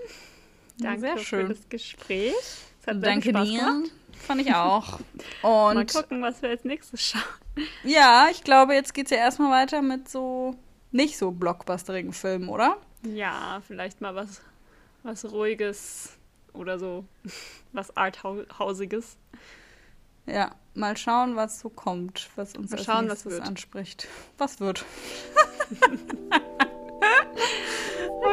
Danke 0.78 1.00
Sehr 1.00 1.16
für 1.18 1.24
schön. 1.24 1.48
das 1.48 1.68
Gespräch. 1.68 2.34
Es 2.80 2.86
hat 2.86 3.04
Danke 3.04 3.30
Spaß 3.30 3.48
dir. 3.48 3.58
gemacht. 3.58 3.90
Fand 4.26 4.40
ich 4.40 4.54
auch. 4.54 5.00
Mal 5.42 5.76
Und 5.78 5.92
gucken, 5.92 6.22
was 6.22 6.42
wir 6.42 6.50
als 6.50 6.64
nächstes 6.64 7.02
schauen. 7.02 7.22
ja, 7.84 8.28
ich 8.30 8.42
glaube, 8.44 8.74
jetzt 8.74 8.94
geht's 8.94 9.10
ja 9.10 9.16
erstmal 9.18 9.50
weiter 9.50 9.82
mit 9.82 10.08
so 10.08 10.56
nicht 10.90 11.18
so 11.18 11.30
blockbusterigen 11.30 12.12
Filmen, 12.12 12.48
oder? 12.48 12.78
Ja, 13.02 13.60
vielleicht 13.66 14.00
mal 14.00 14.14
was, 14.14 14.40
was 15.02 15.24
Ruhiges 15.30 16.10
oder 16.52 16.78
so 16.78 17.04
was 17.72 17.96
Arthausiges. 17.96 19.16
Ja, 20.26 20.54
mal 20.74 20.96
schauen, 20.96 21.36
was 21.36 21.60
so 21.60 21.68
kommt, 21.70 22.28
was 22.36 22.54
uns 22.54 22.70
Mal 22.70 22.76
als 22.78 22.86
schauen, 22.86 23.04
was 23.08 23.24
nächstes 23.24 23.32
wird. 23.32 23.46
anspricht. 23.46 24.08
Was 24.36 24.60
wird? 24.60 24.84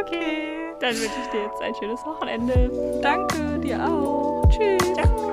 Okay. 0.02 0.74
Dann 0.80 0.92
wünsche 0.92 1.20
ich 1.22 1.28
dir 1.32 1.44
jetzt 1.44 1.62
ein 1.62 1.74
schönes 1.76 2.06
Wochenende. 2.06 3.00
Danke, 3.02 3.60
dir 3.60 3.84
auch. 3.84 4.44
Tschüss. 4.50 4.94
Ciao. 4.94 5.25